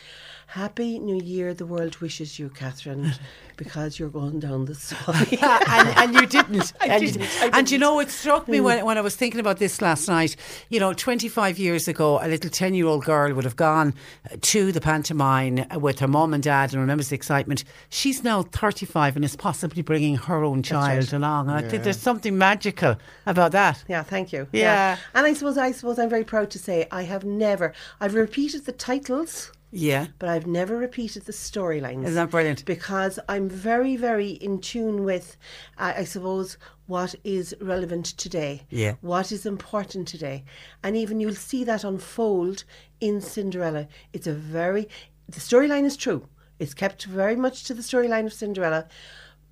[0.47, 3.13] Happy New Year, the world wishes you, Catherine,
[3.57, 5.27] because you're going down the slide.
[5.41, 6.73] and, and you didn't.
[6.81, 8.63] I and, you- didn't, and you know, it struck me Mm.
[8.63, 10.35] when, when I was thinking about this last night.
[10.69, 13.93] You know, 25 years ago, a little 10 year old girl would have gone
[14.31, 17.63] uh, to the pantomime with her mum and dad and remembers the excitement.
[17.89, 21.13] She's now 35 and is possibly bringing her own child right.
[21.13, 21.49] along.
[21.49, 22.95] And I think there's something magical
[23.25, 23.83] about that.
[23.87, 24.30] Yeah, thank you.
[24.51, 24.97] Yeah.
[25.13, 28.65] And I suppose I suppose I'm very proud to say I have never I've repeated
[28.65, 29.51] the titles.
[29.71, 30.07] Yeah.
[30.19, 32.03] But I've never repeated the storylines.
[32.03, 32.65] Isn't that brilliant?
[32.65, 35.37] Because I'm very, very in tune with,
[35.77, 38.63] uh, I suppose, what is relevant today.
[38.69, 38.95] Yeah.
[38.99, 40.43] What is important today.
[40.83, 42.65] And even you'll see that unfold
[42.99, 43.87] in Cinderella.
[44.11, 44.89] It's a very,
[45.29, 46.27] the storyline is true.
[46.59, 48.87] It's kept very much to the storyline of Cinderella.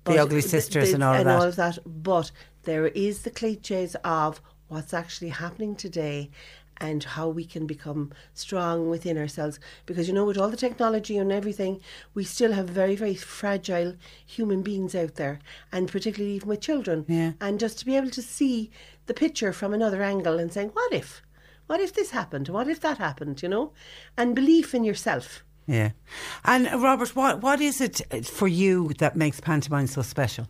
[0.04, 1.30] The ugly sisters and all of that.
[1.30, 1.78] and all of that.
[1.86, 2.30] But
[2.64, 6.30] there is the cliches of what's actually happening today
[6.78, 9.60] and how we can become strong within ourselves.
[9.84, 11.80] Because you know, with all the technology and everything,
[12.14, 15.40] we still have very, very fragile human beings out there,
[15.70, 17.04] and particularly even with children.
[17.06, 17.32] Yeah.
[17.40, 18.70] And just to be able to see
[19.06, 21.22] the picture from another angle and saying, what if?
[21.66, 22.48] What if this happened?
[22.48, 23.42] What if that happened?
[23.42, 23.72] You know?
[24.16, 25.44] And belief in yourself.
[25.66, 25.90] Yeah.
[26.44, 30.48] And Robert, what, what is it for you that makes pantomime so special?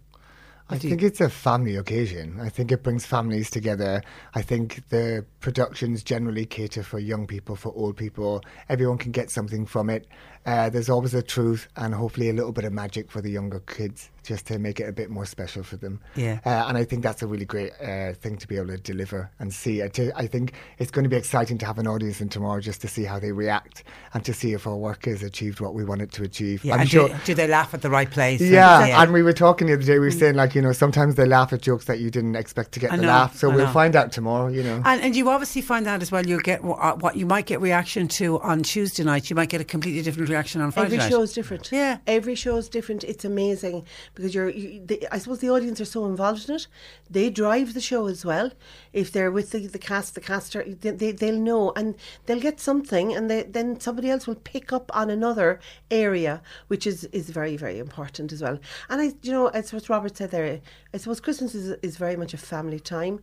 [0.70, 2.38] I think it's a family occasion.
[2.40, 4.02] I think it brings families together.
[4.34, 8.42] I think the productions generally cater for young people, for old people.
[8.68, 10.06] Everyone can get something from it.
[10.46, 13.60] Uh, there's always a truth and hopefully a little bit of magic for the younger
[13.60, 16.00] kids, just to make it a bit more special for them.
[16.16, 16.40] Yeah.
[16.46, 19.30] Uh, and I think that's a really great uh, thing to be able to deliver
[19.38, 19.82] and see.
[19.82, 22.60] I t- I think it's going to be exciting to have an audience in tomorrow
[22.60, 23.84] just to see how they react
[24.14, 26.64] and to see if our work has achieved what we want it to achieve.
[26.64, 27.08] Yeah, I'm and sure.
[27.08, 28.40] do, do they laugh at the right place?
[28.40, 29.98] Yeah, and we were talking the other day.
[29.98, 32.72] We were saying like you know sometimes they laugh at jokes that you didn't expect
[32.72, 33.36] to get I the know, laugh.
[33.36, 33.72] So I we'll know.
[33.72, 34.48] find out tomorrow.
[34.48, 34.82] You know.
[34.84, 36.26] And, and you obviously find out as well.
[36.26, 39.28] You'll get uh, what you might get reaction to on Tuesday night.
[39.28, 41.10] You might get a completely different reaction on Friday Every night.
[41.10, 41.70] show is different.
[41.70, 43.04] Yeah, every show is different.
[43.04, 43.84] It's amazing
[44.14, 44.48] because you're.
[44.48, 46.66] You, the, I suppose the audience are so involved in it.
[47.08, 48.50] They drive the show as well.
[48.92, 51.94] If they're with the, the cast, the caster, they, they they'll know and
[52.26, 55.60] they'll get something, and they, then somebody else will pick up on another
[55.90, 58.58] area, which is is very very important as well.
[58.88, 60.60] And I, you know, as what Robert said there,
[60.94, 63.20] I suppose Christmas is is very much a family time,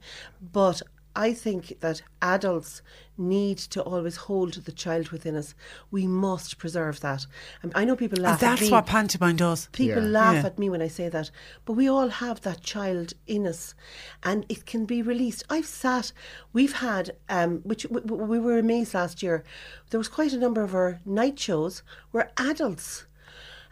[0.54, 0.82] but
[1.18, 2.84] I think that adults
[3.18, 5.56] need to always hold the child within us.
[5.90, 7.26] We must preserve that.
[7.64, 8.72] Um, I know people laugh And at that's me.
[8.72, 9.68] what pantomime does.
[9.72, 10.10] People Yeah.
[10.10, 10.46] laugh Yeah.
[10.46, 11.32] at me when I say that,
[11.66, 13.74] but we all have that child in us,
[14.22, 15.44] and it can be released.
[15.50, 16.12] I've sat,
[16.54, 19.44] we've had, um, which w- w- we were amazed last year.
[19.90, 21.82] There was quite a number of our night shows
[22.12, 23.07] were adults.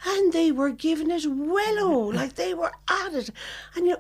[0.08, 3.30] And they were giving it well oh like they were at it.
[3.76, 4.00] And you know,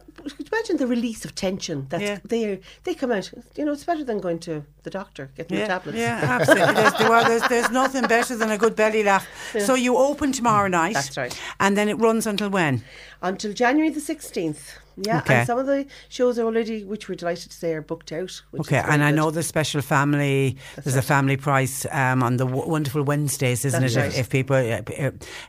[0.51, 1.87] imagine the release of tension.
[1.89, 3.31] That's they they come out.
[3.55, 5.97] You know, it's better than going to the doctor getting the Yeah, tablets.
[5.97, 6.73] yeah, absolutely.
[6.75, 9.27] There's, well, there's, there's nothing better than a good belly laugh.
[9.55, 9.63] Yeah.
[9.63, 10.93] So you open tomorrow night.
[10.93, 11.35] That's right.
[11.59, 12.83] And then it runs until when?
[13.21, 14.75] until January the 16th.
[14.97, 15.35] Yeah, Okay.
[15.39, 18.41] and some of the shows are already, which we're delighted to say, are booked out.
[18.51, 19.15] Which Okay, is very and I good.
[19.17, 20.57] know the special family.
[20.83, 23.99] there's a family price um, on the w- wonderful Wednesdays, isn't That's it?
[23.99, 24.07] right.
[24.13, 24.81] If, if people uh,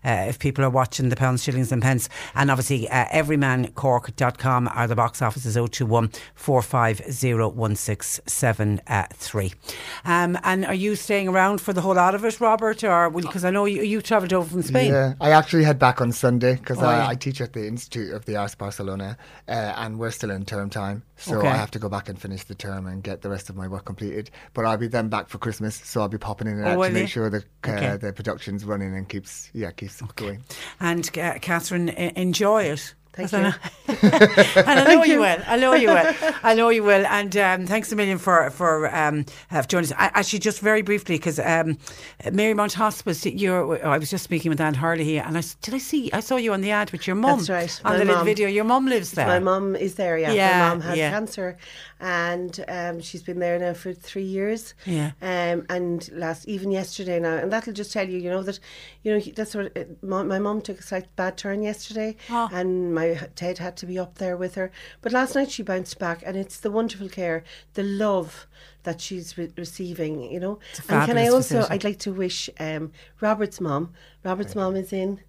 [0.05, 4.87] uh, if people are watching the pounds, shillings, and pence, and obviously uh, everymancork.com are
[4.87, 9.53] the box offices 021 450 1673.
[10.05, 12.83] Um, and are you staying around for the whole lot of it, Robert?
[12.85, 14.93] Or because I know you, you travelled over from Spain.
[14.93, 17.09] Yeah, I actually head back on Sunday because Oh, I, yeah.
[17.09, 19.17] I teach at the Institute of the Arts Barcelona,
[19.49, 21.49] uh, and we're still in term time, so Okay.
[21.49, 23.69] I have to go back and finish the term and get the rest of my
[23.69, 24.31] work completed.
[24.55, 26.85] But I'll be then back for Christmas, so I'll be popping in and Oh, out
[26.87, 27.07] to make you?
[27.09, 27.97] sure the uh, Okay.
[27.97, 30.43] the production's running and keeps yeah keeps going.
[30.81, 32.95] And uh, Catherine, enjoy it.
[33.17, 33.95] Thank I know- you.
[34.67, 35.13] and I know you.
[35.15, 35.21] you.
[35.21, 35.39] will.
[35.47, 36.15] I know you will.
[36.43, 37.07] I know you will.
[37.07, 39.93] And um, thanks a million for for um, have joined us.
[39.93, 41.79] I, actually, just very briefly, because um,
[42.25, 43.25] Marymount Hospice.
[43.25, 43.85] You're.
[43.87, 46.11] I was just speaking with Anne Hurley here, and I did I see?
[46.13, 47.39] I saw you on the ad with your mum.
[47.39, 47.81] That's right.
[47.85, 48.27] On My the little mum.
[48.27, 49.27] video, your mum lives there.
[49.27, 50.33] My mum is there, yeah.
[50.33, 51.11] Yeah, My mum has yeah.
[51.11, 51.57] cancer
[51.99, 54.75] and um, she's been there now for three years.
[54.85, 55.13] Yeah.
[55.23, 58.59] Um, and last, even yesterday now, and that'll just tell you, you know, that,
[59.03, 62.51] you know, that's what, uh, my, my mum took a slight bad turn yesterday Oh.
[62.53, 64.71] and my h- Ted had to be up there with her.
[65.01, 68.47] But last night she bounced back and it's the wonderful care, the love
[68.83, 70.59] that she's re- receiving, you know.
[70.89, 71.73] And can I also, facility.
[71.75, 73.93] I'd like to wish um, Robert's mom.
[74.25, 75.21] Robert's mom is in.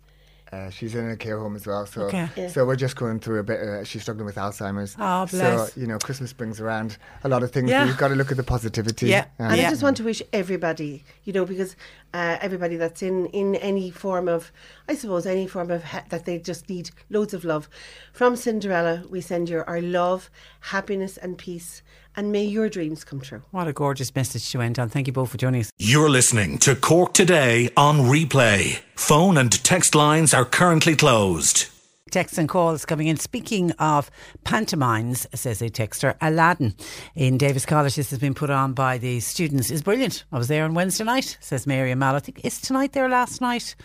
[0.52, 2.30] Uh, she's in a care home as well, so Okay.
[2.38, 2.48] Yeah.
[2.48, 3.60] so we're just going through a bit.
[3.60, 4.96] Uh, she's struggling with Alzheimer's.
[4.98, 7.70] Oh, So you know, Christmas brings around a lot of things.
[7.70, 7.82] Yeah.
[7.84, 9.08] But you've got to look at the positivity.
[9.08, 11.76] Yeah, and- and I just want to wish everybody, you know, because
[12.14, 14.52] uh, everybody that's in in any form of,
[14.88, 17.68] I suppose, any form of ha- that they just need loads of love.
[18.14, 20.30] From Cinderella, we send you our love,
[20.62, 21.82] happiness, and peace.
[22.18, 23.44] And may your dreams come true.
[23.52, 24.90] What a gorgeous message to end on.
[24.90, 25.72] Thank you both for joining us.
[25.78, 28.80] You're listening to Cork Today on replay.
[28.96, 31.68] Phone and text lines are currently closed.
[32.10, 33.18] Texts and calls coming in.
[33.18, 34.10] Speaking of
[34.46, 36.74] pantomimes, says a texter, Aladdin
[37.16, 37.96] in Davis College.
[37.96, 39.70] This has been put on by the students.
[39.70, 40.24] is brilliant.
[40.32, 42.16] I was there on Wednesday night, says Mary Mallow.
[42.18, 43.76] I think is tonight there last night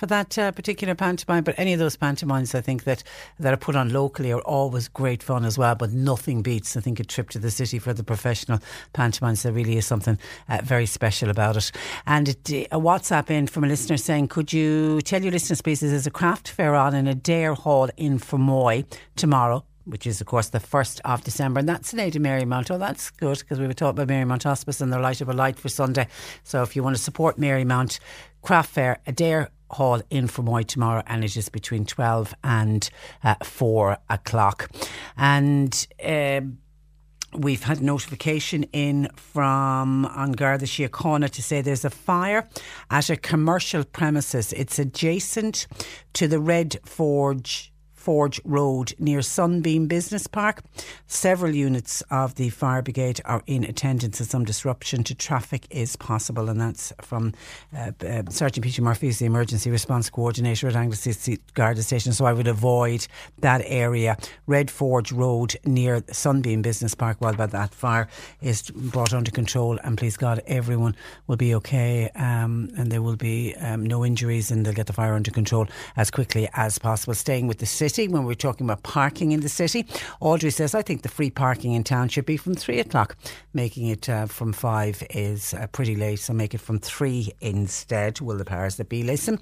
[0.00, 1.44] for that uh, particular pantomime.
[1.44, 3.02] But any of those pantomimes, I think that
[3.38, 5.74] that are put on locally are always great fun as well.
[5.74, 8.60] But nothing beats, I think, a trip to the city for the professional
[8.94, 9.42] pantomimes.
[9.42, 10.18] There really is something
[10.48, 11.70] uh, very special about it.
[12.06, 15.80] And it, a WhatsApp in from a listener saying, "Could you tell your listeners, please,
[15.80, 18.86] there's a craft fair on in Adare Hall in Fermoy
[19.16, 21.58] tomorrow." which is, of course, the 1st of December.
[21.58, 22.70] And that's Lady Marymount.
[22.70, 25.32] Oh, that's good because we were talking about Marymount Hospice and their Light of a
[25.32, 26.06] Light for Sunday.
[26.44, 27.98] So if you want to support Marymount
[28.42, 32.88] Craft Fair, Adare Hall in Fermoy tomorrow, and it is between 12 and
[33.24, 34.70] uh, 4 o'clock.
[35.16, 35.86] And.
[36.04, 36.58] Um,
[37.32, 42.48] We've had notification in from An Garda Síochána to say there's a fire
[42.90, 44.52] at a commercial premises.
[44.52, 45.68] It's adjacent
[46.14, 47.69] to the Red Forge
[48.10, 50.64] Forge Road near Sunbeam Business Park.
[51.06, 55.94] Several units of the fire brigade are in attendance and some disruption to traffic is
[55.94, 56.48] possible.
[56.48, 57.34] And that's from
[57.72, 62.12] uh, uh, Sergeant Peter Murphy, the emergency response coordinator at Anglesea Garda Station.
[62.12, 63.06] So I would avoid
[63.42, 64.16] that area.
[64.48, 68.08] Red Forge Road near Sunbeam Business Park while that fire
[68.42, 69.78] is brought under control.
[69.84, 70.96] And please God, everyone
[71.28, 74.92] will be okay um, and there will be um, no injuries and they'll get the
[74.92, 77.14] fire under control as quickly as possible.
[77.14, 79.86] Staying with the city city when we're talking about parking in the city.
[80.20, 83.16] Audrey says, I think the free parking in town should be from three o'clock.
[83.52, 88.20] Making it uh, from five is uh, pretty late, so make it from three instead.
[88.20, 89.38] Will the powers that be listen?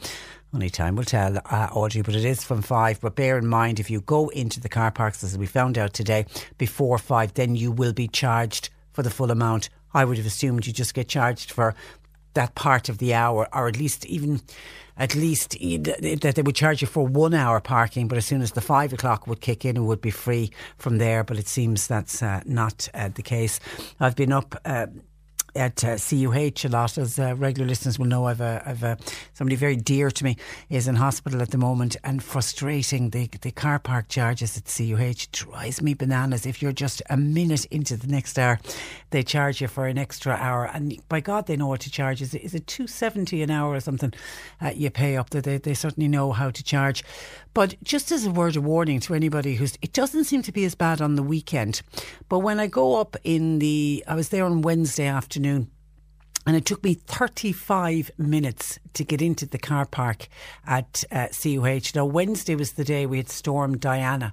[0.53, 3.01] Only time will tell, uh, Audrey, but it is from five.
[3.01, 5.93] But bear in mind, if you go into the car parks, as we found out
[5.93, 6.27] today,
[6.57, 9.69] before five, then you will be charged for the full amount.
[9.95, 11.75] I would have assumed you just get charged for
[12.35, 14.41] that part of the hour, or at least even
[14.99, 18.53] at least that they would charge you for one hour parking, but as soon as
[18.53, 21.23] the five o'clock would kick in, it would be free from there.
[21.23, 23.61] But it seems that's uh, not uh, the case.
[24.01, 24.61] I've been up.
[24.65, 24.87] Uh,
[25.59, 28.27] at uh, CUH a lot, as uh, regular listeners will know.
[28.27, 30.37] I've, a, I've somebody very dear to me
[30.71, 33.11] is in hospital at the moment, and frustrating.
[33.11, 36.47] The the car park charges at CUH drives me bananas.
[36.47, 38.61] If you're just a minute into the next hour,
[39.11, 42.23] they charge you for an extra hour, and by God, they know what to charge.
[42.23, 44.15] Is it, is it two seventy an hour or something?
[44.63, 47.03] Uh, you pay up they they certainly know how to charge.
[47.59, 50.65] But just as a word of warning to anybody who's, it doesn't seem to be
[50.65, 51.83] as bad on the weekend.
[52.29, 55.48] But when I go up in the, I was there on Wednesday afternoon.
[55.49, 60.29] And it took me 35 minutes to get into the car park
[60.67, 61.95] at uh, CUH.
[61.95, 64.33] Now, Wednesday was the day we had Storm Diana.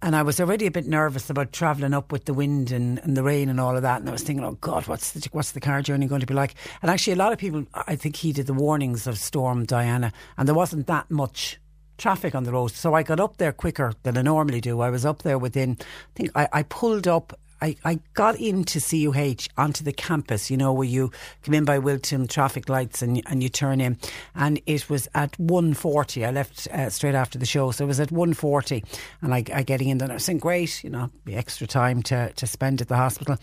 [0.00, 3.16] And I was already a bit nervous about travelling up with the wind and, and
[3.16, 4.00] the rain and all of that.
[4.00, 6.34] And I was thinking, oh God, what's the, what's the car journey going to be
[6.34, 6.54] like?
[6.82, 10.12] And actually, a lot of people, I think, heeded the warnings of Storm Diana.
[10.36, 11.58] And there wasn't that much
[11.96, 12.70] traffic on the road.
[12.70, 14.80] So I got up there quicker than I normally do.
[14.80, 15.84] I was up there within, I
[16.14, 20.72] think I, I pulled up I, I got into CUH onto the campus, you know,
[20.72, 21.10] where you
[21.42, 23.98] come in by Wilton traffic lights and and you turn in,
[24.34, 26.26] and it was at 1.40.
[26.26, 28.84] I left uh, straight after the show, so it was at 1.40
[29.22, 30.10] and I, I getting in there.
[30.10, 33.36] I was saying, great, you know, the extra time to, to spend at the hospital.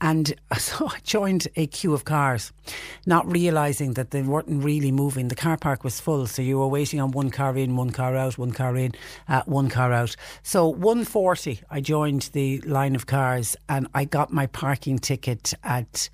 [0.00, 2.52] And so I joined a queue of cars,
[3.06, 5.28] not realising that they weren't really moving.
[5.28, 8.16] The car park was full, so you were waiting on one car in, one car
[8.16, 8.92] out, one car in,
[9.28, 10.16] uh, one car out.
[10.42, 16.10] So 1.40, I joined the line of cars and I got my parking ticket at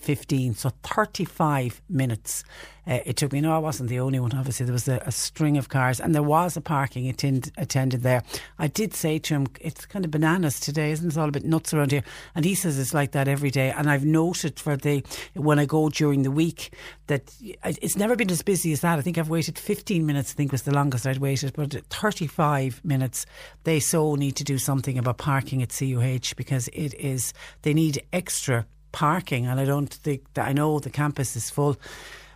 [0.00, 2.44] 2.15, so 35 minutes
[2.86, 4.34] uh, it took me, no, I wasn't the only one.
[4.34, 8.02] Obviously, there was a, a string of cars and there was a parking attend, attended
[8.02, 8.22] there.
[8.58, 11.08] I did say to him, it's kind of bananas today, isn't it?
[11.08, 12.02] It's all a bit nuts around here.
[12.34, 13.70] And he says it's like that every day.
[13.70, 15.04] And I've noted for the,
[15.34, 16.74] when I go during the week,
[17.06, 18.98] that it's never been as busy as that.
[18.98, 22.80] I think I've waited 15 minutes, I think was the longest I'd waited, but 35
[22.84, 23.26] minutes.
[23.64, 28.02] They so need to do something about parking at CUH because it is, they need
[28.12, 29.46] extra parking.
[29.46, 31.76] And I don't think that I know the campus is full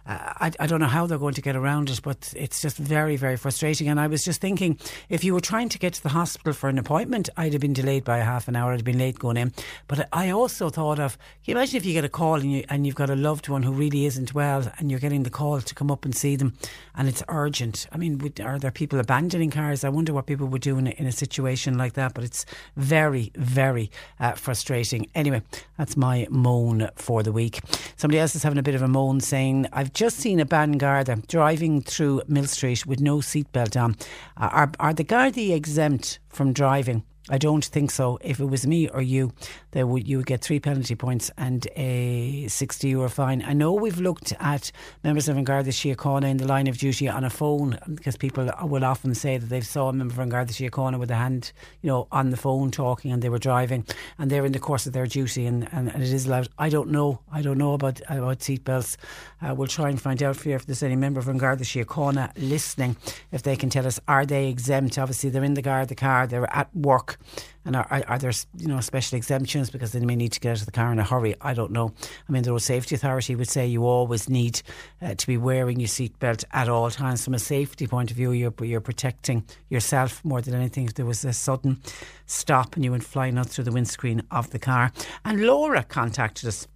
[0.06, 3.16] I, I don't know how they're going to get around it, but it's just very,
[3.16, 3.88] very frustrating.
[3.88, 4.78] And I was just thinking,
[5.08, 7.72] if you were trying to get to the hospital for an appointment, I'd have been
[7.72, 8.72] delayed by half an hour.
[8.72, 9.52] I'd have been late going in.
[9.88, 12.86] But I also thought of, you imagine if you get a call and, you, and
[12.86, 15.74] you've got a loved one who really isn't well and you're getting the call to
[15.74, 16.54] come up and see them
[16.94, 17.86] and it's urgent.
[17.90, 19.84] I mean, would, are there people abandoning cars?
[19.84, 22.12] I wonder what people would do in a, in a situation like that.
[22.12, 22.44] But it's
[22.76, 23.90] very, very
[24.20, 25.08] uh, frustrating.
[25.14, 25.42] Anyway,
[25.78, 27.60] that's my moan for the week.
[27.96, 30.72] Somebody else is having a bit of a moan saying, I've just seen a ban
[30.72, 33.96] Garda driving through Mill Street with no seatbelt on.
[34.36, 37.04] Are, are the Gardaí exempt from driving?
[37.30, 38.18] I don't think so.
[38.20, 39.32] If it was me or you,
[39.74, 43.42] they would you would get three penalty points and a 60 euro fine.
[43.42, 44.70] I know we've looked at
[45.02, 48.84] members of Garda Síochána in the line of duty on a phone because people will
[48.84, 51.52] often say that they saw a member of Garda Síochána with a hand,
[51.82, 53.84] you know, on the phone talking and they were driving
[54.16, 56.48] and they're in the course of their duty and, and, and it is allowed.
[56.56, 57.20] I don't know.
[57.32, 58.96] I don't know about, about seatbelts.
[59.42, 62.30] Uh, we'll try and find out for you if there's any member of Garda Síochána
[62.36, 62.96] listening,
[63.32, 64.98] if they can tell us, are they exempt?
[64.98, 67.18] Obviously, they're in the guard, the car, they're at work
[67.64, 70.60] and are, are, there you know special exemptions because they may need to get out
[70.60, 71.34] of the car in a hurry?
[71.40, 71.92] I don't know.
[72.28, 74.62] I mean, the Road Safety Authority would say you always need
[75.00, 77.24] uh, to be wearing your seatbelt at all times.
[77.24, 80.86] From a safety point of view, you're, you're protecting yourself more than anything.
[80.86, 81.80] If there was a sudden
[82.26, 84.92] stop and you went flying out through the windscreen of the car.
[85.24, 86.66] And Laura contacted us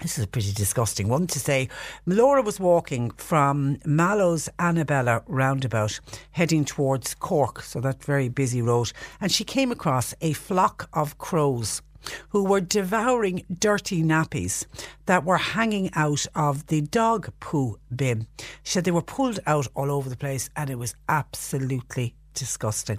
[0.00, 1.68] this is a pretty disgusting one to say.
[2.06, 6.00] Laura was walking from Mallow's Annabella roundabout
[6.32, 11.18] heading towards Cork, so that very busy road, and she came across a flock of
[11.18, 11.82] crows
[12.30, 14.66] who were devouring dirty nappies
[15.06, 18.26] that were hanging out of the dog poo bin.
[18.62, 22.98] She said they were pulled out all over the place and it was absolutely disgusting.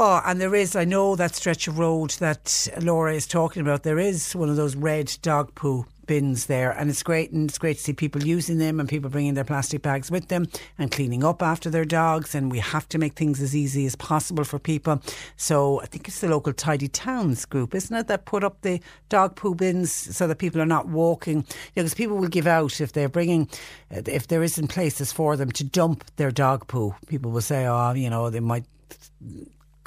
[0.00, 3.82] Oh, and there is, I know that stretch of road that Laura is talking about.
[3.82, 7.32] There is one of those red dog poo bins there, and it's great.
[7.32, 10.28] And it's great to see people using them and people bringing their plastic bags with
[10.28, 10.46] them
[10.78, 12.32] and cleaning up after their dogs.
[12.36, 15.02] And we have to make things as easy as possible for people.
[15.36, 18.80] So I think it's the local Tidy Towns group, isn't it, that put up the
[19.08, 21.40] dog poo bins so that people are not walking.
[21.40, 23.48] Because you know, people will give out if they're bringing,
[23.90, 26.94] if there isn't places for them to dump their dog poo.
[27.08, 28.64] People will say, oh, you know, they might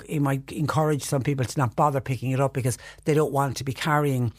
[0.08, 3.58] it might encourage some people to not bother picking it up because they don't want
[3.58, 4.34] to be carrying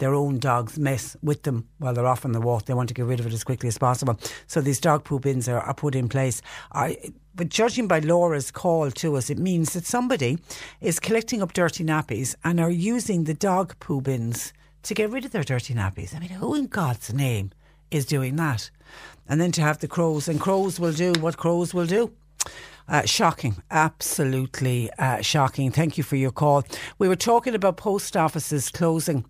[0.00, 2.64] their own dog's mess with them while they're off on the walk.
[2.64, 4.18] They want to get rid of it as quickly as possible.
[4.46, 6.42] So these dog poo bins are, are put in place.
[6.72, 6.96] I,
[7.34, 10.38] but judging by Laura's call to us, it means that somebody
[10.80, 15.24] is collecting up dirty nappies and are using the dog poo bins to get rid
[15.24, 16.16] of their dirty nappies.
[16.16, 17.50] I mean, who in God's name
[17.90, 18.70] is doing that?
[19.28, 22.12] And then to have the crows, and crows will do what crows will do.
[22.90, 25.70] Uh, shocking, absolutely uh, shocking.
[25.70, 26.64] Thank you for your call.
[26.98, 29.24] We were talking about post offices closing.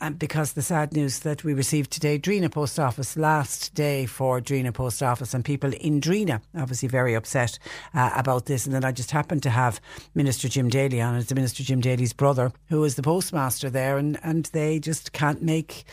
[0.00, 4.40] Uh, because the sad news that we received today, Drinagh Post Office, last day for
[4.40, 7.58] Drinagh Post Office, and people in Drinagh obviously very upset
[7.92, 8.64] uh, about this.
[8.64, 9.80] And then I just happened to have
[10.14, 11.16] Minister Jim Daly on.
[11.16, 15.42] It's Minister Jim Daly's brother, who is the postmaster there, and, and they just can't
[15.42, 15.84] make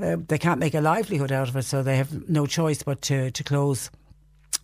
[0.00, 3.00] uh, they can't make a livelihood out of it, so they have no choice but
[3.02, 3.90] to to close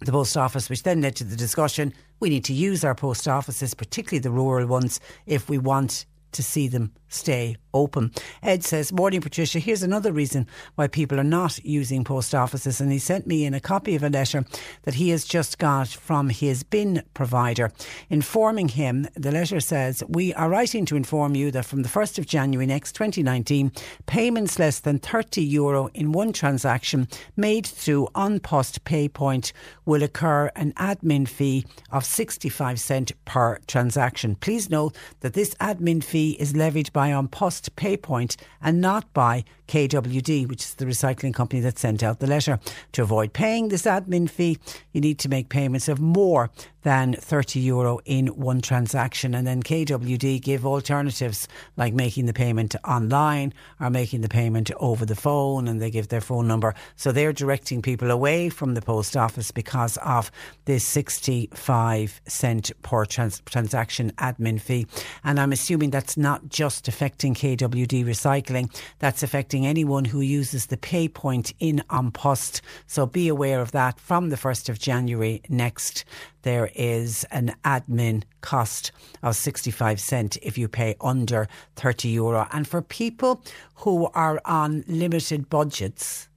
[0.00, 3.26] the post office, which then led to the discussion we need to use our post
[3.28, 6.06] offices, particularly the rural ones, if we want
[6.36, 8.10] to see them stay open.
[8.42, 9.58] Ed says, Morning, Patricia.
[9.58, 12.80] Here's another reason why people are not using post offices.
[12.80, 14.44] And he sent me in a copy of a letter
[14.82, 17.70] that he has just got from his bin provider,
[18.08, 19.06] informing him.
[19.14, 22.66] The letter says, We are writing to inform you that from the 1st of January
[22.66, 23.72] next 2019,
[24.06, 29.52] payments less than 30 euro in one transaction made through An Post PayPoint
[29.84, 34.34] will occur an admin fee of 65 cent per transaction.
[34.36, 39.44] Please note that this admin fee is levied by An Post PayPoint and not by
[39.68, 42.60] KWD, which is the recycling company that sent out the letter.
[42.92, 44.58] To avoid paying this admin fee,
[44.92, 46.50] you need to make payments of more
[46.86, 49.34] than 30 euro in one transaction.
[49.34, 55.04] And then KWD give alternatives like making the payment online or making the payment over
[55.04, 56.76] the phone, and they give their phone number.
[56.94, 60.30] So they're directing people away from the post office because of
[60.66, 64.86] this 65 cent per trans- transaction admin fee.
[65.24, 70.76] And I'm assuming that's not just affecting KWD recycling, that's affecting anyone who uses the
[70.76, 72.62] pay point in An Post.
[72.86, 76.04] So be aware of that from the 1st of January next
[76.46, 78.92] there is an admin cost
[79.24, 82.46] of 65 cent if you pay under 30 euro.
[82.52, 83.42] And for people
[83.74, 86.28] who are on limited budgets,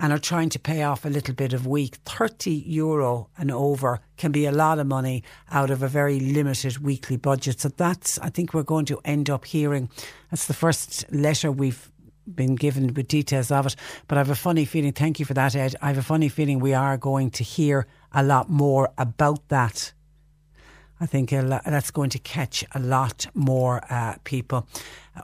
[0.00, 4.00] and are trying to pay off a little bit of week, 30 euro and over
[4.16, 5.22] can be a lot of money
[5.52, 7.60] out of a very limited weekly budget.
[7.60, 9.88] So that's, I think we're going to end up hearing.
[10.32, 11.92] That's the first letter we've
[12.26, 13.76] been given with details of it.
[14.08, 15.76] But I have a funny feeling, thank you for that, Ed.
[15.80, 19.92] I have a funny feeling we are going to hear a lot more about that.
[21.00, 24.66] I think that's going to catch a lot more uh, people.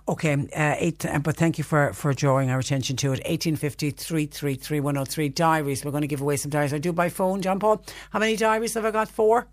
[0.09, 3.21] Okay, uh, eight, uh, but thank you for, for drawing our attention to it.
[3.25, 5.85] 1850 333 103 diaries.
[5.85, 6.75] We're going to give away some diaries.
[6.75, 7.83] I do by phone, John Paul.
[8.11, 9.09] How many diaries have I got?
[9.09, 9.49] Four?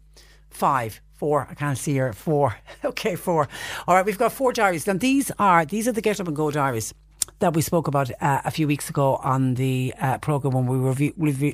[0.49, 1.01] Five.
[1.13, 1.47] Four.
[1.49, 2.13] I can't see here.
[2.13, 2.57] Four.
[2.83, 3.47] okay, four.
[3.87, 4.87] All right, we've got four diaries.
[4.87, 6.93] And these are these are the Get Up and Go diaries
[7.39, 10.77] that we spoke about uh, a few weeks ago on the uh, programme when we
[10.77, 10.95] were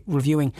[0.07, 0.53] reviewing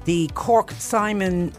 [0.04, 1.52] The Cork Simon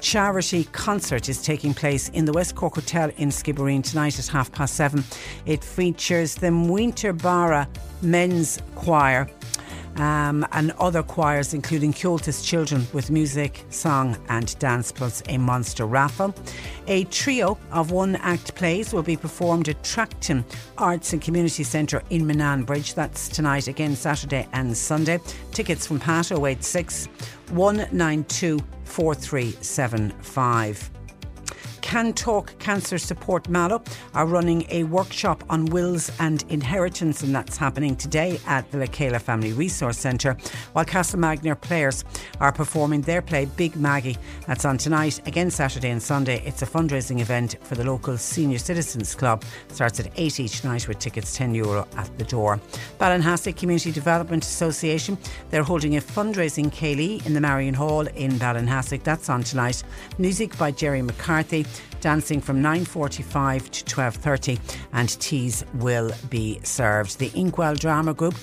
[0.00, 4.52] charity concert is taking place in the West Cork Hotel in Skibbereen tonight at half
[4.52, 5.04] past seven.
[5.46, 7.68] It features the Winterbara
[8.02, 9.28] Men's Choir.
[9.96, 15.86] Um, and other choirs, including Kyoto's Children, with music, song, and dance, plus a monster
[15.86, 16.34] raffle.
[16.86, 20.44] A trio of one act plays will be performed at Tracton
[20.76, 22.94] Arts and Community Centre in Minane Bridge.
[22.94, 25.18] That's tonight, again, Saturday and Sunday.
[25.52, 27.06] Tickets from Pat 086
[27.50, 30.90] 192 4375.
[31.86, 33.80] Can Talk Cancer Support Mallow
[34.12, 39.20] are running a workshop on wills and inheritance, and that's happening today at the Lakela
[39.20, 40.36] Family Resource Centre.
[40.72, 42.04] While Castlemagner players
[42.40, 44.18] are performing their play Big Maggie.
[44.48, 46.42] That's on tonight, again Saturday and Sunday.
[46.44, 49.44] It's a fundraising event for the local Senior Citizens Club.
[49.68, 52.58] Starts at 8 each night with tickets €10 Euro at the door.
[52.98, 55.16] Ballinhassig Community Development Association,
[55.50, 59.04] they're holding a fundraising Kaylee in the Marian Hall in Ballinhassig.
[59.04, 59.84] That's on tonight.
[60.18, 61.64] Music by Jerry McCarthy
[62.00, 64.60] dancing from 9.45 to 12.30
[64.92, 67.18] and teas will be served.
[67.18, 68.34] The Inkwell Drama Group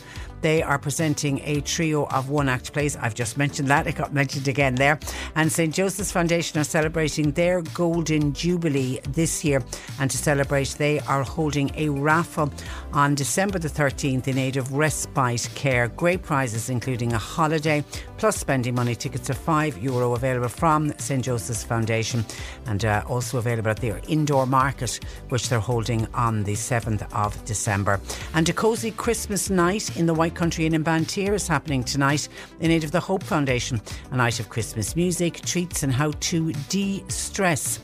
[0.43, 2.97] they are presenting a trio of one act plays.
[2.97, 4.99] I've just mentioned that, it got mentioned again there.
[5.35, 5.73] And St.
[5.73, 9.63] Joseph's Foundation are celebrating their Golden Jubilee this year.
[10.01, 12.51] And to celebrate, they are holding a raffle
[12.93, 15.87] on December the 13th in aid of respite care.
[15.89, 17.83] Great prizes, including a holiday
[18.17, 18.95] plus spending money.
[18.95, 21.23] Tickets are €5 Euro available from St.
[21.23, 22.23] Joseph's Foundation
[22.67, 24.99] and uh, also available at their indoor market,
[25.29, 27.99] which they're holding on the 7th of December.
[28.33, 32.29] And a cosy Christmas night in the White Country Inn in Bantry is happening tonight
[32.59, 33.81] in aid of the Hope Foundation.
[34.11, 37.79] A night of Christmas music, treats, and how to de stress.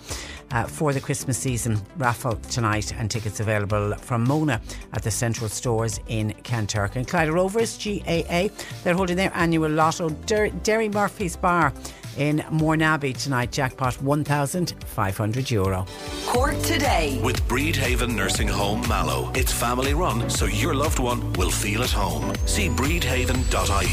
[0.51, 4.59] Uh, for the Christmas season raffle tonight, and tickets available from Mona
[4.93, 6.95] at the central stores in Kanturk.
[6.95, 8.49] And Clyda Rovers, GAA,
[8.83, 10.09] they're holding their annual lotto.
[10.09, 11.71] Der- Derry Murphy's Bar
[12.17, 13.51] in Mourneabbey tonight.
[13.51, 15.85] Jackpot 1,500 euro.
[16.25, 17.19] Cork today.
[17.23, 19.31] With Bridhaven Nursing Home Mallow.
[19.35, 22.33] It's family run, so your loved one will feel at home.
[22.45, 23.87] See bridhaven.ie.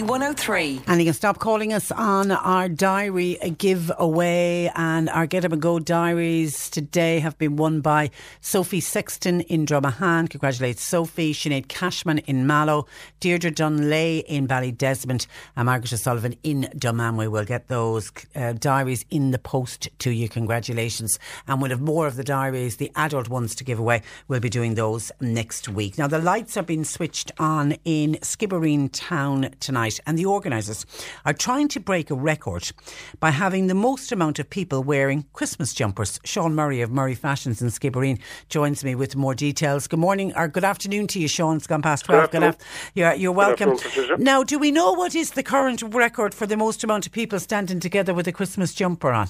[0.00, 0.82] C103.
[0.86, 4.70] And you can stop calling us on our diary giveaway.
[4.74, 8.10] And our Get Up and Go diaries today have been won by
[8.40, 10.30] Sophie Sexton in Dromahane.
[10.30, 11.32] Congratulate Sophie.
[11.32, 12.86] Sinead Cashman in Mallow.
[13.20, 15.26] Deirdre Dunlay in Ballydesmond.
[15.56, 17.30] And Margaret O'Sullivan in Dunmanway.
[17.30, 20.28] We'll get those uh, diaries in the post to you.
[20.28, 21.18] Congratulations.
[21.46, 24.02] And we'll have more of the diaries, the adult ones to give away.
[24.28, 25.98] We'll be doing those next week.
[25.98, 30.86] Now, the lights have been switched on in Skibbereen town tonight, and the organisers
[31.24, 32.70] are trying to break a record
[33.18, 36.20] by having the most amount of people wearing Christmas jumpers.
[36.24, 38.18] Sean Murray of Murray Fashions in Skibbereen
[38.48, 39.86] joins me with more details.
[39.86, 41.56] Good morning or good afternoon to you, Sean.
[41.56, 42.30] It's gone past 12.
[42.30, 42.66] Good, afternoon.
[42.94, 43.76] you're, you're welcome.
[44.18, 47.38] Now, do we know what is the current record for the most amount of people
[47.50, 49.26] standing together with a Christmas jumper on?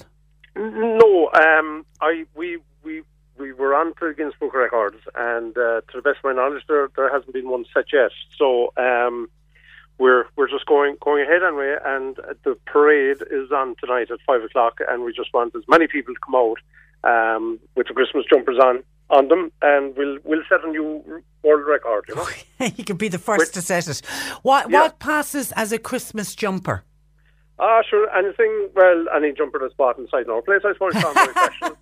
[0.55, 3.01] No, um, I we we
[3.39, 6.61] we were on to Guinness Book Records, and uh, to the best of my knowledge,
[6.67, 8.11] there there hasn't been one set yet.
[8.37, 9.27] So um,
[9.97, 14.43] we're we're just going going ahead anyway, and the parade is on tonight at five
[14.43, 16.59] o'clock, and we just want as many people to come out
[17.03, 21.65] um, with the Christmas jumpers on on them, and we'll we'll set a new world
[21.65, 22.05] record.
[22.07, 22.27] You know.
[22.77, 24.05] you can be the first to set it.
[24.43, 24.81] What, Yeah.
[24.83, 26.83] what passes as a Christmas jumper?
[27.63, 28.09] Ah, sure.
[28.17, 31.75] Anything, well, any jumper that's bought inside our place, I suppose, Murray Fashion,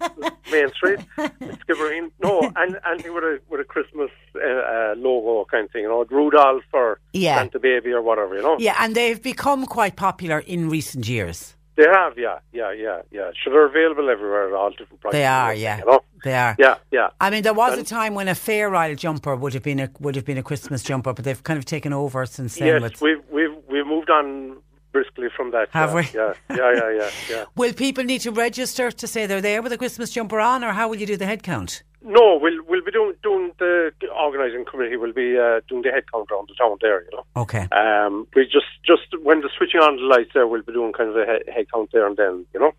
[0.51, 2.11] Main Street, Skibbereen.
[2.22, 5.88] No, and anything with a with a Christmas uh, uh, logo kind of thing, you
[5.89, 7.38] know, Rudolph or Yeah.
[7.38, 8.57] Santa Baby or whatever, you know.
[8.60, 11.56] Yeah, and they've become quite popular in recent years.
[11.77, 13.31] They have, yeah, yeah, yeah, yeah.
[13.41, 15.14] So they're available everywhere at all different prices.
[15.18, 15.77] They are, You yeah.
[15.88, 16.01] know?
[16.26, 16.53] They are.
[16.60, 17.07] Yeah, yeah.
[17.22, 19.89] I mean, there was a time when a fair isle jumper would have been a
[20.01, 22.81] would have been a Christmas jumper, but they've kind of taken over since then.
[22.81, 24.57] Yes, we've we've we've moved on
[24.91, 25.69] briskly from that.
[25.71, 26.01] Have yeah, we?
[26.13, 27.45] Yeah, yeah, yeah, yeah, yeah.
[27.55, 30.73] will people need to register to say they're there with a Christmas jumper on, or
[30.73, 31.83] how will you do the head count?
[32.01, 36.05] No, we'll we'll be doing doing the organising committee will be uh, doing the head
[36.11, 37.25] count around the town there, you know.
[37.35, 37.67] Okay.
[37.73, 41.09] Um, we just just when the switching on the lights there, we'll be doing kind
[41.09, 42.71] of a head, head count there and then, you know.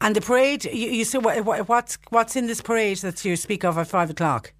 [0.00, 3.36] And the parade, you, you say what, what- what's what's in this parade that you
[3.36, 4.52] speak of at five o'clock?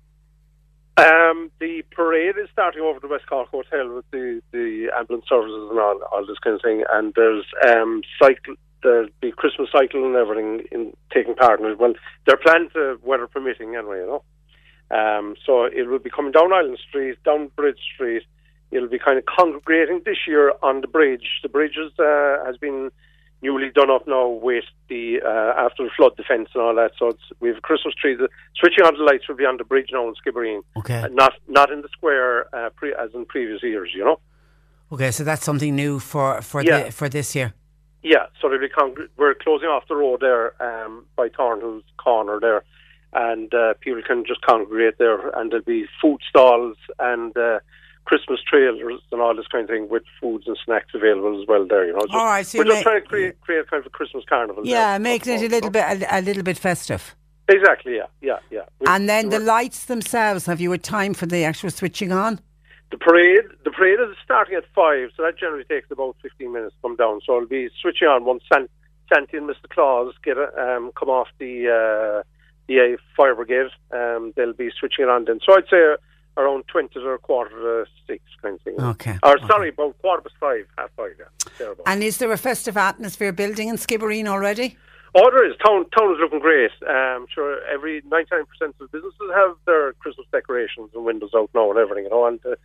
[0.97, 5.69] Um, the parade is starting over the West Cork Hotel with the, the ambulance services
[5.71, 6.85] and all, all this kind of thing.
[6.89, 11.79] And there's um, cycle, there'll be Christmas cycle and everything in taking part in it.
[11.81, 11.95] Well,
[12.27, 14.23] they're planned to weather permitting anyway, you know.
[14.97, 18.23] Um, so it will be coming down Island Street, down Bridge Street.
[18.71, 21.41] It'll be kind of congregating this year on the bridge.
[21.43, 22.93] The bridge is, uh, has been
[23.45, 25.03] newly done up now with the
[25.33, 26.93] uh, after the flood defence and all that.
[26.99, 28.15] So it's, we have a Christmas tree.
[28.23, 28.29] The,
[28.61, 31.01] switching on the lights will be on the bridge now in Skibbereen, Okay.
[31.05, 33.91] uh, not not in the square uh, pre, as in previous years.
[33.99, 34.19] You know.
[34.95, 36.85] Okay, so that's something new for for Yeah.
[36.85, 37.49] the, for this year.
[38.15, 42.37] Yeah, so they'll be congr- we're closing off the road there um, by Thornhill's corner
[42.47, 42.61] there,
[43.29, 47.59] and uh, people can just congregate there, and there'll be food stalls and uh,
[48.05, 51.66] Christmas trailers and all this kind of thing with foods and snacks available as well
[51.66, 51.86] there.
[51.86, 53.90] You know, just, All right, so we're just trying to create create kind of a
[53.90, 54.66] Christmas carnival.
[54.66, 54.98] Yeah, there.
[55.01, 57.14] making it a little bit a, a little bit festive.
[57.48, 57.97] Exactly.
[57.97, 58.06] Yeah.
[58.22, 58.39] Yeah.
[58.51, 58.60] Yeah.
[58.81, 60.47] We- And then the lights themselves.
[60.47, 62.40] Have you a time for the actual switching on?
[62.90, 66.74] The parade, the parade is starting at five, so that generally takes about fifteen minutes
[66.76, 67.20] to come down.
[67.26, 68.70] So I'll be switching on once Sant-
[69.12, 69.68] Santa and Mr.
[69.68, 72.22] Claus get a, um, come off the uh,
[72.68, 73.70] the uh, fire brigade.
[73.90, 75.40] Um, they'll be switching it on then.
[75.44, 75.97] So I'd say
[76.36, 78.81] around twenty to a quarter to six kind of thing.
[78.81, 81.12] Okay, Or sorry, about quarter past five, half five.
[81.19, 81.74] Yeah.
[81.86, 84.77] And is there a festive atmosphere building in Skibbereen already?
[85.16, 85.56] Oh, there is.
[85.65, 86.73] Town, town is looking great.
[86.89, 88.43] I'm um, sure, every 99%
[88.81, 92.44] of businesses have their Christmas decorations and windows out now and everything, you know, and
[92.44, 92.56] uh,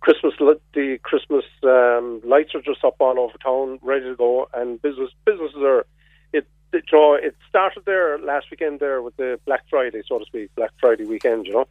[0.00, 4.48] Christmas, li- the Christmas um, lights are just up all over town, ready to go,
[4.54, 5.84] and business businesses are,
[6.32, 10.20] it, it, you know, it started there last weekend there with the Black Friday, so
[10.20, 11.66] to speak, Black Friday weekend, you know,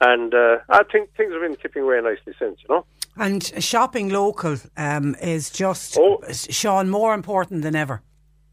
[0.00, 2.84] and uh, I think things have been tipping away nicely since, you know.
[3.16, 6.20] And shopping local um, is just Oh.
[6.32, 8.02] Sean more important than ever.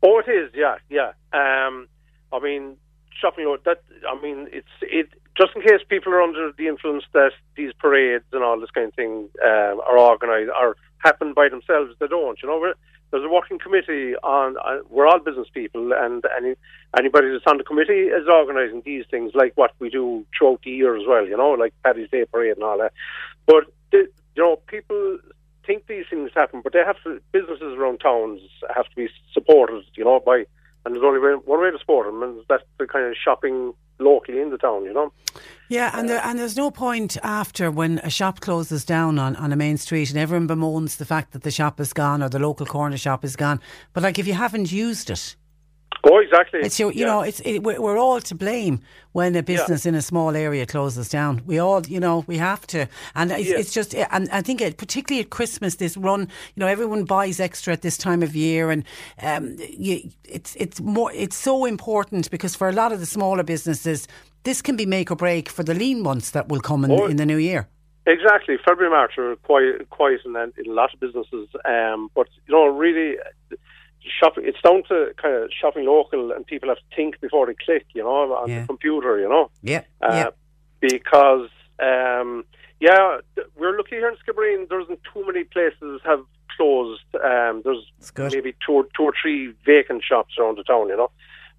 [0.01, 0.51] Oh, it is.
[0.53, 1.11] Yeah, yeah.
[1.33, 1.87] Um,
[2.31, 2.77] I mean,
[3.19, 5.09] shopping local, that, I mean, it's it.
[5.35, 8.87] Just in case people are under the influence that these parades and all this kind
[8.87, 12.39] of thing um, are organised or happen by themselves, they don't.
[12.41, 12.75] You know, We're,
[13.13, 14.57] there's a working committee on.
[14.57, 16.55] Uh, we're all business people, and any
[16.97, 20.71] anybody that's on the committee is organising these things, like what we do throughout the
[20.71, 21.23] year as well.
[21.27, 22.91] You know, like Paddy's Day parade and all that.
[23.45, 25.19] But the, you know, people
[25.63, 27.21] think these things happen, but they have to.
[27.31, 28.41] Businesses around towns
[28.75, 30.45] have to be supported, you know, by
[30.85, 34.41] and there's only one way to support them, and that's the kind of shopping locally
[34.41, 35.11] in the town, you know.
[35.69, 39.35] Yeah, and there, uh, and there's no point after when a shop closes down on,
[39.37, 42.29] on a main street and everyone bemoans the fact that the shop is gone or
[42.29, 43.59] the local corner shop is gone.
[43.93, 45.35] But like if you haven't used it,
[46.05, 46.59] Oh, exactly.
[46.61, 47.05] it's your, you Yeah.
[47.07, 48.81] know, it's it, we're, all to blame
[49.13, 51.41] when a business in a small area closes down.
[51.45, 53.57] We all, you know, we have to, and it's, Yeah.
[53.57, 57.39] it's just, and I think it, particularly at Christmas, this run, you know, everyone buys
[57.39, 58.83] extra at this time of year, and
[59.21, 63.43] um, you, it's it's more, it's so important because for a lot of the smaller
[63.43, 64.07] businesses,
[64.43, 67.05] this can be make or break for the lean months that will come in, Oh.
[67.05, 67.69] in the new year.
[68.05, 68.57] Exactly.
[68.67, 71.47] February, March are quiet, quiet in, in a lot of businesses.
[71.63, 73.15] Um, but you know, really,
[74.19, 74.43] shopping.
[74.47, 77.85] It's down to kind of shopping local, and people have to think before they click.
[77.93, 78.61] You know, on Yeah.
[78.61, 79.19] the computer.
[79.19, 79.49] You know.
[79.61, 80.29] Yeah, Uh, yeah.
[80.79, 81.49] Because
[81.79, 82.43] um,
[82.79, 83.17] yeah,
[83.55, 84.67] we're lucky here in Skibbereen.
[84.69, 86.23] There isn't too many places have
[86.57, 87.01] closed.
[87.15, 87.85] Um, there's
[88.33, 90.89] maybe two or, two or three vacant shops around the town.
[90.89, 91.11] You know.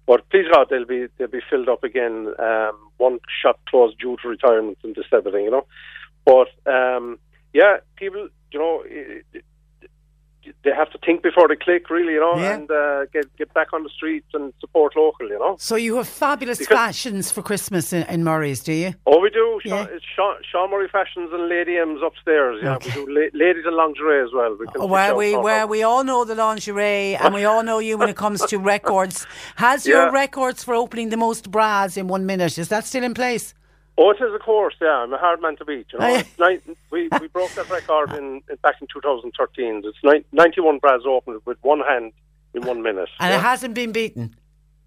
[0.07, 2.33] But please God, they'll be they'll be filled up again.
[2.37, 5.65] Um, one shop closed due to retirement and this everything, you know.
[6.25, 7.17] But um,
[7.53, 9.41] yeah, people, you know, i- i-
[10.65, 12.53] they have to think before they click, really, you know, Yeah.
[12.55, 15.55] and uh, get get back on the streets and support local, you know.
[15.59, 18.93] So you have fabulous Because- fashions for Christmas in, in Murray's, do you?
[19.05, 19.59] Oh, we do.
[19.63, 19.85] Yeah.
[19.95, 22.59] It's Sean, Sean Murray Fashions and Lady M's upstairs.
[22.63, 22.89] Yeah, Okay.
[22.99, 24.51] we do la- ladies and lingerie as well.
[24.59, 27.79] We can Oh, Where we where we all know the lingerie and we all know
[27.79, 29.25] you when it comes to records.
[29.57, 33.13] Has your records for opening the most bras in one minute is that still in
[33.13, 33.53] place?
[33.97, 34.75] Oh, it is, of course.
[34.81, 35.87] Yeah, I'm a hard man to beat.
[35.93, 36.61] You know, nine,
[36.91, 39.83] we we broke that record in, in back in 2013.
[39.85, 42.11] It's nine, 91 bras opened with one hand
[42.53, 43.09] in one minute.
[43.19, 43.37] And yeah.
[43.37, 44.35] it hasn't been beaten.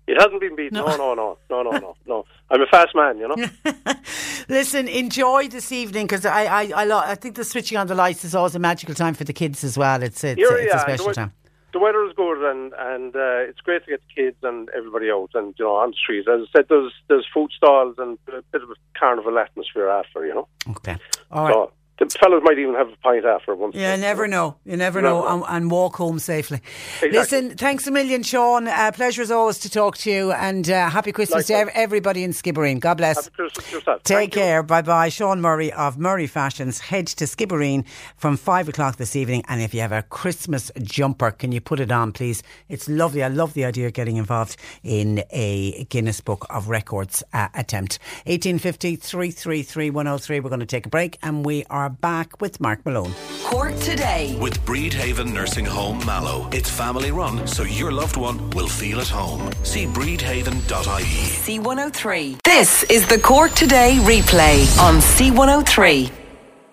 [0.07, 0.79] It hasn't been beaten.
[0.79, 2.25] No, no, no, no, no, no, no.
[2.51, 3.37] I'm a fast man, you know.
[4.49, 7.95] Listen, enjoy this evening because I I I, lo- I think the switching on the
[7.95, 10.03] lights is always a magical time for the kids as well.
[10.03, 11.33] It's it's, Here, it's yeah, a special time.
[11.73, 15.11] The weather is good, and and uh, it's great to get the kids and everybody
[15.11, 16.27] out and you know on the street.
[16.29, 20.25] As I said, there's there's food stalls and a bit of a carnival atmosphere after,
[20.27, 20.49] you know.
[20.71, 20.97] Okay,
[21.31, 21.53] all right.
[21.53, 23.75] So the fellas might even have a pint after once.
[23.75, 24.57] You never know.
[24.65, 26.61] You never You know, never and, and walk home safely.
[27.03, 27.11] Exactly.
[27.11, 28.69] Listen, thanks a million, Sean.
[28.69, 32.31] Uh, pleasure as always to talk to you, and uh, happy Christmas to everybody in
[32.31, 32.81] Skibbereen.
[32.81, 33.17] God bless.
[33.17, 34.03] Happy Christmas yourself.
[34.05, 34.63] Take care.
[34.63, 35.09] Bye bye.
[35.09, 36.79] Sean Murray of Murray Fashions.
[36.81, 37.85] Head to Skibbereen
[38.17, 39.43] from five o'clock this evening.
[39.49, 42.43] And if you have a Christmas jumper, can you put it on, please?
[42.69, 43.23] It's lovely.
[43.23, 47.99] I love the idea of getting involved in a Guinness Book of Records uh, attempt.
[48.27, 50.41] 1850 333 103.
[50.41, 53.13] We're going to take a break and we are back with Mark Malone.
[53.45, 54.37] Cork today.
[54.41, 56.49] With Bridhaven Nursing Home Mallow.
[56.53, 59.51] It's family run, so your loved one will feel at home.
[59.63, 61.59] See bridhaven.ie.
[61.59, 62.43] C103.
[62.43, 66.11] This is the Cork Today replay on C103.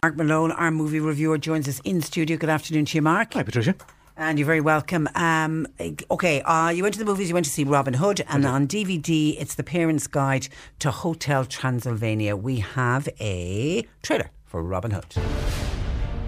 [0.04, 2.38] Mark Malone, our movie reviewer, joins us in studio.
[2.38, 3.34] Good afternoon to you, Mark.
[3.34, 3.76] Hi, Patricia.
[4.18, 5.10] And you're very welcome.
[5.16, 5.68] Um,
[6.12, 8.68] okay, uh, you went to the movies, you went to see Robin Hood, and on
[8.68, 10.48] DVD, it's The Parent's Guide
[10.80, 12.36] to Hotel Transylvania.
[12.36, 15.06] We have a trailer for Robin Hood.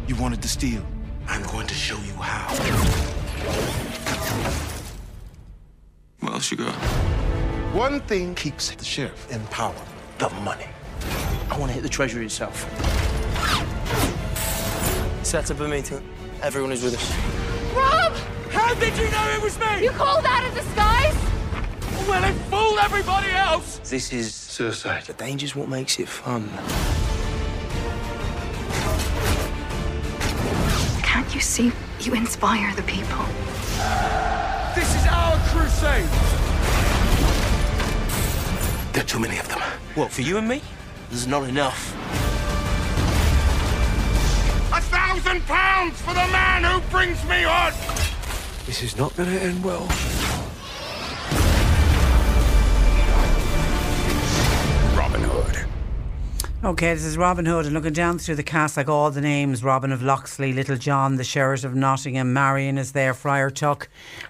[0.08, 0.84] You wanted to steal.
[1.28, 2.54] I'm going to show you how.
[6.20, 6.74] What else you got?
[7.74, 9.76] One thing keeps the sheriff in power
[10.18, 10.66] the money.
[11.50, 12.66] I want to hit the treasury itself.
[15.24, 16.02] Set up a meeting.
[16.42, 17.76] Everyone is with us.
[17.76, 18.14] Rob!
[18.52, 19.84] How did you know it was me?
[19.84, 21.16] You called out of disguise?
[22.08, 23.80] Well, it fooled everybody else!
[23.90, 25.04] This is suicide.
[25.04, 26.50] The danger's what makes it fun.
[31.04, 31.72] Can't you see?
[32.00, 33.26] You inspire the people.
[34.76, 36.06] This is our crusade!
[38.94, 39.60] There are too many of them.
[39.96, 40.62] What, for you and me?
[41.10, 41.94] There's not enough.
[44.74, 47.74] A thousand pounds for the man who brings me on!
[48.66, 49.88] This is not going to end well.
[56.64, 59.64] Okay, this is Robin Hood, and looking down through the cast, like all the names
[59.64, 63.88] Robin of Locksley, Little John, the Sheriff of Nottingham, Marion is there, Friar Tuck.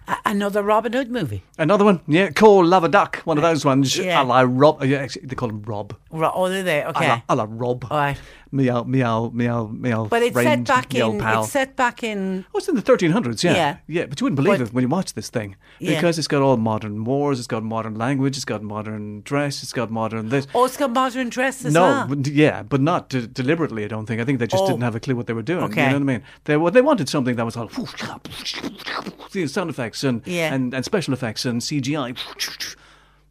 [0.10, 1.42] A- another Robin Hood movie.
[1.58, 3.98] Another one, yeah, Call Love a Duck, one of those ones.
[3.98, 4.22] Yeah.
[4.22, 5.96] A la Rob, yeah, they call him Rob.
[6.12, 7.08] Ro- oh, they're there, A okay.
[7.08, 7.88] la, a la Rob.
[7.90, 8.20] All right.
[8.52, 10.06] Meow, meow, meow, meow.
[10.06, 11.20] But it's set back in.
[11.20, 11.44] pal.
[11.44, 12.46] It's set back in.
[12.54, 13.54] Oh, it's in the 1300s, yeah.
[13.54, 13.78] Yeah.
[13.88, 15.56] Yeah, but you wouldn't believe But- it when you watch this thing.
[15.80, 15.96] Yeah.
[15.96, 19.74] Because it's got all modern wars, it's got modern language, it's got modern dress, it's
[19.74, 20.48] got modern this.
[20.56, 22.16] Oh, it's got modern dress as no, well.
[22.28, 24.22] yeah, but not de- deliberately, I don't think.
[24.22, 24.68] I think they just Oh.
[24.68, 25.64] didn't have a clue what they were doing.
[25.66, 25.82] Okay.
[25.84, 26.24] You know what I mean?
[26.46, 27.70] They, well, they wanted something that was all
[29.48, 30.54] sound effects and, Yeah.
[30.54, 32.18] and, and special effects and CGI.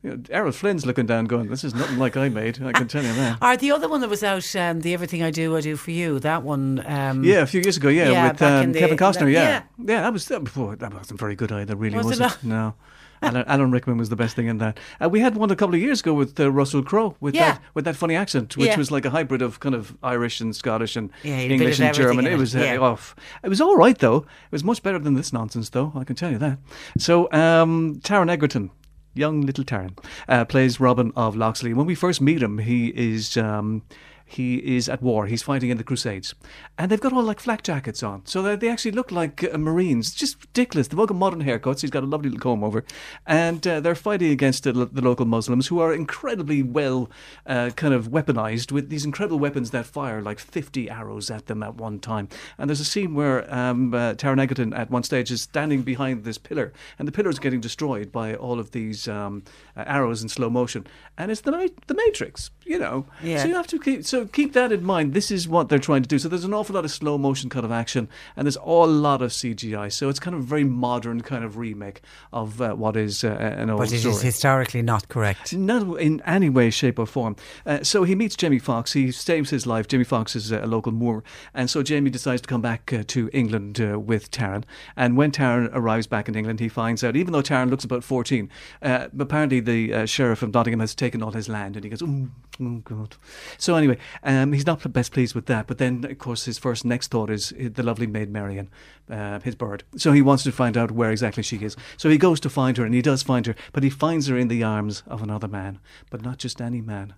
[0.06, 2.86] You know, Errol Flynn's looking down, going, "This is nothing like I made." I can
[2.86, 3.38] tell you that.
[3.42, 5.90] Or the other one that was out, um, the Everything I Do, I Do for
[5.90, 6.20] You.
[6.20, 6.80] That one.
[6.86, 9.62] Um, Yeah, a few years ago, yeah, yeah, with um, the- Kevin Costner, that- yeah.
[9.84, 11.74] yeah, that was that, before, that wasn't very good either.
[11.74, 12.44] Really, Was was, it?
[12.44, 12.74] No.
[13.20, 14.78] Alan, Alan Rickman was the best thing in that.
[15.02, 17.52] Uh, we had one a couple of years ago with uh, Russell Crowe with Yeah.
[17.54, 18.76] that with that funny accent, which Yeah.
[18.78, 21.48] was like a hybrid of kind of Irish and Scottish and Yeah, he had a
[21.48, 22.26] bit English and German.
[22.28, 23.16] It it, was uh, off.
[23.42, 24.18] It was all right though.
[24.18, 25.92] It was much better than this nonsense though.
[25.96, 26.58] I can tell you that.
[26.98, 28.70] So um, Taron Egerton.
[29.16, 29.98] Young little Taron
[30.28, 31.74] uh, plays Robin of Locksley.
[31.74, 33.82] When we first meet him, he is um,
[34.28, 35.27] he is at war.
[35.27, 36.35] He's fighting in the Crusades,
[36.77, 39.57] and they've got all like flak jackets on, so they, they actually look like uh,
[39.57, 40.12] Marines.
[40.12, 40.89] Just ridiculous.
[40.89, 41.81] They've all got modern haircuts.
[41.81, 42.85] He's got a lovely little comb over,
[43.27, 47.09] and uh, they're fighting against the, the local Muslims, who are incredibly well
[47.47, 51.62] uh, kind of weaponized with these incredible weapons that fire like fifty arrows at them
[51.62, 52.28] at one time.
[52.59, 56.24] And there's a scene where um, uh, Taron Egerton at one stage is standing behind
[56.24, 59.44] this pillar, and the pillar is getting destroyed by all of these um,
[59.77, 60.86] uh, arrows in slow motion,
[61.16, 63.07] and it's the the Matrix, you know.
[63.23, 63.43] Yeah.
[63.43, 65.12] So you have to keep so keep that in mind.
[65.12, 66.18] This is what they're trying to do.
[66.18, 69.20] So there's an awful lot of slow motion kind of action, and there's a lot
[69.20, 69.93] of CGI.
[69.93, 72.01] So it's kind of a very modern kind of remake
[72.32, 74.14] of uh, what is uh, an old But it story.
[74.14, 75.52] is historically not correct.
[75.55, 77.36] Not in any way, shape, or form.
[77.66, 78.93] Uh, so he meets Jamie Foxx.
[78.94, 79.88] He saves his life.
[79.88, 81.22] Jamie Foxx is a local Moor.
[81.52, 84.64] And so Jamie decides to come back uh, to England uh, with Taron.
[84.97, 88.05] And when Taron arrives back in England, he finds out, even though Taron looks about
[88.05, 88.48] 14,
[88.82, 91.76] uh, apparently the uh, sheriff of Nottingham has taken all his land.
[91.76, 92.28] And he goes, oh,
[92.60, 93.16] oh God.
[93.59, 95.66] So anyway, um, he's not best pleased with that.
[95.66, 98.70] But then, of course, his first next thought is uh, the lovely maid Marian,
[99.10, 99.84] uh, his bird.
[99.96, 101.76] So he wants to find out where exactly she is.
[101.96, 104.36] So he goes to find her, and he does find her, but he finds her
[104.36, 105.78] in the arms of another man,
[106.10, 107.14] but not just any man.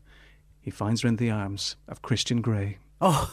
[0.60, 2.78] He finds her in the arms of Christian Grey.
[3.01, 3.32] Oh,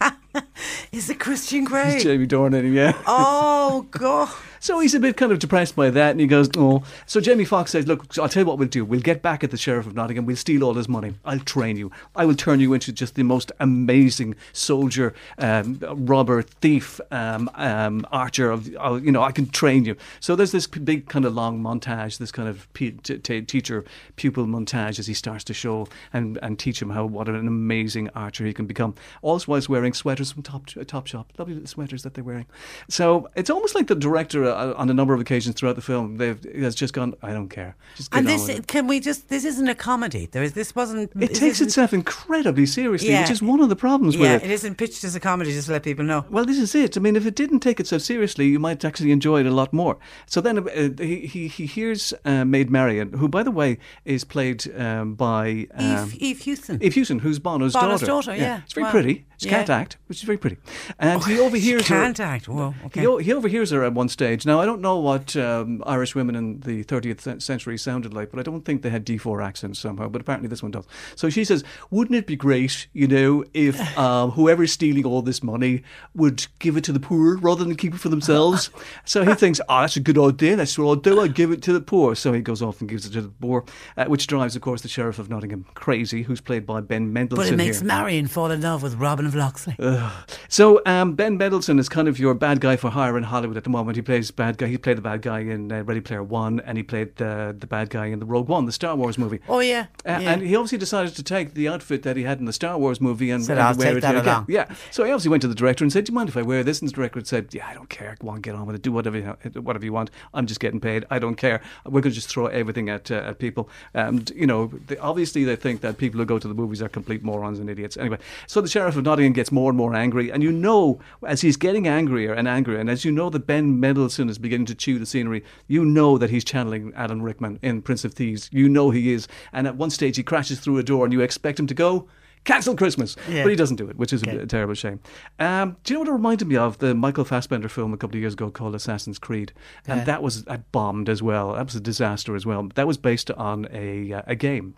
[0.92, 1.98] is it Christian Grey?
[2.00, 2.96] Jamie Dornan, yeah.
[3.06, 4.30] Oh God!
[4.60, 7.44] So he's a bit kind of depressed by that, and he goes, "Oh." So Jamie
[7.44, 8.84] Foxx says, "Look, I'll tell you what we'll do.
[8.84, 10.24] We'll get back at the sheriff of Nottingham.
[10.24, 11.14] We'll steal all his money.
[11.24, 11.90] I'll train you.
[12.14, 18.06] I will turn you into just the most amazing soldier, um, robber, thief, um, um,
[18.12, 18.50] archer.
[18.50, 21.60] Of uh, you know, I can train you." So there's this big kind of long
[21.60, 23.84] montage, this kind of p- t- t- teacher
[24.16, 28.08] pupil montage as he starts to show and, and teach him how what an amazing
[28.10, 28.94] archer he can become.
[29.22, 32.46] Also, whilst wearing sweaters from Top Top Shop, lovely little sweaters that they're wearing.
[32.88, 36.18] So it's almost like the director, uh, on a number of occasions throughout the film,
[36.18, 38.66] they've has just gone, "I don't care." Just And on this it.
[38.66, 39.28] can we just?
[39.28, 40.28] This isn't a comedy.
[40.30, 40.52] There is.
[40.52, 41.10] This wasn't.
[41.20, 43.22] It takes itself incredibly seriously, Yeah.
[43.22, 45.52] which is one of the problems Yeah, with it isn't pitched as a comedy.
[45.52, 46.24] Just to let people know.
[46.30, 46.96] Well, this is it.
[46.96, 49.72] I mean, if it didn't take itself seriously, you might actually enjoy it a lot
[49.72, 49.98] more.
[50.26, 54.24] So then uh, he, he he hears uh, Maid Marian, who, by the way, is
[54.24, 56.82] played um, by um, Eve, Eve Hewson.
[56.82, 58.06] Eve Hewson, who's Bono's, Bono's daughter.
[58.32, 58.60] daughter, yeah.
[58.64, 58.90] It's very Wow.
[58.90, 59.24] pretty.
[59.42, 59.56] She Yeah.
[59.58, 60.56] can't act, which is very pretty.
[60.98, 62.00] And Oh, he overhears she her.
[62.02, 62.48] can't act.
[62.48, 63.00] Whoa, okay.
[63.00, 64.46] He, he overhears her at one stage.
[64.46, 68.38] Now, I don't know what um, Irish women in the 30th century sounded like, but
[68.38, 70.86] I don't think they had D4 accents somehow, but apparently this one does.
[71.16, 75.42] So she says, Wouldn't it be great, you know, if um, whoever's stealing all this
[75.42, 75.82] money
[76.14, 78.70] would give it to the poor rather than keep it for themselves?
[79.04, 80.56] so he thinks, Oh, that's a good idea.
[80.56, 81.18] That's what I'll do.
[81.20, 82.14] I'll give it to the poor.
[82.14, 83.64] So he goes off and gives it to the poor,
[83.96, 87.44] uh, which drives, of course, the Sheriff of Nottingham crazy, who's played by Ben Mendelsohn.
[87.44, 87.88] But it makes here.
[87.88, 89.76] Marion fall in love with Robin of Locksley.
[89.78, 90.12] Ugh.
[90.48, 93.64] So um, Ben Mendelsohn is kind of your bad guy for hire in Hollywood at
[93.64, 93.96] the moment.
[93.96, 94.66] He plays bad guy.
[94.66, 97.66] He played the bad guy in uh, Ready Player One, and he played the the
[97.66, 99.40] bad guy in the Rogue One, the Star Wars movie.
[99.48, 99.86] Oh yeah.
[100.06, 100.32] Uh, yeah.
[100.32, 103.00] And he obviously decided to take the outfit that he had in the Star Wars
[103.00, 104.74] movie and, Said, and "I'll wear take it that here again." Yeah.
[104.90, 106.62] So he obviously went to the director and said, "Do you mind if I wear
[106.62, 108.16] this?" And the director said, "Yeah, I don't care.
[108.20, 108.82] Go on, get on with it.
[108.82, 110.10] Do whatever you, whatever you want.
[110.34, 111.04] I'm just getting paid.
[111.10, 111.62] I don't care.
[111.84, 115.44] We're going to just throw everything at uh, at people." And you know, they, obviously
[115.44, 117.96] they think that people who go to the movies are complete morons and idiots.
[117.96, 121.40] Anyway, so the sheriff of Nottingham gets more and more angry, and you know, as
[121.42, 124.74] he's getting angrier and angrier, and as you know that Ben Mendelsohn is beginning to
[124.74, 128.48] chew the scenery, you know that he's channeling Alan Rickman in Prince of Thieves.
[128.52, 131.20] You know he is, and at one stage he crashes through a door, and you
[131.20, 132.08] expect him to go.
[132.44, 133.44] Cancel Christmas, Yeah.
[133.44, 134.98] but he doesn't do it, which is a, a terrible shame.
[135.38, 136.78] Um, do you know what it reminded me of?
[136.78, 139.52] The Michael Fassbender film a couple of years ago called Assassin's Creed,
[139.86, 140.04] and Yeah.
[140.06, 141.52] that was uh, bombed as well.
[141.52, 142.68] That was a disaster as well.
[142.74, 144.74] That was based on a uh, a game,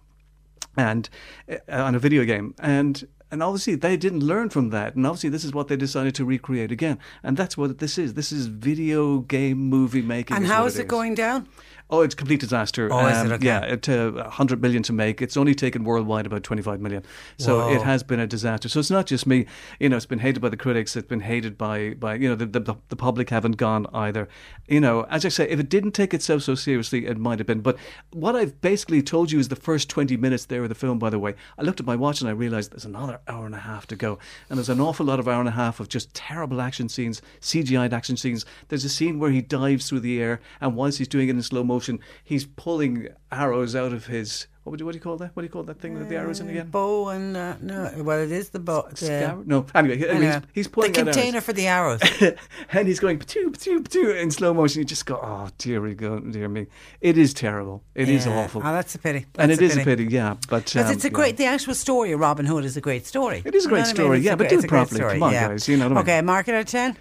[0.76, 1.08] and
[1.50, 5.28] uh, on a video game, and and obviously they didn't learn from that, and obviously
[5.28, 8.14] this is what they decided to recreate again, and that's what this is.
[8.14, 10.36] This is video game movie making.
[10.36, 11.48] and how is it going down?
[11.90, 12.88] Oh, it's a complete disaster.
[12.90, 13.26] Oh, is it?
[13.26, 13.46] Um, Okay.
[13.46, 15.20] Yeah, it uh, 100 million to make.
[15.20, 17.02] It's only taken worldwide about 25 million.
[17.36, 17.74] So Whoa.
[17.74, 18.68] it has been a disaster.
[18.68, 19.46] So it's not just me.
[19.80, 20.96] You know, it's been hated by the critics.
[20.96, 24.28] It's been hated by, by you know, the, the, the public haven't gone either.
[24.68, 27.46] You know, as I say, if it didn't take itself so seriously, it might have
[27.46, 27.60] been.
[27.60, 27.76] But
[28.12, 31.10] what I've basically told you is the first 20 minutes there of the film, by
[31.10, 31.34] the way.
[31.58, 33.96] I looked at my watch and I realized there's another hour and a half to
[33.96, 34.18] go.
[34.48, 37.20] And there's an awful lot of hour and a half of just terrible action scenes,
[37.40, 38.46] CGI'd action scenes.
[38.68, 41.42] There's a scene where he dives through the air, and whilst he's doing it in
[41.42, 42.00] slow motion, motion.
[42.22, 44.46] He's pulling arrows out of his.
[44.62, 45.30] What would you, what do you call that?
[45.36, 46.68] What do you call that thing with the arrows in again?
[46.70, 48.86] Bow and uh, no, well, it is the bow.
[48.88, 52.00] The, Scar- no, anyway, Anyway, he's, he's pulling the container for the arrows.
[52.72, 54.78] and he's going patoo, patoo, patoo in slow motion.
[54.78, 56.66] You just go, oh dear, go, dear me.
[57.02, 57.82] It is terrible.
[57.94, 58.38] It is Yeah.
[58.38, 58.62] awful.
[58.64, 59.26] Oh, that's a pity.
[59.38, 60.04] and That's it a is a pity.
[60.04, 60.36] pity, yeah.
[60.48, 61.12] But Because um, it's a yeah.
[61.12, 63.42] great, the actual story of Robin Hood is a great story.
[63.44, 63.94] It is a You know great I mean?
[63.96, 64.96] story, yeah, a but great- do it properly.
[64.98, 65.48] story, Come on, yeah.
[65.48, 66.02] guys, you know what I mean?
[66.04, 66.96] Okay, mark it out of 10.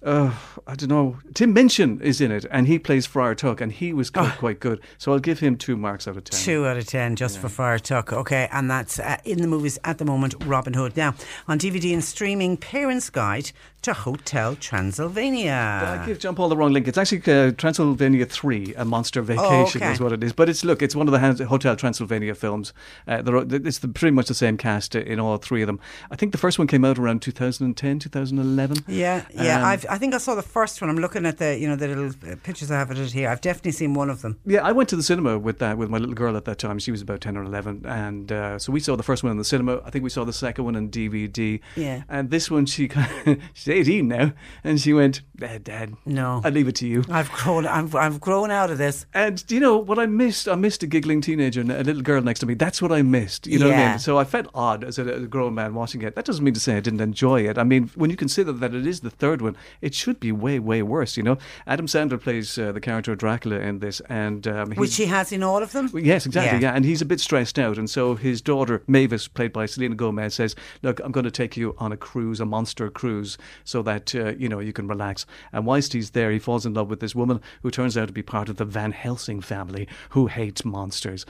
[0.00, 0.32] Uh,
[0.66, 1.18] I don't know.
[1.34, 4.60] Tim Minchin is in it, and he plays Friar Tuck, and he was quite, quite
[4.60, 4.80] good.
[4.96, 6.38] So I'll give him two marks out of ten.
[6.38, 8.12] Two out of ten just for Friar Tuck.
[8.12, 10.34] Okay, and that's uh, in the movies at the moment.
[10.44, 10.96] Robin Hood.
[10.96, 11.14] Now
[11.48, 13.50] on DVD and streaming, Parents Guide
[13.82, 15.98] to Hotel Transylvania.
[16.02, 16.88] I give John Paul the wrong link.
[16.88, 19.92] It's actually uh, Transylvania 3, A Monster Vacation Oh, okay.
[19.92, 20.32] is what it is.
[20.32, 22.72] But it's, look, it's one of the Hotel Transylvania films.
[23.06, 25.78] Uh, it's the, pretty much the same cast uh, in all three of them.
[26.10, 28.78] I think the first one came out around 2010, 2011.
[28.88, 29.58] Yeah, yeah.
[29.58, 30.90] Um, I've, I think I saw the first one.
[30.90, 33.28] I'm looking at the you know the little uh, pictures I have of it here.
[33.28, 34.38] I've definitely seen one of them.
[34.46, 36.78] Yeah, I went to the cinema with that with my little girl at that time.
[36.78, 39.38] She was about ten or eleven, and uh, so we saw the first one in
[39.38, 39.80] the cinema.
[39.84, 41.60] I think we saw the second one on DVD.
[41.76, 42.02] Yeah.
[42.08, 42.88] And this one, she
[43.54, 44.32] she's eighteen now,
[44.64, 47.66] and she went, "Dad, Dad, no, I leave it to you." I've grown.
[47.66, 49.06] I've, I've grown out of this.
[49.14, 50.48] And do you know what I missed?
[50.48, 52.54] I missed a giggling teenager and a little girl next to me.
[52.54, 53.46] That's what I missed.
[53.46, 53.88] You know what I Yeah.
[53.90, 53.98] mean?
[53.98, 56.14] So I felt odd as a, as a grown man watching it.
[56.14, 57.58] That doesn't mean to say I didn't enjoy it.
[57.58, 60.58] I mean, when you consider that it is the third one, it should be way,
[60.58, 61.16] way worse.
[61.16, 64.96] You know, Adam Sandler plays uh, the character of Dracula in this, and um, Which
[64.96, 65.90] he has in all of them.
[65.94, 66.60] Yes, exactly.
[66.60, 66.70] Yeah.
[66.70, 66.76] Yeah.
[66.76, 70.34] and he's a bit stressed out, and so his daughter Mavis, played by Selena Gomez,
[70.34, 74.14] says, "Look, I'm going to take you on a cruise, a monster cruise, so that
[74.14, 77.00] uh, you know you can relax." And whilst he's there, he falls in love with
[77.00, 80.64] this woman who turns out to be part of the Van Helsing family, who hates
[80.64, 81.24] monsters.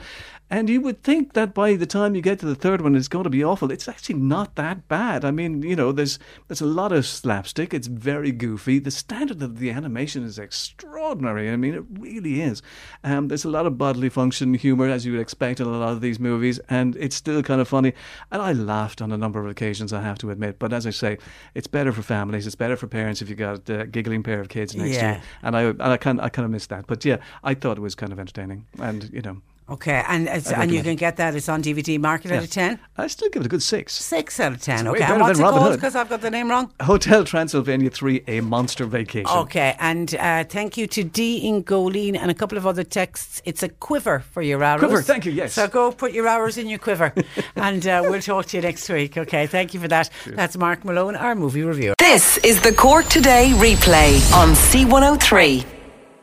[0.49, 3.07] And you would think that by the time you get to the third one, it's
[3.07, 3.71] going to be awful.
[3.71, 5.23] It's actually not that bad.
[5.23, 6.17] I mean, you know, there's
[6.47, 7.73] there's a lot of slapstick.
[7.73, 8.79] It's very goofy.
[8.79, 11.51] The standard of the animation is extraordinary.
[11.51, 12.63] I mean, it really is.
[13.03, 15.91] Um, there's a lot of bodily function humor, as you would expect in a lot
[15.91, 17.93] of these movies, and it's still kind of funny.
[18.31, 20.57] And I laughed on a number of occasions, I have to admit.
[20.57, 21.19] But as I say,
[21.53, 22.47] it's better for families.
[22.47, 25.21] It's better for parents if you've got a giggling pair of kids next to you.
[25.43, 26.87] And I, and I kind, I kind of missed that.
[26.87, 29.41] But yeah, I thought it was kind of entertaining, and you know.
[29.71, 31.35] Okay, and it's, and you can get that.
[31.35, 31.99] It's on DVD.
[31.99, 32.79] Mark it out of ten.
[32.97, 33.93] I still give it a good six.
[33.93, 34.79] Six out of ten.
[34.79, 35.71] It's way Okay, and better what's than it Robin called?
[35.71, 35.79] Hood.
[35.79, 36.71] Because I've got the name wrong.
[36.81, 39.37] Hotel Transylvania 3, A Monster Vacation.
[39.37, 43.41] Okay, and uh, thank you to D in Goleen and a couple of other texts.
[43.45, 44.79] It's a quiver for your arrows.
[44.79, 45.53] Quiver, thank you, yes.
[45.53, 47.13] So go put your arrows in your quiver,
[47.55, 49.17] and uh, we'll talk to you next week.
[49.17, 50.09] Okay, thank you for that.
[50.25, 51.93] That's Mark Malone, our movie reviewer.
[51.99, 55.78] This is the Cork Today replay on C103.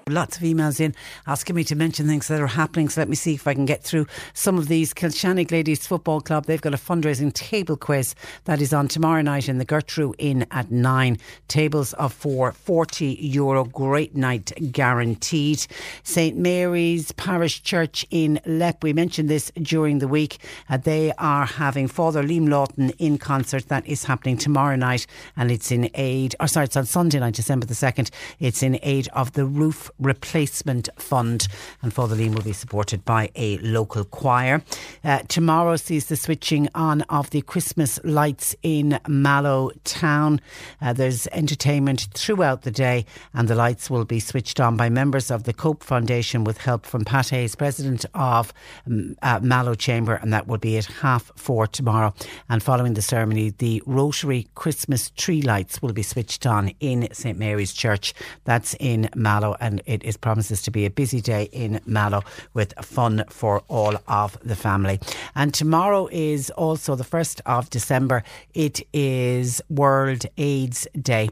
[0.09, 0.95] Lots of emails in
[1.27, 2.89] asking me to mention things that are happening.
[2.89, 4.95] So let me see if I can get through some of these.
[4.95, 8.15] Kilshannig Ladies Football Club, they've got a fundraising table quiz
[8.45, 11.19] that is on tomorrow night in the Gertrude Inn at 9.
[11.49, 13.65] Tables of four, 40 euro.
[13.65, 15.67] Great night guaranteed.
[16.05, 20.39] St Mary's Parish Church in Leap, we mentioned this during the week.
[20.71, 23.67] Uh, they are having Father Liam Lawton in concert.
[23.67, 25.05] That is happening tomorrow night
[25.37, 28.11] and it's in aid, or sorry, it's on Sunday night, December the 2nd.
[28.39, 31.49] It's in aid of the Roof Replacement Fund,
[31.83, 34.63] and Father Liam will be supported by a local choir.
[35.05, 40.41] Uh, tomorrow sees the switching on of the Christmas lights in Mallow Town.
[40.81, 43.05] Uh, there's entertainment throughout the day,
[43.35, 46.87] and the lights will be switched on by members of the Cope Foundation with help
[46.87, 48.53] from Pat Hayes, president of
[48.87, 52.15] um, uh, Mallow Chamber, and that will be at half four tomorrow.
[52.49, 57.39] And following the ceremony, the Rotary Christmas tree lights will be switched on in St
[57.39, 58.15] Mary's Church.
[58.45, 62.23] That's in Mallow, and it is promises to be a busy day in Mallow
[62.55, 65.01] with fun for all of the family.
[65.35, 68.23] And tomorrow is also the 1st of December.
[68.55, 71.31] It is World AIDS Day.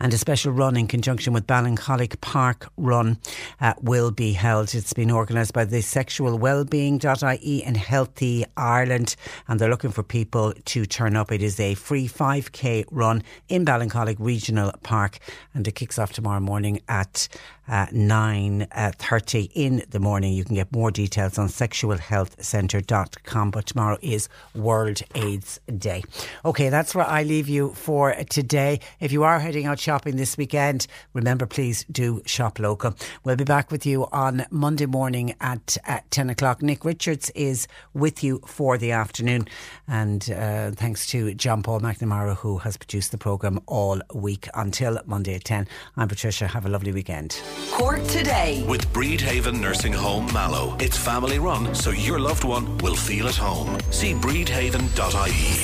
[0.00, 3.18] And a special run in conjunction with Ballincollig Park Run
[3.60, 4.74] uh, will be held.
[4.74, 9.16] It's been organised by the sexualwellbeing.ie and Healthy Ireland,
[9.48, 11.32] and they're looking for people to turn up.
[11.32, 15.18] It is a free 5k run in Ballincollig Regional Park,
[15.54, 17.28] and it kicks off tomorrow morning at
[17.68, 20.32] uh, 9.30 in the morning.
[20.32, 26.02] You can get more details on sexualhealthcentre.com, but tomorrow is World AIDS Day.
[26.44, 28.80] Okay, that's where I leave you for today.
[29.00, 32.94] If you are heading out shopping this weekend, remember please do shop local.
[33.24, 36.62] We'll be back with you on Monday morning at, at 10 o'clock.
[36.62, 39.46] Nick Richards is with you for the afternoon.
[39.86, 44.98] And uh, thanks to John Paul McNamara, who has produced the programme all week until
[45.06, 45.68] Monday at 10.
[45.96, 46.48] I'm Patricia.
[46.48, 47.40] Have a lovely weekend.
[47.70, 48.64] Cork Today.
[48.68, 50.76] With Bridhaven Nursing Home Mallow.
[50.80, 53.78] It's family run, so your loved one will feel at home.
[53.90, 54.86] See bridhaven.ie.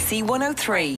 [0.08, 0.97] C103.